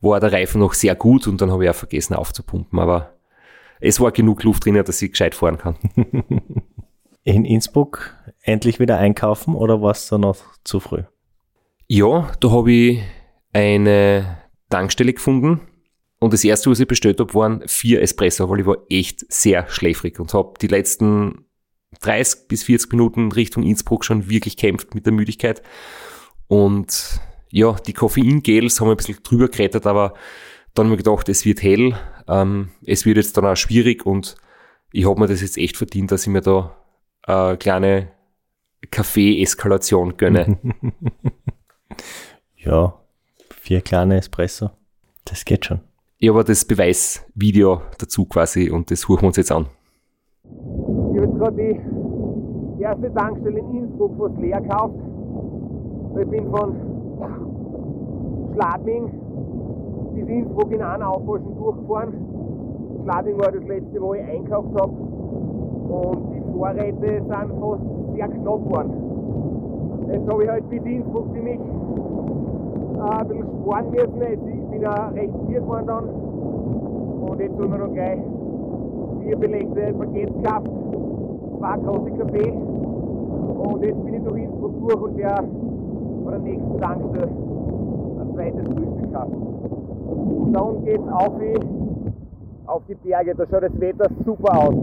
[0.00, 3.14] war der Reifen noch sehr gut und dann habe ich auch vergessen aufzupumpen, aber
[3.80, 5.76] es war genug Luft drin, dass ich gescheit fahren kann.
[7.24, 11.02] In Innsbruck endlich wieder einkaufen oder war es da noch zu früh?
[11.86, 13.02] Ja, da habe ich
[13.52, 14.38] eine
[14.70, 15.60] Tankstelle gefunden
[16.20, 19.68] und das erste, was ich bestellt habe, waren vier Espresso, weil ich war echt sehr
[19.68, 21.46] schläfrig und habe die letzten
[22.00, 25.62] 30 bis 40 Minuten Richtung Innsbruck schon wirklich kämpft mit der Müdigkeit.
[26.46, 27.20] Und
[27.50, 30.14] ja, die Koffeingels haben ein bisschen drüber gerettet, aber
[30.74, 31.94] dann habe ich gedacht, es wird hell,
[32.28, 34.36] ähm, es wird jetzt dann auch schwierig und
[34.92, 36.76] ich habe mir das jetzt echt verdient, dass ich mir da
[37.22, 38.08] eine kleine
[38.90, 40.58] Kaffee-Eskalation gönne.
[42.56, 42.94] ja,
[43.50, 44.70] vier kleine Espresso,
[45.24, 45.80] das geht schon.
[46.18, 49.66] Ich habe das Beweisvideo dazu quasi und das suchen wir uns jetzt an.
[50.44, 54.96] Ich habe jetzt gerade die erste Tankstelle in Innsbruck fast leer gekauft.
[56.20, 56.89] Ich bin von
[58.54, 59.10] Schladming
[60.14, 62.14] bis Innsbruck in einer Aufwaschen durchgefahren.
[63.04, 64.92] Schladming war das letzte, wo ich einkauft habe.
[64.92, 67.82] Und die Vorräte sind fast
[68.14, 69.10] sehr knapp geworden.
[70.12, 74.22] Jetzt habe ich halt bis Innsbruck für mich äh, ein bisschen sparen müssen.
[74.32, 76.08] Ich bin ja recht viel gefahren dann.
[77.28, 78.18] Und jetzt haben wir noch gleich
[79.22, 80.68] vier belegte Pakete gehabt,
[81.58, 82.52] zwei große Kaffee.
[82.52, 85.44] Und jetzt bin ich durch Innsbruck durch und der
[86.24, 89.32] bei der nächsten Tankstelle ein zweites Frühstück gehabt.
[89.34, 91.32] Und dann geht's auf,
[92.66, 93.34] auf die Berge.
[93.34, 94.74] Da schaut das Wetter super aus.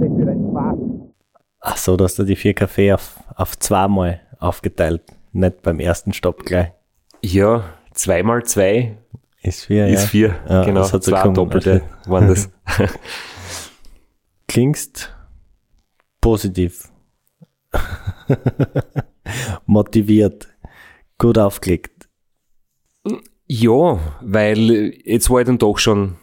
[0.00, 0.78] Das wird ein Spaß.
[1.60, 5.02] Ach so, dass du die vier Kaffee auf, auf zweimal aufgeteilt,
[5.32, 6.72] nicht beim ersten Stopp gleich.
[7.22, 8.98] Ja, zweimal zwei
[9.42, 9.86] ist vier.
[9.88, 10.08] Ist ja.
[10.08, 10.80] vier, ja, genau.
[10.80, 11.34] Das hat so Zwei kommen.
[11.34, 12.50] doppelte waren das.
[14.48, 15.14] Klingst
[16.20, 16.90] positiv.
[19.66, 20.48] Motiviert.
[21.18, 22.08] Gut aufgelegt.
[23.46, 26.16] Ja, weil jetzt war ich dann doch schon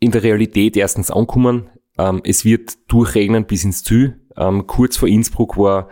[0.00, 1.70] in der Realität erstens angekommen.
[1.98, 4.20] Ähm, es wird durchregnen bis ins Ziel.
[4.36, 5.88] Ähm, kurz vor Innsbruck war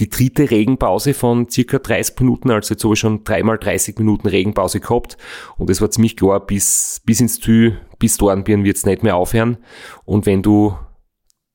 [0.00, 4.28] die dritte Regenpause von circa 30 Minuten, also jetzt habe ich schon dreimal 30 Minuten
[4.28, 5.16] Regenpause gehabt
[5.56, 9.16] und es war ziemlich klar, bis, bis ins Ziel, bis Dornbirn wird es nicht mehr
[9.16, 9.56] aufhören
[10.04, 10.76] und wenn du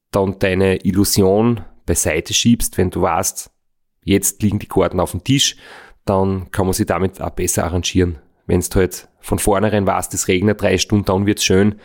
[0.10, 1.62] dann deine Illusion
[1.92, 3.52] beiseite schiebst, wenn du weißt,
[4.06, 5.58] jetzt liegen die Karten auf dem Tisch,
[6.06, 8.20] dann kann man sich damit auch besser arrangieren.
[8.48, 11.76] Wenn du halt von vornherein weißt, es regnet drei Stunden, dann wird's schön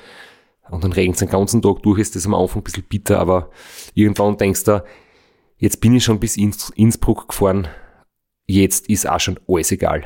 [0.71, 3.19] und dann regnet es den ganzen Tag durch, ist das am Anfang ein bisschen bitter,
[3.19, 3.51] aber
[3.95, 4.85] irgendwann denkst du,
[5.59, 7.67] jetzt bin ich schon bis Inns Innsbruck gefahren,
[8.47, 10.05] jetzt ist auch schon alles egal.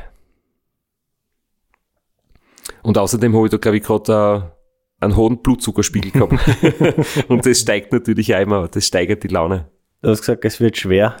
[2.81, 4.51] Und außerdem habe ich da, glaube ich, gerade
[4.99, 7.27] äh, einen hohen Blutzuckerspiegel gehabt.
[7.29, 9.69] und das steigt natürlich auch immer, das steigert die Laune.
[10.01, 11.17] Du hast gesagt, es wird schwer.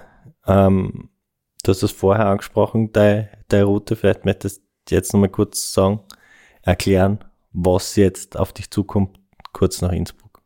[0.47, 1.09] Ähm,
[1.63, 3.95] du hast das vorher angesprochen, deine, deine Route.
[3.95, 5.99] Vielleicht möchtest du jetzt nochmal kurz sagen,
[6.63, 7.19] erklären,
[7.51, 9.19] was jetzt auf dich zukommt,
[9.53, 10.41] kurz nach Innsbruck.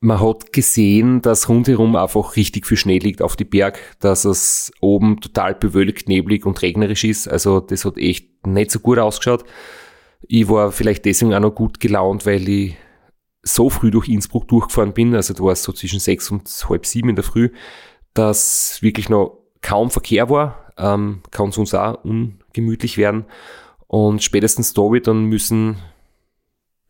[0.00, 4.72] Man hat gesehen, dass rundherum einfach richtig viel Schnee liegt auf die Berg, dass es
[4.80, 7.28] oben total bewölkt, neblig und regnerisch ist.
[7.28, 9.44] Also das hat echt nicht so gut ausgeschaut.
[10.22, 12.76] Ich war vielleicht deswegen auch noch gut gelaunt, weil ich
[13.42, 16.86] so früh durch Innsbruck durchgefahren bin, also da war es so zwischen sechs und halb
[16.86, 17.50] sieben in der Früh,
[18.14, 23.24] dass wirklich noch kaum Verkehr war, ähm, kann es uns auch ungemütlich werden.
[23.86, 25.78] Und spätestens da wird dann müssen,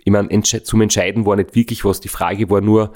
[0.04, 2.00] ich meine, entsch zum Entscheiden war nicht wirklich was.
[2.00, 2.92] Die Frage war nur,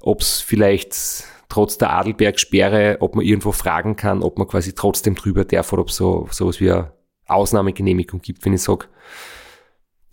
[0.00, 5.14] ob es vielleicht trotz der Adelbergsperre, ob man irgendwo fragen kann, ob man quasi trotzdem
[5.14, 6.92] drüber darf oder ob so sowas wie eine
[7.26, 8.86] Ausnahmegenehmigung gibt, wenn ich sage,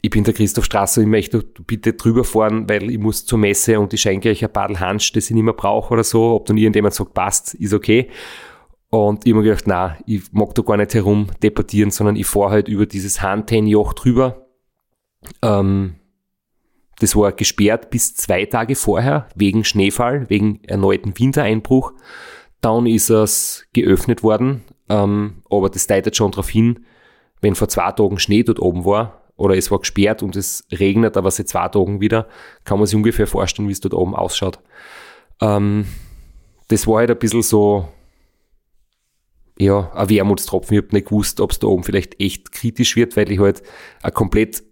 [0.01, 3.79] ich bin der Christoph Strasser, ich möchte bitte drüber fahren, weil ich muss zur Messe
[3.79, 6.35] und ich schenke euch ein Badel Hansch, das ich nicht mehr brauche oder so.
[6.35, 8.09] Ob dann irgendjemand sagt, passt, ist okay.
[8.89, 12.25] Und ich habe mir gedacht, na, ich mag da gar nicht herum debattieren, sondern ich
[12.25, 14.47] fahre halt über dieses Hantenjoch drüber.
[15.41, 15.95] Ähm,
[16.99, 21.93] das war gesperrt bis zwei Tage vorher, wegen Schneefall, wegen erneuten Wintereinbruch.
[22.61, 26.85] Dann ist es geöffnet worden, ähm, aber das deutet schon darauf hin,
[27.41, 31.15] wenn vor zwei Tagen Schnee dort oben war, oder es war gesperrt und es regnet
[31.15, 32.27] aber seit zwei Tagen wieder,
[32.65, 34.59] kann man sich ungefähr vorstellen, wie es dort oben ausschaut.
[35.41, 35.85] Ähm,
[36.67, 37.87] das war halt ein bisschen so,
[39.57, 40.77] ja, ein Wermutstropfen.
[40.77, 43.63] Ich habe nicht gewusst, ob es da oben vielleicht echt kritisch wird, weil ich halt
[44.03, 44.63] ein komplett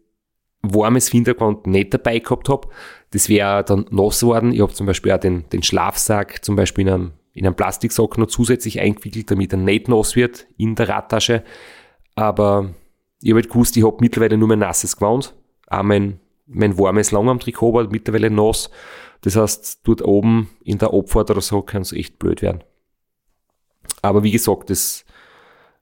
[0.62, 2.68] warmes Hintergrund nicht dabei gehabt habe.
[3.12, 4.52] Das wäre dann nass worden.
[4.52, 8.18] Ich habe zum Beispiel auch den, den Schlafsack zum Beispiel in einem, in einem Plastiksack
[8.18, 11.44] noch zusätzlich eingewickelt, damit er nicht nass wird in der Radtasche.
[12.16, 12.74] Aber
[13.22, 15.36] ich habe halt gewusst, ich habe mittlerweile nur mein nasses Gewand.
[15.68, 18.70] Auch mein, mein warmes Langarm-Trikot war mittlerweile nass.
[19.22, 22.64] Das heißt, dort oben in der Abfahrt oder so kann es echt blöd werden.
[24.02, 25.06] Aber wie gesagt, das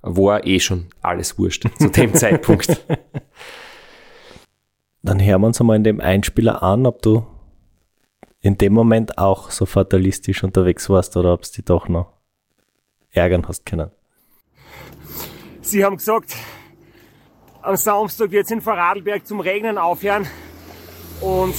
[0.02, 2.86] war eh schon alles wurscht zu dem Zeitpunkt.
[5.02, 7.26] Dann hören wir uns einmal in dem Einspieler an, ob du
[8.42, 12.14] in dem Moment auch so fatalistisch unterwegs warst oder ob es dich doch noch
[13.12, 13.92] ärgern hast können.
[15.62, 16.36] Sie haben gesagt,
[17.66, 20.28] am Samstag wird es in Vorarlberg zum Regnen aufhören
[21.20, 21.56] und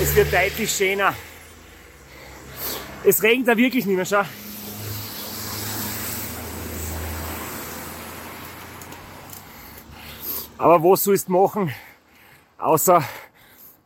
[0.00, 1.14] es wird deutlich schöner.
[3.04, 4.22] Es regnet da wirklich nicht mehr, schau.
[10.58, 11.72] Aber was sollst du machen,
[12.58, 13.02] außer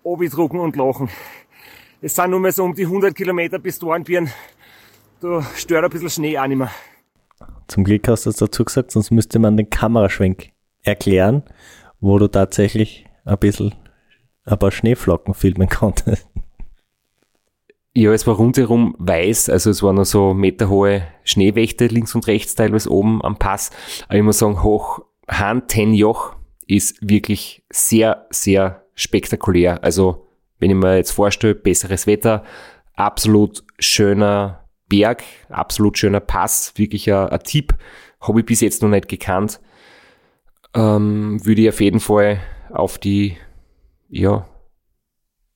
[0.02, 1.08] Obi drucken und lachen?
[2.02, 4.30] Es sind nur mehr so um die 100 Kilometer bis Dornbirn.
[5.20, 6.70] Da stört ein bisschen Schnee auch nicht mehr.
[7.68, 10.53] Zum Glück hast du es dazu gesagt, sonst müsste man den Kameraschwenk
[10.84, 11.42] erklären,
[12.00, 13.74] wo du tatsächlich ein bisschen
[14.44, 16.28] ein paar Schneeflocken filmen konntest.
[17.96, 22.56] Ja, es war rundherum weiß, also es waren noch so meterhohe Schneewächte links und rechts,
[22.56, 23.70] teilweise oben am Pass.
[24.08, 26.34] Aber ich muss sagen, hoch Han Tenjoch
[26.66, 29.82] ist wirklich sehr, sehr spektakulär.
[29.84, 30.26] Also,
[30.58, 32.42] wenn ich mir jetzt vorstelle, besseres Wetter,
[32.94, 37.74] absolut schöner Berg, absolut schöner Pass, wirklich ein, ein Tipp,
[38.20, 39.60] habe ich bis jetzt noch nicht gekannt.
[40.74, 42.40] Ähm, würde ich auf jeden Fall
[42.70, 43.36] auf die,
[44.08, 44.48] ja,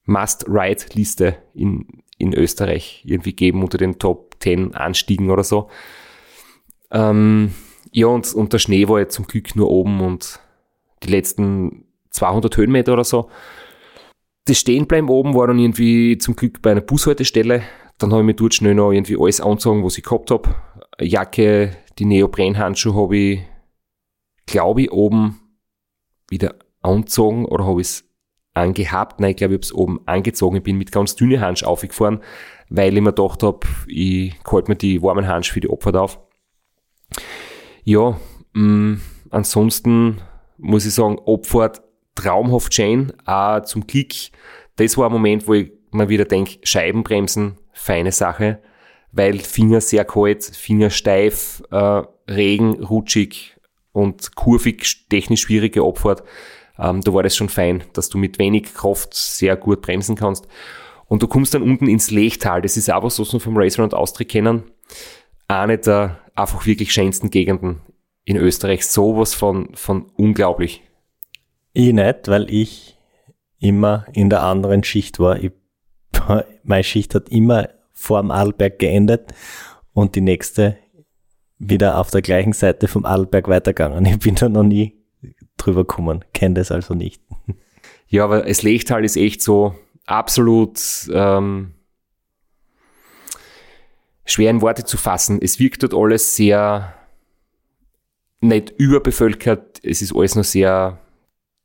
[0.05, 1.87] Must-Ride-Liste in,
[2.17, 5.69] in Österreich irgendwie geben unter den Top 10 Anstiegen oder so.
[6.91, 7.53] Ähm,
[7.93, 10.41] ja, und, und der Schnee war jetzt zum Glück nur oben und
[11.03, 13.31] die letzten 200 Höhenmeter oder so.
[14.47, 17.63] Das Stehenbleiben oben war dann irgendwie zum Glück bei einer Bushaltestelle.
[17.99, 20.55] Dann habe ich mir dort schnell noch irgendwie alles angezogen, was ich gehabt habe.
[21.01, 23.41] Jacke, die Neoprenhandschuhe habe ich,
[24.49, 25.41] glaube ich, oben
[26.29, 28.05] wieder angezogen oder habe ich es
[28.55, 29.21] angehabt.
[29.21, 30.57] Nein, ich glaube, ich habe es oben angezogen.
[30.57, 32.21] Ich bin mit ganz dünnen Handschuhen aufgefahren,
[32.69, 36.19] weil ich mir gedacht habe, ich halte mir die warmen Handschuhe für die Opfer auf.
[37.85, 38.19] Ja,
[38.55, 39.01] mh, mm,
[39.31, 40.21] ansonsten
[40.57, 41.83] muss ich sagen, Abfahrt
[42.15, 44.33] traumhaft schön, auch zum Klick.
[44.77, 48.61] Das war ein Moment, wo ich mir wieder denke, Scheibenbremsen, feine Sache,
[49.13, 53.58] weil Finger sehr kalt, Finger steif, äh, Regen, rutschig
[53.93, 56.23] und kurvig, technisch schwierige Abfahrt.
[56.79, 60.47] Ähm, da war das schon fein, dass du mit wenig Kraft sehr gut bremsen kannst.
[61.07, 62.63] Und du kommst dann unten ins Lechtal.
[62.63, 64.65] Das ist einfach so, was wir vom Racer und Austria kennen.
[65.49, 67.81] Eine der einfach wirklich schönsten Gegenden
[68.25, 70.83] in Österreich sowas von, von unglaublich.
[71.73, 72.99] Ich nicht, weil ich
[73.59, 75.43] immer in der anderen Schicht war.
[75.43, 75.53] Ich,
[76.63, 79.33] meine Schicht hat immer vor dem Adelberg geendet
[79.95, 80.77] und die nächste
[81.59, 84.05] wieder auf der gleichen Seite vom Adelberg weitergegangen.
[84.07, 84.95] Ich bin da noch nie
[85.57, 87.23] drüber gekommen, kenne das also nicht.
[88.09, 89.75] Ja, aber das Lechtal ist echt so
[90.07, 90.81] absolut
[91.13, 91.75] ähm,
[94.25, 95.41] schwer in Worte zu fassen.
[95.43, 96.95] Es wirkt dort alles sehr
[98.41, 99.81] nicht überbevölkert.
[99.83, 101.01] Es ist alles noch sehr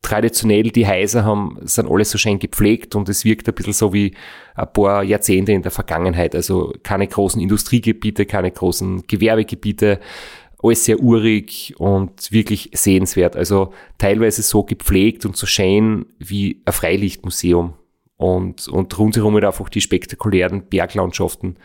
[0.04, 0.64] traditionell.
[0.64, 4.14] Die Häuser haben, sind alles so schön gepflegt und es wirkt ein bisschen so wie
[4.54, 6.36] ein paar Jahrzehnte in der Vergangenheit.
[6.36, 10.00] Also keine großen Industriegebiete, keine großen Gewerbegebiete.
[10.62, 13.36] Alles sehr urig und wirklich sehenswert.
[13.36, 17.74] Also teilweise so gepflegt und so schön wie ein Freilichtmuseum.
[18.16, 21.58] Und, und rundherum halt einfach die spektakulären Berglandschaften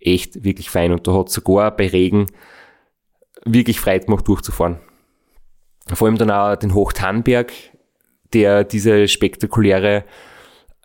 [0.00, 0.92] echt wirklich fein.
[0.92, 2.26] Und da hat sogar bei Regen
[3.44, 4.78] wirklich Freude gemacht, durchzufahren.
[5.92, 7.52] Vor allem dann auch den Hochtannberg,
[8.32, 10.04] der diese spektakuläre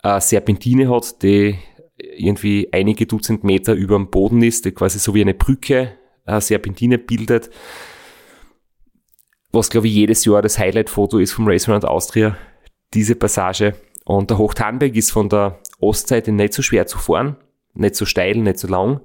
[0.04, 1.58] äh, Serpentine hat, die
[1.98, 5.94] irgendwie einige Dutzend Meter über dem Boden ist, die quasi so wie eine Brücke
[6.26, 7.50] äh, Serpentine bildet.
[9.52, 12.36] Was, glaube ich, jedes Jahr das Highlight-Foto ist vom Race Around Austria,
[12.94, 13.76] diese Passage.
[14.04, 17.38] Und der Hochtannberg ist von der Ostseite nicht so schwer zu fahren,
[17.74, 19.02] nicht so steil, nicht so lang.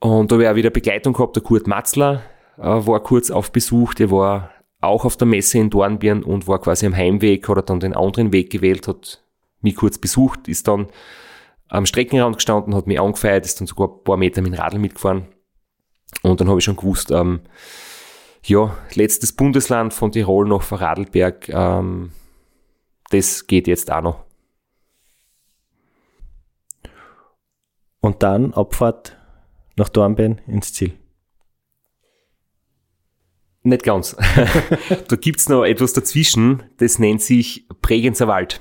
[0.00, 2.22] Und da habe ich auch wieder Begleitung gehabt, der Kurt Matzler
[2.58, 6.60] äh, war kurz auf Besuch, der war auch auf der Messe in Dornbirn und war
[6.60, 9.22] quasi am Heimweg, hat er dann den anderen Weg gewählt, hat
[9.60, 10.88] mich kurz besucht, ist dann
[11.68, 14.78] am Streckenrand gestanden, hat mich angefeiert, ist dann sogar ein paar Meter mit dem Radl
[14.78, 15.26] mitgefahren.
[16.22, 17.40] Und dann habe ich schon gewusst, ähm,
[18.44, 22.12] ja, letztes Bundesland von Tirol nach Vorarlberg, ähm,
[23.10, 24.24] das geht jetzt auch noch.
[28.00, 29.18] Und dann Abfahrt
[29.76, 30.99] nach Dornbirn ins Ziel?
[33.62, 34.16] Nicht ganz.
[35.08, 38.60] da gibt's noch etwas dazwischen, das nennt sich Bregenzer Wald.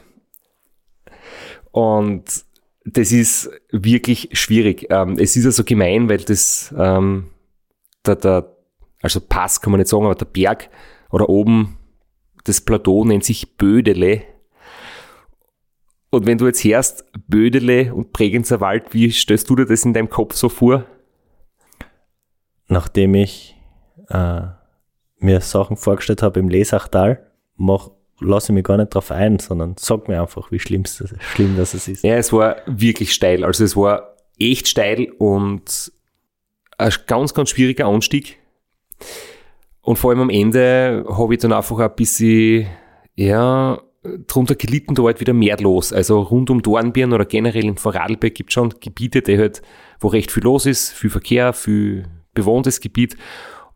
[1.72, 2.44] Und
[2.86, 4.88] das ist wirklich schwierig.
[4.90, 7.30] Ähm, es ist also gemein, weil das, ähm,
[8.06, 8.58] der, der,
[9.02, 10.70] also Pass kann man nicht sagen, aber der Berg
[11.12, 11.78] oder oben
[12.44, 14.24] das Plateau nennt sich Bödele.
[16.10, 19.94] Und wenn du jetzt hörst, Bödele und Bregenzer Wald, wie stellst du dir das in
[19.94, 20.86] deinem Kopf so vor?
[22.70, 23.58] nachdem ich
[24.08, 24.42] äh,
[25.20, 27.26] mir Sachen vorgestellt habe im Lesachtal,
[27.56, 27.90] mach,
[28.20, 31.74] lasse ich mich gar nicht drauf ein, sondern sag mir einfach, wie schlimm, schlimm das
[31.74, 32.04] ist.
[32.04, 33.44] Ja, es war wirklich steil.
[33.44, 35.92] Also es war echt steil und
[36.78, 38.38] ein ganz, ganz schwieriger Anstieg.
[39.82, 42.68] Und vor allem am Ende habe ich dann einfach ein bisschen,
[43.16, 43.82] ja,
[44.28, 45.92] drunter gelitten, da halt wieder mehr los.
[45.92, 49.62] Also rund um Dornbirn oder generell in Vorarlberg gibt es schon Gebiete, die halt,
[50.00, 53.18] wo recht viel los ist, viel Verkehr, viel bewohntes Gebiet.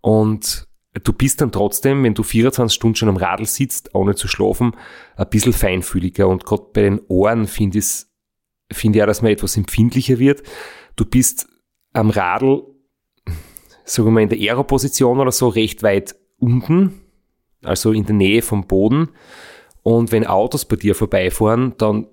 [0.01, 0.67] Und
[1.01, 4.75] du bist dann trotzdem, wenn du 24 Stunden schon am Radl sitzt, ohne zu schlafen,
[5.15, 6.27] ein bisschen feinfühliger.
[6.27, 8.05] Und gerade bei den Ohren finde ich,
[8.71, 10.43] finde ich auch, dass man etwas empfindlicher wird.
[10.95, 11.47] Du bist
[11.93, 12.63] am Radl,
[13.85, 17.01] sagen wir mal in der Aeroposition oder so, recht weit unten,
[17.63, 19.09] also in der Nähe vom Boden.
[19.81, 22.07] Und wenn Autos bei dir vorbeifahren, dann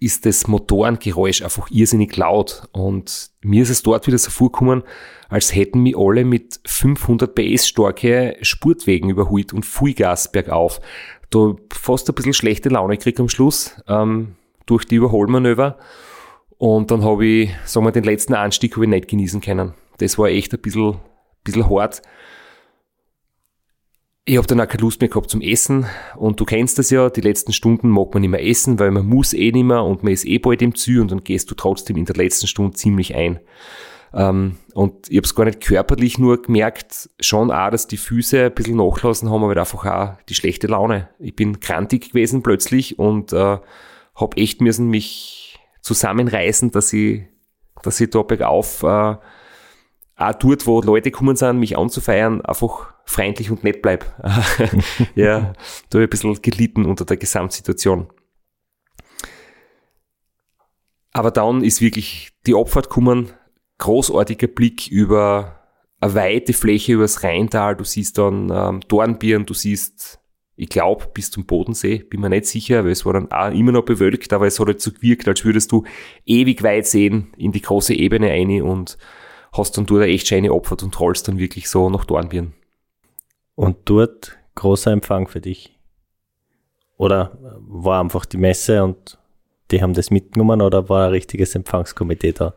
[0.00, 2.68] ist das Motorengeräusch einfach irrsinnig laut.
[2.72, 4.82] Und mir ist es dort wieder so vorgekommen,
[5.28, 10.80] als hätten mich alle mit 500 PS starke Spurtwegen überholt und Vollgas bergauf.
[11.28, 14.36] Da fast ein bisschen schlechte Laune gekriegt am Schluss ähm,
[14.66, 15.78] durch die Überholmanöver.
[16.56, 19.74] Und dann habe ich, sagen wir, den letzten Anstieg habe ich nicht genießen können.
[19.98, 20.96] Das war echt ein bisschen,
[21.44, 22.02] bisschen hart
[24.24, 25.86] ich habe dann auch keine Lust mehr gehabt zum Essen
[26.16, 29.06] und du kennst das ja, die letzten Stunden mag man nicht mehr essen, weil man
[29.06, 31.54] muss eh nicht mehr und man ist eh bald im Ziel und dann gehst du
[31.54, 33.40] trotzdem in der letzten Stunde ziemlich ein.
[34.12, 38.46] Ähm, und ich habe es gar nicht körperlich nur gemerkt, schon auch, dass die Füße
[38.46, 41.08] ein bisschen nachlassen haben, aber einfach auch die schlechte Laune.
[41.18, 43.58] Ich bin krantig gewesen plötzlich und äh,
[44.14, 47.22] habe echt müssen mich zusammenreißen, dass ich,
[47.82, 49.16] dass ich da bergauf äh,
[50.16, 54.04] auch dort, wo Leute kommen sind, mich anzufeiern, einfach freundlich und nett bleib.
[55.14, 55.52] ja,
[55.90, 58.08] da habe ich ein bisschen gelitten unter der Gesamtsituation.
[61.12, 63.32] Aber dann ist wirklich die Abfahrt gekommen,
[63.78, 65.60] großartiger Blick über
[66.00, 70.20] eine weite Fläche übers Rheintal, du siehst dann ähm, Dornbirn, du siehst,
[70.54, 73.72] ich glaube, bis zum Bodensee, bin mir nicht sicher, weil es war dann auch immer
[73.72, 75.84] noch bewölkt, aber es hat halt so gewirkt, als würdest du
[76.24, 78.96] ewig weit sehen in die große Ebene ein und
[79.52, 82.54] hast dann dort eine echt schöne Abfahrt und rollst dann wirklich so nach Dornbirn.
[83.60, 85.78] Und dort großer Empfang für dich?
[86.96, 89.18] Oder war einfach die Messe und
[89.70, 92.54] die haben das mitgenommen oder war ein richtiges Empfangskomitee da?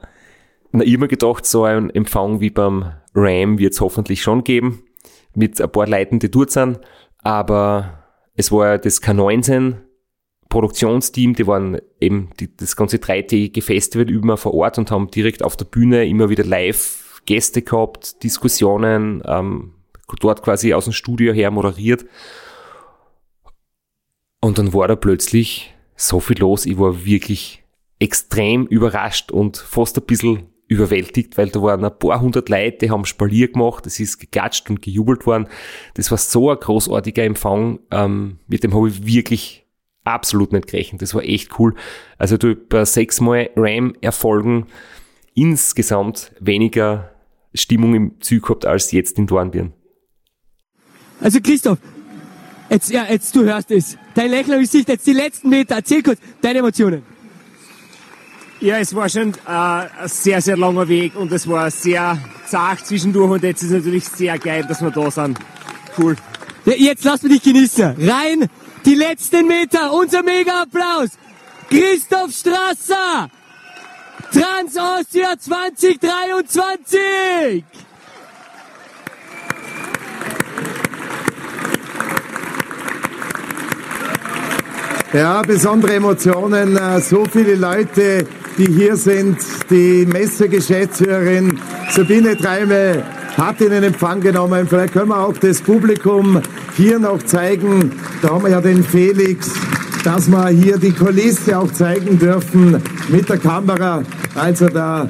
[0.72, 4.46] Na, ich habe mir gedacht, so ein Empfang wie beim RAM wird es hoffentlich schon
[4.46, 4.86] geben,
[5.36, 6.80] mit ein paar Leuten, die dort sind,
[7.18, 8.06] aber
[8.36, 9.82] es war das K19
[10.48, 15.44] Produktionsteam, die waren eben die, das ganze dreitägige Festival über vor Ort und haben direkt
[15.44, 19.74] auf der Bühne immer wieder live Gäste gehabt, Diskussionen, ähm,
[20.20, 22.06] dort quasi aus dem Studio her moderiert.
[24.40, 26.66] Und dann war da plötzlich so viel los.
[26.66, 27.64] Ich war wirklich
[28.00, 32.92] extrem überrascht und fast ein bisschen überwältigt, weil da waren ein paar hundert Leute, die
[32.92, 35.48] haben Spalier gemacht, es ist geklatscht und gejubelt worden.
[35.94, 39.66] Das war so ein großartiger Empfang, ähm, mit dem habe ich wirklich
[40.04, 41.02] absolut nicht gerechnet.
[41.02, 41.76] Das war echt cool.
[42.18, 44.66] Also du bei sechsmal RAM-Erfolgen
[45.34, 47.12] insgesamt weniger
[47.54, 49.74] Stimmung im Zug gehabt als jetzt in Dornbirn.
[51.24, 51.80] Also Christoph,
[52.70, 53.98] jetzt, ja, jetzt du hörst es.
[54.14, 55.76] Dein Lächeln im Gesicht, jetzt die letzten Meter.
[55.76, 57.02] Erzähl kurz deine Emotionen.
[58.60, 62.86] Ja, es war schon äh, ein sehr, sehr langer Weg und es war sehr zart
[62.86, 65.40] zwischendurch und jetzt ist es natürlich sehr geil, dass wir da sind.
[65.98, 66.18] Cool.
[66.66, 67.96] Ja, jetzt lass mich dich genießen.
[68.00, 68.50] Rein,
[68.86, 71.12] die letzten Meter, unser Mega-Applaus.
[71.70, 73.30] Christoph Strasser,
[74.32, 77.64] Trans-Austria 2023.
[85.14, 86.76] Ja, besondere Emotionen.
[86.76, 88.26] äh, So viele Leute,
[88.58, 89.38] die hier sind.
[89.70, 91.60] Die Messegeschäftsführerin
[91.92, 93.04] Sabine Treime
[93.38, 94.68] hat in Empfang genommen.
[94.68, 96.42] Vielleicht können wir auch das Publikum
[96.76, 97.92] hier noch zeigen.
[98.24, 99.52] Da haben wir ja den Felix,
[100.04, 104.02] dass wir hier die Kulisse auch zeigen dürfen mit der Kamera.
[104.34, 105.08] Also da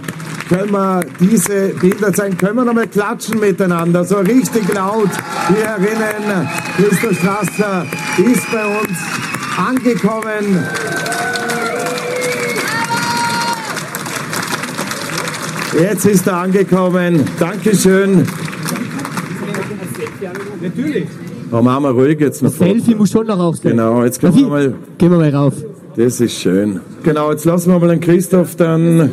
[0.49, 2.37] können wir diese Bilder zeigen.
[2.37, 5.09] Können wir nochmal klatschen miteinander, so richtig laut.
[5.47, 7.85] Wir erinnern, Christoph Strasser
[8.17, 10.65] ist bei uns angekommen.
[15.79, 17.23] Jetzt ist er angekommen.
[17.39, 18.27] Dankeschön.
[20.61, 21.07] Natürlich.
[21.51, 22.51] Da machen wir ruhig jetzt noch.
[22.51, 23.71] Selfie muss schon noch aufstehen.
[23.71, 24.73] Genau, jetzt können wir mal.
[24.97, 25.53] Gehen wir mal rauf.
[25.95, 26.79] Das ist schön.
[27.03, 29.11] Genau, jetzt lassen wir mal den Christoph dann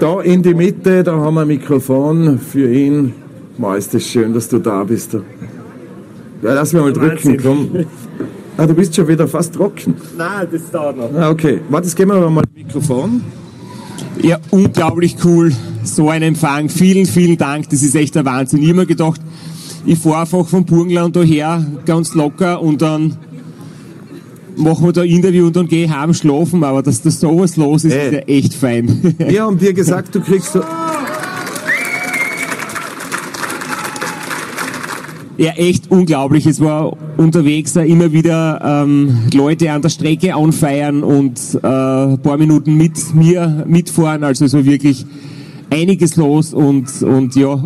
[0.00, 1.02] da in die Mitte.
[1.02, 3.12] Da haben wir ein Mikrofon für ihn.
[3.58, 5.12] Ma, ist das schön, dass du da bist.
[5.12, 7.86] Ja, lass mich mal drücken, komm.
[8.56, 9.94] Ah, du bist schon wieder fast trocken.
[10.16, 11.10] Nein, das dauert noch.
[11.18, 11.60] Ah, okay.
[11.70, 13.22] Warte, jetzt geben wir mal ein Mikrofon.
[14.20, 15.52] Ja, unglaublich cool.
[15.84, 16.68] So ein Empfang.
[16.68, 17.68] Vielen, vielen Dank.
[17.70, 18.62] Das ist echt der Wahnsinn.
[18.62, 19.20] Ich hab mir gedacht,
[19.86, 23.16] ich fahre einfach vom Burgenland daher ganz locker und dann
[24.56, 27.84] machen wir da Interview und dann gehe ich heim schlafen, aber dass da sowas los
[27.84, 28.06] ist, Ey.
[28.06, 29.14] ist ja echt fein.
[29.18, 30.60] Wir haben dir gesagt, du kriegst so.
[35.42, 36.46] Ja, echt unglaublich.
[36.46, 42.22] Es war unterwegs da immer wieder ähm, Leute an der Strecke anfeiern und äh, ein
[42.22, 44.22] paar Minuten mit mir mitfahren.
[44.22, 45.04] Also es war wirklich
[45.68, 47.60] einiges los und, und ja,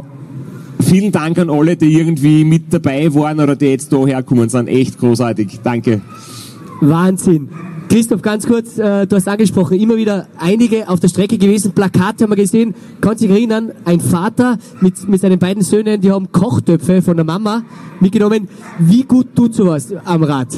[0.80, 4.68] vielen Dank an alle, die irgendwie mit dabei waren oder die jetzt da herkommen sind.
[4.68, 5.60] Echt großartig.
[5.62, 6.00] Danke.
[6.80, 7.50] Wahnsinn.
[7.88, 12.24] Christoph, ganz kurz, äh, du hast angesprochen, immer wieder einige auf der Strecke gewesen, Plakate
[12.24, 16.30] haben wir gesehen, kannst dich erinnern, ein Vater mit, mit seinen beiden Söhnen, die haben
[16.32, 17.62] Kochtöpfe von der Mama
[18.00, 18.48] mitgenommen.
[18.78, 20.48] Wie gut tut sowas am Rad?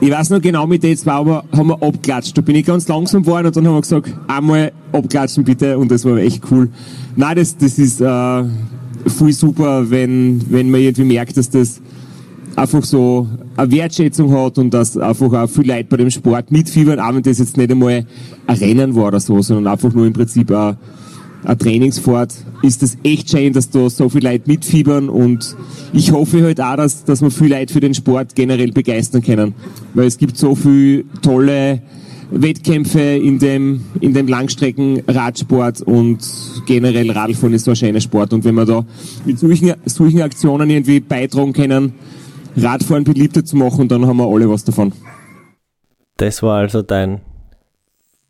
[0.00, 2.36] Ich weiß noch genau, mit den zwei aber haben wir abgeklatscht.
[2.36, 5.90] Da bin ich ganz langsam geworden und dann haben wir gesagt, einmal abklatschen bitte und
[5.90, 6.68] das war echt cool.
[7.16, 8.44] Nein, das, das ist äh,
[9.06, 11.80] voll super, wenn, wenn man irgendwie merkt, dass das
[12.56, 17.00] einfach so eine Wertschätzung hat und dass einfach auch viele Leute bei dem Sport mitfiebern,
[17.00, 18.06] auch wenn das jetzt nicht einmal
[18.46, 20.76] ein Rennen war oder so, sondern einfach nur im Prinzip ein,
[21.44, 25.56] ein Trainingsfahrt, ist das echt schön, dass da so viele Leute mitfiebern und
[25.92, 29.54] ich hoffe halt auch, dass, dass wir viele Leute für den Sport generell begeistern können,
[29.94, 31.82] weil es gibt so viele tolle
[32.30, 36.18] Wettkämpfe in dem, in dem Langstreckenradsport und
[36.66, 38.84] generell Radfahren ist so ein schöner Sport und wenn wir da
[39.24, 41.94] mit solchen, solchen Aktionen irgendwie beitragen können,
[42.58, 44.92] Radfahren beliebter zu machen, dann haben wir alle was davon.
[46.16, 47.20] Das war also dein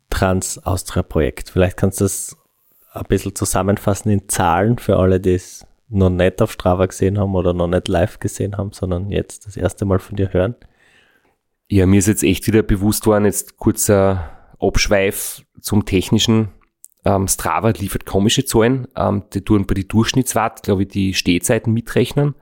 [0.09, 1.49] Trans-Austria-Projekt.
[1.49, 2.37] Vielleicht kannst du das
[2.93, 7.35] ein bisschen zusammenfassen in Zahlen für alle, die es noch nicht auf Strava gesehen haben
[7.35, 10.55] oder noch nicht live gesehen haben, sondern jetzt das erste Mal von dir hören.
[11.67, 14.29] Ja, mir ist jetzt echt wieder bewusst worden, jetzt kurzer
[14.59, 16.49] Abschweif zum Technischen.
[17.05, 18.87] Ähm, Strava liefert komische Zahlen.
[18.95, 22.35] Ähm, die tun bei die Durchschnittswatt, glaube ich, die Stehzeiten mitrechnen.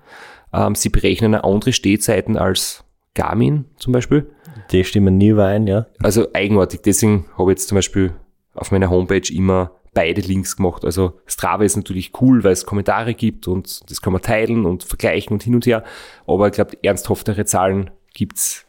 [0.54, 2.84] Ähm, sie berechnen andere Stehzeiten als
[3.14, 4.30] Garmin zum Beispiel.
[4.72, 5.88] Die stimmen nie überein, ja.
[6.02, 6.82] Also eigenartig.
[6.82, 8.14] Deswegen habe ich jetzt zum Beispiel
[8.54, 10.86] auf meiner Homepage immer beide Links gemacht.
[10.86, 14.84] Also Strava ist natürlich cool, weil es Kommentare gibt und das kann man teilen und
[14.84, 15.84] vergleichen und hin und her.
[16.28, 18.66] Aber ich glaube, ernsthaftere Zahlen gibt's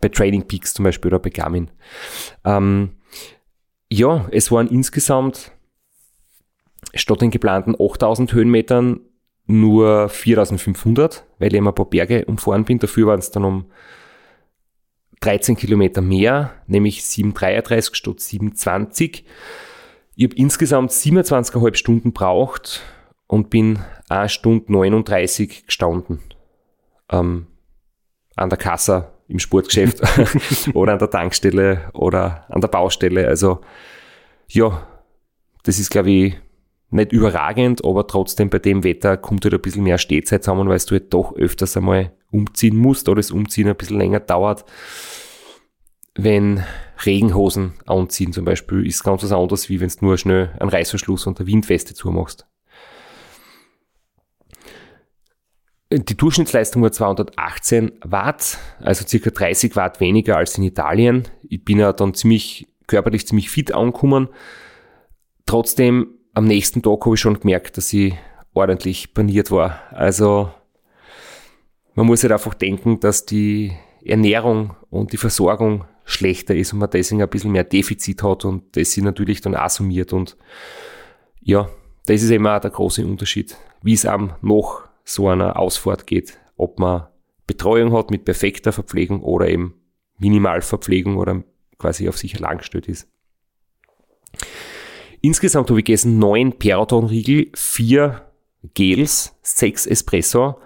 [0.00, 1.70] bei Training Peaks zum Beispiel oder bei Garmin.
[2.44, 2.90] Ähm,
[3.90, 5.52] ja, es waren insgesamt
[6.94, 9.00] statt den geplanten 8000 Höhenmetern
[9.48, 12.78] nur 4500, weil ich immer ein paar Berge umfahren bin.
[12.78, 13.66] Dafür waren es dann um
[15.20, 19.24] 13 Kilometer mehr, nämlich 733 statt 720.
[20.14, 22.82] Ich habe insgesamt 27,5 Stunden braucht
[23.26, 26.20] und bin 1 Stunde 39 gestanden.
[27.10, 27.46] Ähm,
[28.36, 30.00] an der Kasse im Sportgeschäft
[30.74, 33.26] oder an der Tankstelle oder an der Baustelle.
[33.26, 33.60] Also
[34.48, 34.86] ja,
[35.64, 36.36] das ist, glaube ich,
[36.90, 40.78] nicht überragend, aber trotzdem bei dem Wetter kommt halt ein bisschen mehr Stehzeit zusammen, weil
[40.78, 44.64] du halt doch öfters einmal umziehen musst oder das Umziehen ein bisschen länger dauert.
[46.14, 46.64] Wenn
[47.04, 51.26] Regenhosen anziehen zum Beispiel, ist ganz was anderes, wie wenn du nur schnell einen Reißverschluss
[51.26, 52.46] und eine Windweste zumachst.
[55.90, 61.22] Die Durchschnittsleistung war 218 Watt, also circa 30 Watt weniger als in Italien.
[61.48, 64.28] Ich bin ja dann ziemlich körperlich ziemlich fit angekommen.
[65.46, 68.14] Trotzdem am nächsten Tag habe ich schon gemerkt, dass ich
[68.54, 69.80] ordentlich paniert war.
[69.90, 70.52] Also
[71.94, 73.72] man muss halt einfach denken, dass die
[74.04, 78.76] Ernährung und die Versorgung schlechter ist und man deswegen ein bisschen mehr Defizit hat und
[78.76, 80.36] das sich natürlich dann auch summiert und
[81.40, 81.68] ja,
[82.06, 86.38] das ist eben auch der große Unterschied, wie es am noch so einer Ausfahrt geht,
[86.56, 87.08] ob man
[87.48, 89.74] Betreuung hat mit perfekter Verpflegung oder eben
[90.18, 91.42] Minimalverpflegung oder
[91.78, 93.08] quasi auf sich allein gestellt ist.
[95.28, 98.22] Insgesamt habe ich gegessen neun Peraton-Riegel, vier
[98.72, 100.58] Gels, sechs Espresso,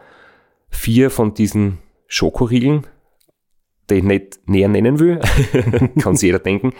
[0.71, 2.87] vier von diesen Schokoriegeln,
[3.91, 5.19] die ich nicht näher nennen will,
[5.99, 6.75] kann sich jeder denken.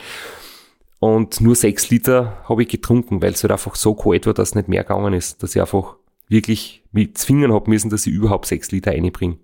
[1.01, 4.51] Und nur sechs Liter habe ich getrunken, weil es halt einfach so kalt war, dass
[4.51, 5.97] es nicht mehr gegangen ist, dass ich einfach
[6.29, 9.39] wirklich mich zwingen habe müssen, dass ich überhaupt sechs Liter einbringe.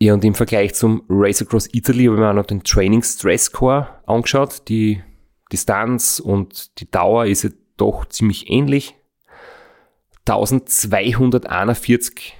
[0.00, 3.04] Ja, und im Vergleich zum Race Across Italy habe ich mir auch noch den Training
[3.04, 4.68] Stress Score angeschaut.
[4.68, 5.04] Die
[5.52, 8.94] Distanz und die Dauer ist ja doch ziemlich ähnlich.
[10.26, 12.34] 1241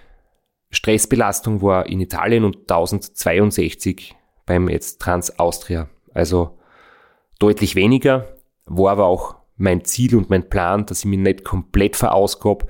[0.70, 4.14] Stressbelastung war in Italien und 1062
[4.46, 5.88] beim jetzt Trans Austria.
[6.14, 6.58] Also
[7.38, 11.96] deutlich weniger, war aber auch mein Ziel und mein Plan, dass ich mich nicht komplett
[11.96, 12.68] verausgab,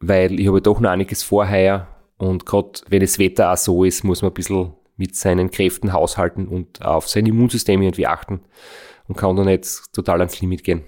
[0.00, 4.04] weil ich habe doch noch einiges vorher und gerade wenn das Wetter auch so ist,
[4.04, 8.40] muss man ein bisschen mit seinen Kräften haushalten und auf sein Immunsystem irgendwie achten
[9.08, 10.84] und kann da nicht total ans Limit gehen.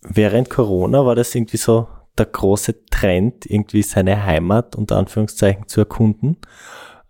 [0.00, 1.88] Während Corona war das irgendwie so
[2.18, 6.38] der große Trend, irgendwie seine Heimat unter Anführungszeichen zu erkunden.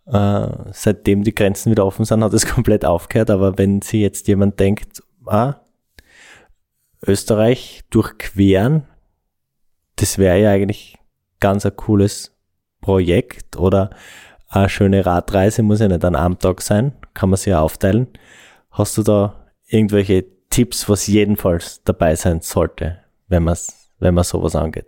[0.06, 3.30] Äh, seitdem die Grenzen wieder offen sind, hat es komplett aufgehört.
[3.30, 5.56] Aber wenn sich jetzt jemand denkt, ah,
[7.04, 8.86] Österreich durchqueren,
[9.96, 10.98] das wäre ja eigentlich
[11.40, 12.36] ganz ein cooles
[12.80, 13.90] Projekt oder
[14.48, 18.08] eine schöne Radreise, muss ja nicht an einem Tag sein, kann man sich ja aufteilen.
[18.70, 19.41] Hast du da
[19.72, 23.56] irgendwelche Tipps, was jedenfalls dabei sein sollte, wenn man
[23.98, 24.86] wenn man sowas angeht?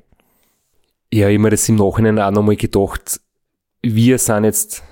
[1.13, 3.21] Ja, ich mir das im Nachhinein auch nochmal gedacht,
[3.83, 4.83] wir sind jetzt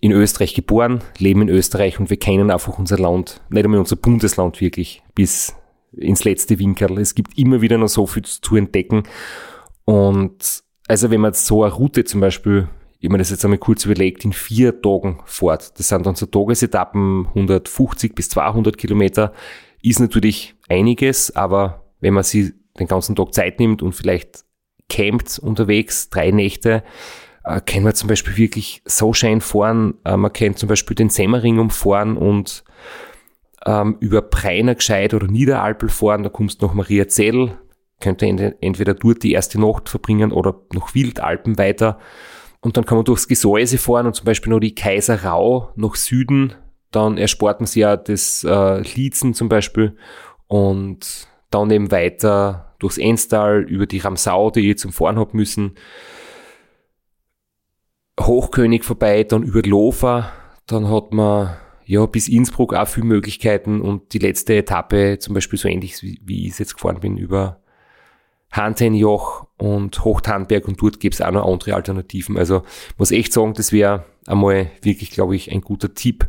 [0.00, 3.96] in Österreich geboren, leben in Österreich und wir kennen einfach unser Land, nicht einmal unser
[3.96, 5.54] Bundesland wirklich, bis
[5.92, 6.98] ins letzte Winkel.
[6.98, 9.04] Es gibt immer wieder noch so viel zu entdecken.
[9.84, 12.68] Und also wenn man so eine Route zum Beispiel,
[13.04, 16.24] ich mir das jetzt einmal kurz überlegt, in vier Tagen fährt, das sind dann so
[16.24, 19.32] Tagesetappen, 150 bis 200 Kilometer,
[19.82, 24.44] ist natürlich einiges, aber wenn man sich den ganzen Tag Zeit nimmt und vielleicht
[24.88, 26.82] campt unterwegs, drei Nächte,
[27.44, 29.94] äh, kann man zum Beispiel wirklich so schön fahren.
[30.04, 32.64] Äh, man kennt zum Beispiel den Semmering umfahren und
[33.66, 37.58] ähm, über Preiner gescheit oder Niederalpel fahren, da kommst du nach Mariazell,
[38.00, 38.26] könnte
[38.60, 41.98] entweder dort die erste Nacht verbringen oder noch Wildalpen weiter.
[42.64, 46.54] Und dann kann man durchs Gesäuse fahren und zum Beispiel noch die Kaiserrau nach Süden.
[46.90, 49.98] Dann erspart man sich ja das äh, Liezen zum Beispiel
[50.46, 55.74] und dann eben weiter durchs Enstal über die Ramsau, die ich zum Fahren hab müssen.
[58.18, 60.32] Hochkönig vorbei, dann über Lofer,
[60.66, 65.58] dann hat man ja, bis Innsbruck auch viele Möglichkeiten und die letzte Etappe zum Beispiel
[65.58, 67.60] so ähnlich wie ich es jetzt gefahren bin über
[68.54, 72.38] Hantenjoch und Hochtanberg und dort gibt es auch noch andere Alternativen.
[72.38, 72.62] Also
[72.98, 76.28] muss echt sagen, das wäre einmal wirklich, glaube ich, ein guter Tipp,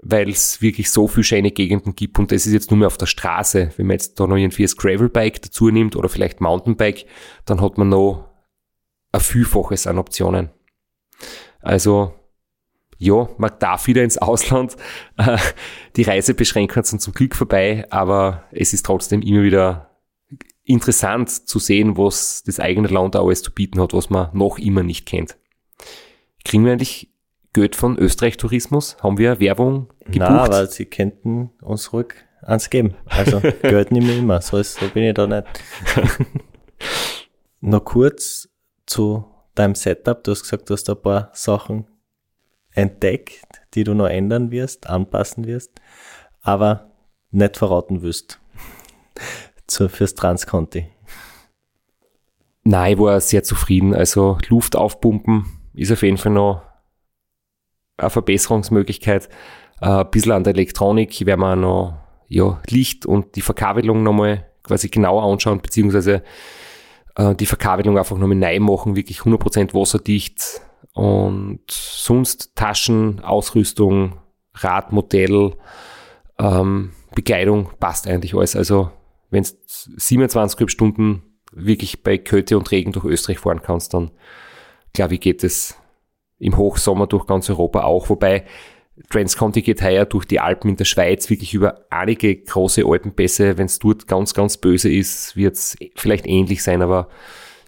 [0.00, 2.98] weil es wirklich so viele schöne Gegenden gibt und das ist jetzt nur mehr auf
[2.98, 3.72] der Straße.
[3.76, 7.06] Wenn man jetzt da noch irgendwie das Gravelbike dazu nimmt oder vielleicht Mountainbike,
[7.44, 8.28] dann hat man noch
[9.12, 10.50] ein Vielfaches an Optionen.
[11.60, 12.14] Also
[12.98, 14.76] ja, man darf wieder ins Ausland.
[15.96, 19.95] Die Reisebeschränkungen sind zum Glück vorbei, aber es ist trotzdem immer wieder
[20.66, 24.82] interessant zu sehen, was das eigene Land alles zu bieten hat, was man noch immer
[24.82, 25.36] nicht kennt.
[26.44, 27.10] Kriegen wir eigentlich
[27.52, 28.96] Geld von Österreich Tourismus?
[29.02, 30.18] Haben wir Werbung gebucht?
[30.18, 32.94] Nein, aber sie könnten uns ruhig eins geben.
[33.06, 35.46] Also Geld nehmen wir immer, so, ist, so bin ich da nicht.
[37.60, 38.48] Noch kurz
[38.86, 39.24] zu
[39.54, 40.22] deinem Setup.
[40.22, 41.86] Du hast gesagt, du hast ein paar Sachen
[42.72, 45.72] entdeckt, die du noch ändern wirst, anpassen wirst,
[46.42, 46.90] aber
[47.30, 48.38] nicht verraten wirst
[49.66, 50.86] zu, fürs Transconti.
[52.64, 53.94] Nein, ich war sehr zufrieden.
[53.94, 56.62] Also Luft aufpumpen ist auf jeden Fall noch
[57.96, 59.28] eine Verbesserungsmöglichkeit.
[59.80, 61.94] Äh, ein bisschen an der Elektronik werden wir noch
[62.28, 66.24] ja, Licht und die Verkabelung nochmal quasi genauer anschauen, beziehungsweise
[67.14, 70.60] äh, die Verkabelung einfach nochmal neu machen, wirklich 100% wasserdicht,
[70.96, 74.18] und sonst Taschen, Ausrüstung,
[74.54, 75.52] Radmodell,
[76.38, 78.56] ähm, Bekleidung passt eigentlich alles.
[78.56, 78.90] Also
[79.30, 81.22] wenn du 27 Stunden
[81.52, 84.10] wirklich bei Kälte und Regen durch Österreich fahren kannst, dann
[84.92, 85.76] glaube ich geht es
[86.38, 88.08] im Hochsommer durch ganz Europa auch.
[88.08, 88.44] Wobei
[89.10, 93.58] Transconti geht heuer durch die Alpen in der Schweiz wirklich über einige große Alpenpässe.
[93.58, 97.08] Wenn es dort ganz, ganz böse ist, wird es vielleicht ähnlich sein, aber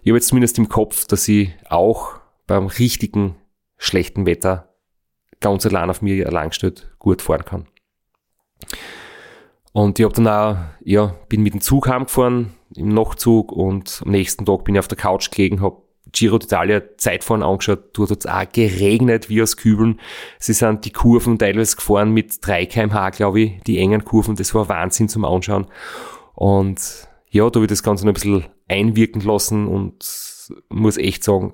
[0.01, 3.35] ich habe jetzt zumindest im Kopf, dass ich auch beim richtigen
[3.77, 4.73] schlechten Wetter
[5.39, 7.67] ganz allein auf mir langgestellt gut fahren kann.
[9.71, 14.11] Und ich habe dann auch, ja, bin mit dem Zug heimgefahren, im Nachtzug und am
[14.11, 15.81] nächsten Tag bin ich auf der Couch gelegen, habe
[16.11, 19.99] Giro d'Italia Zeitfahren angeschaut, dort hat es auch geregnet wie aus Kübeln.
[20.39, 24.55] Sie sind die Kurven teilweise gefahren mit 3 kmh, glaube ich, die engen Kurven, das
[24.55, 25.67] war Wahnsinn zum Anschauen.
[26.33, 30.03] Und ja, da habe ich das Ganze noch ein bisschen einwirken lassen und
[30.69, 31.53] muss echt sagen,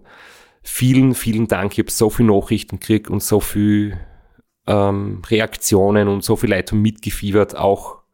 [0.61, 1.73] vielen, vielen Dank.
[1.73, 3.99] Ich habe so viele Nachrichten gekriegt und so viele
[4.67, 8.04] ähm, Reaktionen und so viele Leute haben mitgefiebert, auch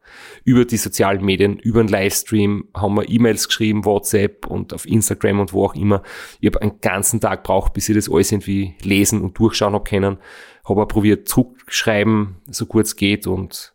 [0.44, 5.40] über die sozialen Medien, über den Livestream, haben wir E-Mails geschrieben, WhatsApp und auf Instagram
[5.40, 6.02] und wo auch immer.
[6.40, 9.88] Ich habe einen ganzen Tag braucht, bis ich das alles irgendwie lesen und durchschauen habe
[9.88, 10.18] können.
[10.64, 13.74] Habe auch probiert zurückschreiben, so gut es geht und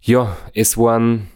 [0.00, 1.28] ja, es waren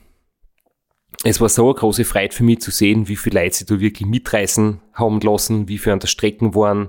[1.25, 3.81] es war so eine große Freude für mich zu sehen, wie viele Leute sich da
[3.81, 6.89] wirklich mitreißen haben lassen, wie viele an der Strecken waren,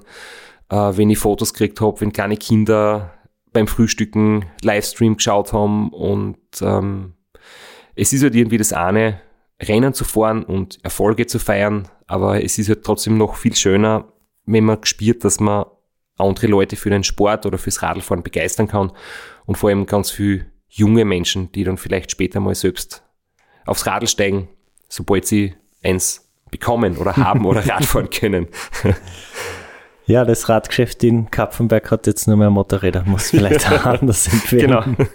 [0.70, 3.14] äh, wenn ich Fotos gekriegt habe, wenn kleine Kinder
[3.58, 7.16] beim Frühstücken Livestream geschaut haben und ähm,
[7.96, 9.20] es ist halt irgendwie das eine,
[9.60, 14.14] Rennen zu fahren und Erfolge zu feiern, aber es ist halt trotzdem noch viel schöner,
[14.46, 15.66] wenn man spürt, dass man
[16.20, 18.92] andere Leute für den Sport oder fürs Radlfahren begeistern kann
[19.48, 23.04] und vor allem ganz viele junge Menschen, die dann vielleicht später mal selbst
[23.66, 24.50] aufs Radl steigen,
[24.88, 28.50] sobald sie eins bekommen oder haben oder Radfahren können.
[30.08, 34.86] Ja, das Radgeschäft in Kapfenberg hat jetzt nur mehr Motorräder, muss vielleicht auch anders empfehlen.
[34.86, 35.08] Genau.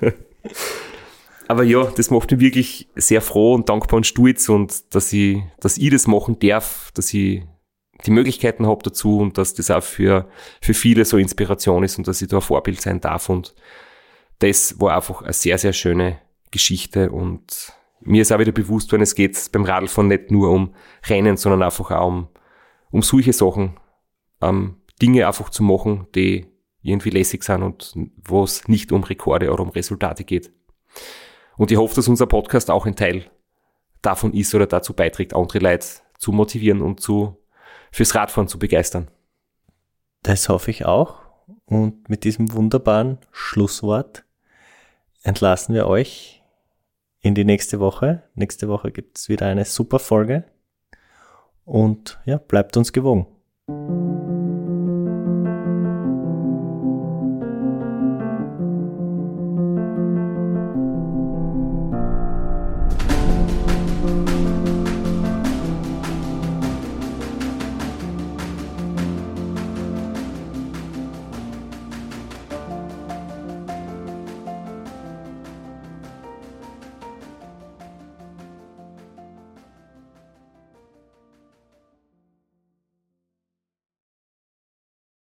[1.48, 5.42] Aber ja, das macht mich wirklich sehr froh und dankbar und stolz und dass ich,
[5.60, 7.42] dass ich das machen darf, dass ich
[8.04, 10.28] die Möglichkeiten habe dazu und dass das auch für,
[10.60, 13.54] für viele so Inspiration ist und dass ich da ein Vorbild sein darf und
[14.40, 16.18] das war einfach eine sehr, sehr schöne
[16.50, 20.74] Geschichte und mir ist auch wieder bewusst, wenn es geht beim Radlfahren nicht nur um
[21.06, 22.28] Rennen, sondern einfach auch um,
[22.90, 23.78] um solche Sachen,
[24.40, 26.46] um Dinge einfach zu machen, die
[26.80, 30.52] irgendwie lässig sind und wo es nicht um Rekorde oder um Resultate geht.
[31.56, 33.30] Und ich hoffe, dass unser Podcast auch ein Teil
[34.00, 35.86] davon ist oder dazu beiträgt, andere Leute
[36.18, 37.36] zu motivieren und zu,
[37.90, 39.10] fürs Radfahren zu begeistern.
[40.22, 41.20] Das hoffe ich auch.
[41.66, 44.24] Und mit diesem wunderbaren Schlusswort
[45.22, 46.42] entlassen wir euch
[47.20, 48.24] in die nächste Woche.
[48.34, 50.44] Nächste Woche gibt es wieder eine super Folge.
[51.64, 53.26] Und ja, bleibt uns gewogen.